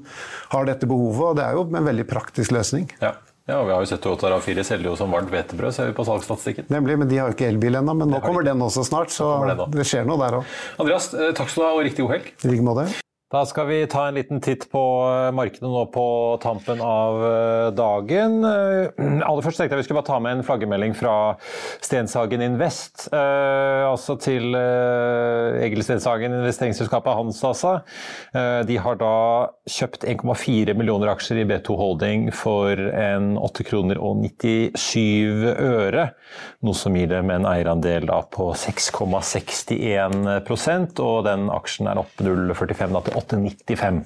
har 0.55 0.65
dette 0.65 0.89
behovet, 0.89 1.25
og 1.31 1.37
det 1.37 1.45
er 1.45 1.57
jo 1.59 1.69
en 1.69 1.91
veldig 1.93 2.09
praktisk 2.09 2.57
løsning. 2.57 2.89
Ja. 2.97 3.13
Ja, 3.49 3.63
Vi 3.63 3.73
har 3.73 3.81
jo 3.81 3.85
sett 3.89 4.01
Toyota 4.01 4.29
RAV4 4.29 4.63
selger 4.63 4.91
jo 4.91 4.95
som 4.99 5.09
varmt 5.09 5.31
hvetebrød, 5.33 5.73
ser 5.73 5.89
vi 5.89 5.95
på 5.97 6.05
salgsstatistikken. 6.05 6.69
Nemlig, 6.69 6.99
men 7.01 7.09
de 7.09 7.17
har 7.17 7.31
jo 7.31 7.37
ikke 7.37 7.49
elbil 7.49 7.79
ennå. 7.81 7.97
Men 7.97 8.13
nå 8.13 8.21
kommer 8.21 8.45
den 8.45 8.61
også 8.61 8.85
snart, 8.85 9.09
så 9.15 9.31
det, 9.49 9.57
det, 9.73 9.89
skjer 9.89 10.05
noe 10.05 10.21
der 10.21 10.41
òg. 10.43 10.57
Andreas, 10.77 11.09
eh, 11.17 11.33
takk 11.33 11.49
skal 11.49 11.65
du 11.65 11.69
ha, 11.71 11.75
og 11.79 11.87
riktig 11.89 12.05
god 12.05 12.19
helg. 12.19 12.33
I 12.45 12.53
like 12.53 12.67
måte. 12.69 12.91
Da 13.29 13.43
skal 13.45 13.67
vi 13.69 13.75
ta 13.85 14.07
en 14.07 14.15
liten 14.17 14.39
titt 14.41 14.63
på 14.71 14.79
eh, 15.05 15.27
markedet 15.37 15.69
nå 15.69 15.83
på 15.93 16.03
tampen 16.41 16.79
av 16.81 17.19
eh, 17.27 17.67
dagen. 17.77 18.39
Eh, 18.41 18.89
aller 19.21 19.45
først 19.45 19.61
tenkte 19.61 19.77
jeg 19.77 19.83
vi 19.83 19.85
skulle 19.85 19.99
bare 19.99 20.07
ta 20.07 20.17
med 20.25 20.39
en 20.39 20.45
flaggermelding 20.47 20.95
fra 20.97 21.37
Stenshagen 21.77 22.41
Invest. 22.41 23.05
Eh, 23.13 23.85
altså 23.85 24.17
til 24.17 24.57
eh, 24.57 25.61
Egil 25.61 25.85
Stenshagen, 25.85 26.33
investeringsselskapet 26.39 27.13
hans, 27.19 27.37
altså. 27.45 27.85
Eh, 28.33 28.65
de 28.65 28.81
har 28.81 28.97
da 28.97 29.53
kjøpt 29.69 30.09
1,4 30.09 30.73
millioner 30.73 31.13
aksjer 31.13 31.37
i 31.43 31.45
B2 31.53 31.77
Holding 31.77 32.33
for 32.33 32.73
en 32.81 33.37
8 33.37 33.61
kroner 33.69 34.01
og 34.01 34.25
97 34.25 34.73
øre. 35.53 36.17
Noe 36.65 36.73
som 36.81 36.97
gir 36.97 37.13
dem 37.13 37.29
en 37.29 37.45
eierandel 37.45 38.09
da 38.09 38.25
på 38.25 38.57
6,61% 38.57 40.97
og 41.05 41.29
den 41.29 41.45
aksjen 41.53 41.93
er 41.93 42.01
opp 42.01 42.09
0,45 42.25 43.05
til 43.05 43.18
8,95 43.19 43.99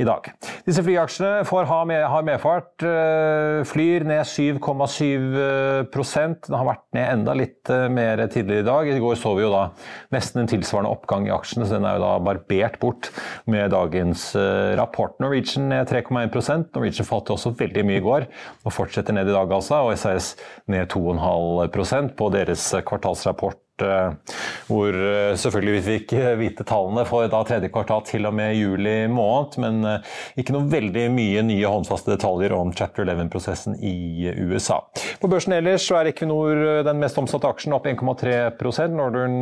i 0.00 0.04
dag. 0.06 0.28
Disse 0.66 0.82
flyaksjene 0.84 1.44
får 1.48 1.64
ha, 1.70 1.78
med, 1.88 2.02
ha 2.12 2.20
medfart. 2.26 2.84
Eh, 2.84 3.60
flyr 3.68 4.04
ned 4.08 4.24
7,7% 4.28 6.46
Den 6.46 6.58
har 6.58 6.68
vært 6.68 6.86
ned 6.96 7.06
enda 7.06 7.32
litt 7.38 7.64
eh, 7.72 7.88
mer 7.92 8.16
tidligere 8.26 8.64
i 8.64 8.68
dag. 8.68 8.84
I 8.90 9.02
går 9.02 9.16
så 9.20 9.30
vi 9.36 9.42
jo 9.44 9.52
da 9.52 9.62
nesten 10.14 10.38
en 10.42 10.50
tilsvarende 10.50 10.92
oppgang 10.92 11.22
i 11.28 11.34
aksjene, 11.34 11.64
så 11.66 11.72
den 11.78 11.88
er 11.88 11.94
jo 11.98 12.04
da 12.04 12.12
barbert 12.30 12.76
bort 12.82 13.04
med 13.50 13.64
dagens 13.74 14.20
eh, 14.38 14.72
rapport. 14.80 15.14
Norwegian 15.22 15.64
ned 15.72 15.84
3,1% 15.90 16.74
Norwegian 16.76 17.08
falt 17.08 17.32
også 17.32 17.48
veldig 17.58 17.82
mye 17.86 18.00
i 18.00 18.04
går 18.04 18.22
og 18.64 18.74
fortsetter 18.74 19.12
ned 19.16 19.26
i 19.30 19.36
dag, 19.36 19.48
altså. 19.52 19.74
Og 19.86 19.98
SAS 20.00 20.26
ned 20.70 20.84
2,5% 20.92 22.14
på 22.18 22.24
deres 22.34 22.62
kvartalsrapport 22.86 23.60
hvor 24.70 24.98
selvfølgelig 25.40 25.74
vi 25.76 25.82
fikk 25.86 26.14
vite 26.40 26.66
tallene 26.68 27.04
for 27.08 27.28
da 27.30 27.40
tredje 27.46 27.70
kvartal 27.72 28.04
til 28.08 28.28
og 28.28 28.34
med 28.36 28.54
juli 28.58 28.96
måned, 29.10 29.56
men 29.62 29.80
ikke 30.40 30.54
noe 30.54 30.68
veldig 30.70 31.06
mye 31.14 31.44
nye 31.46 31.70
håndfaste 31.70 32.14
detaljer 32.14 32.54
om 32.56 32.72
chapter 32.76 33.06
11-prosessen 33.06 33.78
i 33.80 34.30
USA. 34.50 34.80
På 35.20 35.30
børsen 35.30 35.54
ellers 35.56 35.86
så 35.86 36.00
er 36.00 36.10
Equinor 36.12 36.82
den 36.86 37.00
mest 37.02 37.18
omsatte 37.20 37.48
aksjen 37.50 37.74
opp 37.76 37.88
1,3% 37.90 38.96
Northern 38.96 39.40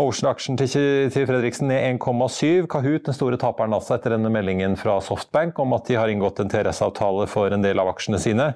Ocean-aksjen 0.00 0.58
til 0.60 1.26
Fredriksen 1.28 1.70
ned 1.70 2.00
1,7 2.00 2.68
Kahoot, 2.70 3.06
den 3.06 3.16
store 3.16 3.38
taperen 3.40 3.74
altså 3.76 3.96
etter 3.96 4.16
denne 4.16 4.32
meldingen 4.32 4.76
fra 4.80 4.98
Softbank 5.04 5.58
om 5.62 5.76
at 5.76 5.88
de 5.88 5.98
har 6.00 6.10
inngått 6.12 6.42
en 6.42 6.50
TRS-avtale 6.52 7.28
for 7.30 7.52
en 7.54 7.64
del 7.64 7.80
av 7.80 7.92
aksjene 7.92 8.20
sine 8.22 8.52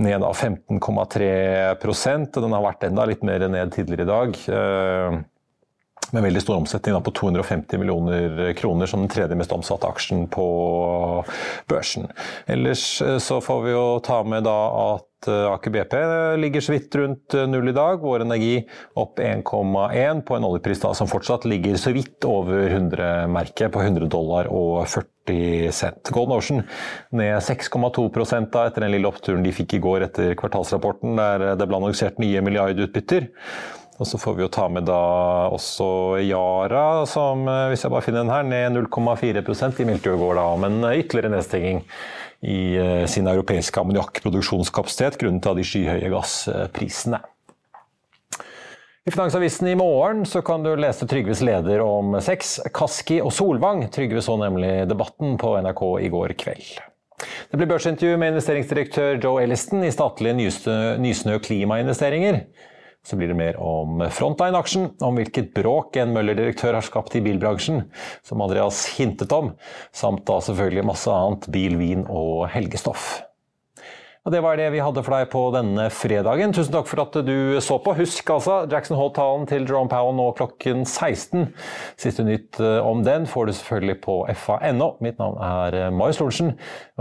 ned 0.00 0.24
av 0.24 0.36
15,3% 0.36 2.36
og 2.36 2.44
Den 2.44 2.56
har 2.56 2.64
vært 2.64 2.86
enda 2.88 3.04
litt 3.08 3.24
mer 3.26 3.44
ned 3.52 3.72
tidligere 3.74 4.06
i 4.06 4.12
dag. 4.12 4.30
Med 6.12 6.26
veldig 6.26 6.42
stor 6.44 6.58
omsetning 6.60 6.98
på 7.00 7.14
250 7.16 7.80
millioner 7.80 8.52
kroner 8.58 8.90
som 8.90 9.00
den 9.00 9.12
tredje 9.12 9.36
mest 9.38 9.52
omsatte 9.56 9.88
aksjen 9.88 10.26
på 10.32 10.44
børsen. 11.70 12.10
Ellers 12.52 12.84
så 13.00 13.40
får 13.40 13.64
vi 13.64 13.72
jo 13.72 13.86
ta 14.04 14.20
med 14.28 14.44
da 14.44 14.58
at 14.82 15.08
Aker 15.30 15.70
BP 15.70 15.92
ligger 16.42 16.60
så 16.60 16.72
vidt 16.74 16.94
rundt 16.98 17.36
null 17.48 17.70
i 17.70 17.74
dag. 17.76 18.00
Vår 18.02 18.24
Energi 18.24 18.56
opp 18.98 19.20
1,1 19.22 20.22
på 20.26 20.36
en 20.36 20.46
oljepris 20.48 20.82
da 20.82 20.92
som 20.98 21.08
fortsatt 21.10 21.46
ligger 21.48 21.78
så 21.80 21.92
vidt 21.94 22.26
over 22.28 22.66
100-merket, 22.66 23.70
på 23.72 23.80
100 23.80 24.10
dollar 24.12 24.50
og 24.50 24.82
40 24.90 25.70
cent. 25.72 26.10
Golden 26.12 26.36
Ocean 26.36 26.64
ned 27.14 27.38
6,2 27.38 28.08
da 28.50 28.66
etter 28.66 28.82
den 28.82 28.96
lille 28.96 29.08
oppturen 29.08 29.46
de 29.46 29.54
fikk 29.54 29.78
i 29.78 29.82
går 29.84 30.08
etter 30.08 30.34
kvartalsrapporten, 30.36 31.14
der 31.16 31.54
det 31.56 31.68
ble 31.70 31.78
annonsert 31.78 32.18
nye 32.20 32.42
milliardutbytter. 32.42 33.30
Og 34.02 34.08
så 34.10 34.18
får 34.18 34.34
vi 34.36 34.44
jo 34.44 34.50
ta 34.52 34.66
med 34.72 34.88
da 34.90 34.98
også 35.54 35.86
Yara, 36.26 37.06
som 37.06 37.46
hvis 37.70 37.86
jeg 37.86 37.94
bare 37.94 38.04
finner 38.04 38.24
den 38.24 38.34
her, 38.34 38.42
ned 38.42 38.82
0,4 38.90 39.80
i 39.80 39.86
meldte 39.86 40.10
i 40.10 40.22
går 40.24 40.38
da 40.40 40.46
om 40.56 40.66
en 40.66 40.80
ytterligere 40.90 41.36
nedstenging 41.36 41.84
i 42.42 42.74
sin 43.06 43.30
europeiske 43.30 43.78
ammoniakkproduksjonskapasitet 43.78 45.20
grunnet 45.20 45.46
av 45.46 45.54
de 45.54 45.66
skyhøye 45.66 46.10
gassprisene. 46.10 47.22
I 49.06 49.10
Finansavisen 49.10 49.66
i 49.66 49.74
morgen 49.74 50.26
så 50.26 50.42
kan 50.46 50.62
du 50.62 50.76
lese 50.78 51.06
Trygves 51.10 51.40
leder 51.42 51.80
om 51.82 52.14
sex, 52.22 52.60
Kaski 52.74 53.16
og 53.22 53.32
Solvang. 53.34 53.88
Trygve 53.90 54.22
så 54.22 54.36
nemlig 54.38 54.84
debatten 54.90 55.34
på 55.42 55.56
NRK 55.58 55.82
i 56.06 56.10
går 56.12 56.34
kveld. 56.38 56.68
Det 57.50 57.58
blir 57.58 57.70
børsintervju 57.70 58.18
med 58.18 58.30
investeringsdirektør 58.32 59.18
Joe 59.22 59.42
Elliston 59.42 59.82
i 59.82 59.90
statlige 59.94 60.52
Nysnø 61.02 61.34
klimainvesteringer. 61.42 62.44
Så 63.02 63.18
blir 63.18 63.32
det 63.32 63.38
mer 63.38 63.58
om 63.58 64.04
Frontline-aksjen, 64.14 64.92
om 65.02 65.18
hvilket 65.18 65.50
bråk 65.56 65.98
en 65.98 66.14
Møller-direktør 66.14 66.78
har 66.78 66.86
skapt 66.86 67.16
i 67.18 67.24
bilbransjen, 67.24 67.82
som 68.22 68.44
Andreas 68.44 68.84
hintet 68.94 69.34
om, 69.34 69.50
samt 69.90 70.22
da 70.28 70.38
selvfølgelig 70.38 70.86
masse 70.86 71.10
annet 71.10 71.50
bil, 71.50 71.76
vin 71.80 72.06
og 72.06 72.46
helgestoff. 72.54 73.24
Og 74.22 74.30
Det 74.30 74.38
var 74.38 74.54
det 74.54 74.68
vi 74.70 74.78
hadde 74.78 75.02
for 75.02 75.16
deg 75.16 75.30
på 75.32 75.40
denne 75.50 75.88
fredagen. 75.90 76.52
Tusen 76.54 76.70
takk 76.70 76.86
for 76.86 77.02
at 77.02 77.16
du 77.26 77.58
så 77.58 77.74
på. 77.82 77.90
Husk 77.98 78.28
altså 78.30 78.60
Jackson 78.70 78.94
Hole-talen 78.94 79.48
til 79.50 79.64
Jerome 79.66 79.90
Powell 79.90 80.14
nå 80.14 80.28
klokken 80.38 80.84
16. 80.86 81.48
Siste 81.98 82.22
nytt 82.22 82.60
om 82.62 83.02
den 83.02 83.26
får 83.26 83.48
du 83.48 83.54
selvfølgelig 83.58 83.96
på 84.04 84.14
fa.no. 84.38 84.92
Mitt 85.02 85.18
navn 85.18 85.40
er 85.42 85.90
Marius 85.90 86.20
Lorentzen, 86.22 86.52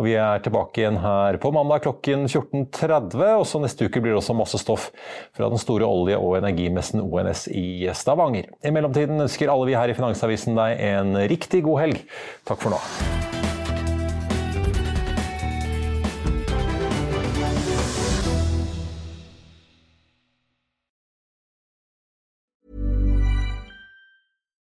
og 0.01 0.07
vi 0.07 0.15
er 0.17 0.41
tilbake 0.41 0.81
igjen 0.81 0.97
her 1.03 1.37
på 1.43 1.53
mandag 1.53 1.85
klokken 1.85 2.25
14.30. 2.25 3.21
Og 3.37 3.45
så 3.51 3.61
neste 3.61 3.85
uke 3.85 4.01
blir 4.01 4.15
det 4.15 4.23
også 4.23 4.37
masse 4.41 4.57
stoff 4.63 4.89
fra 5.37 5.51
den 5.53 5.61
store 5.61 5.85
olje- 5.85 6.17
og 6.17 6.39
energimessen 6.39 7.05
ONS 7.05 7.45
i 7.53 7.85
Stavanger. 8.01 8.49
I 8.65 8.73
mellomtiden 8.73 9.27
ønsker 9.27 9.53
alle 9.53 9.69
vi 9.69 9.77
her 9.77 9.93
i 9.93 9.99
Finansavisen 9.99 10.57
deg 10.57 10.81
en 10.89 11.13
riktig 11.29 11.61
god 11.69 11.83
helg. 11.85 12.03
Takk 12.49 12.65
for 12.65 12.73
nå. 12.73 13.40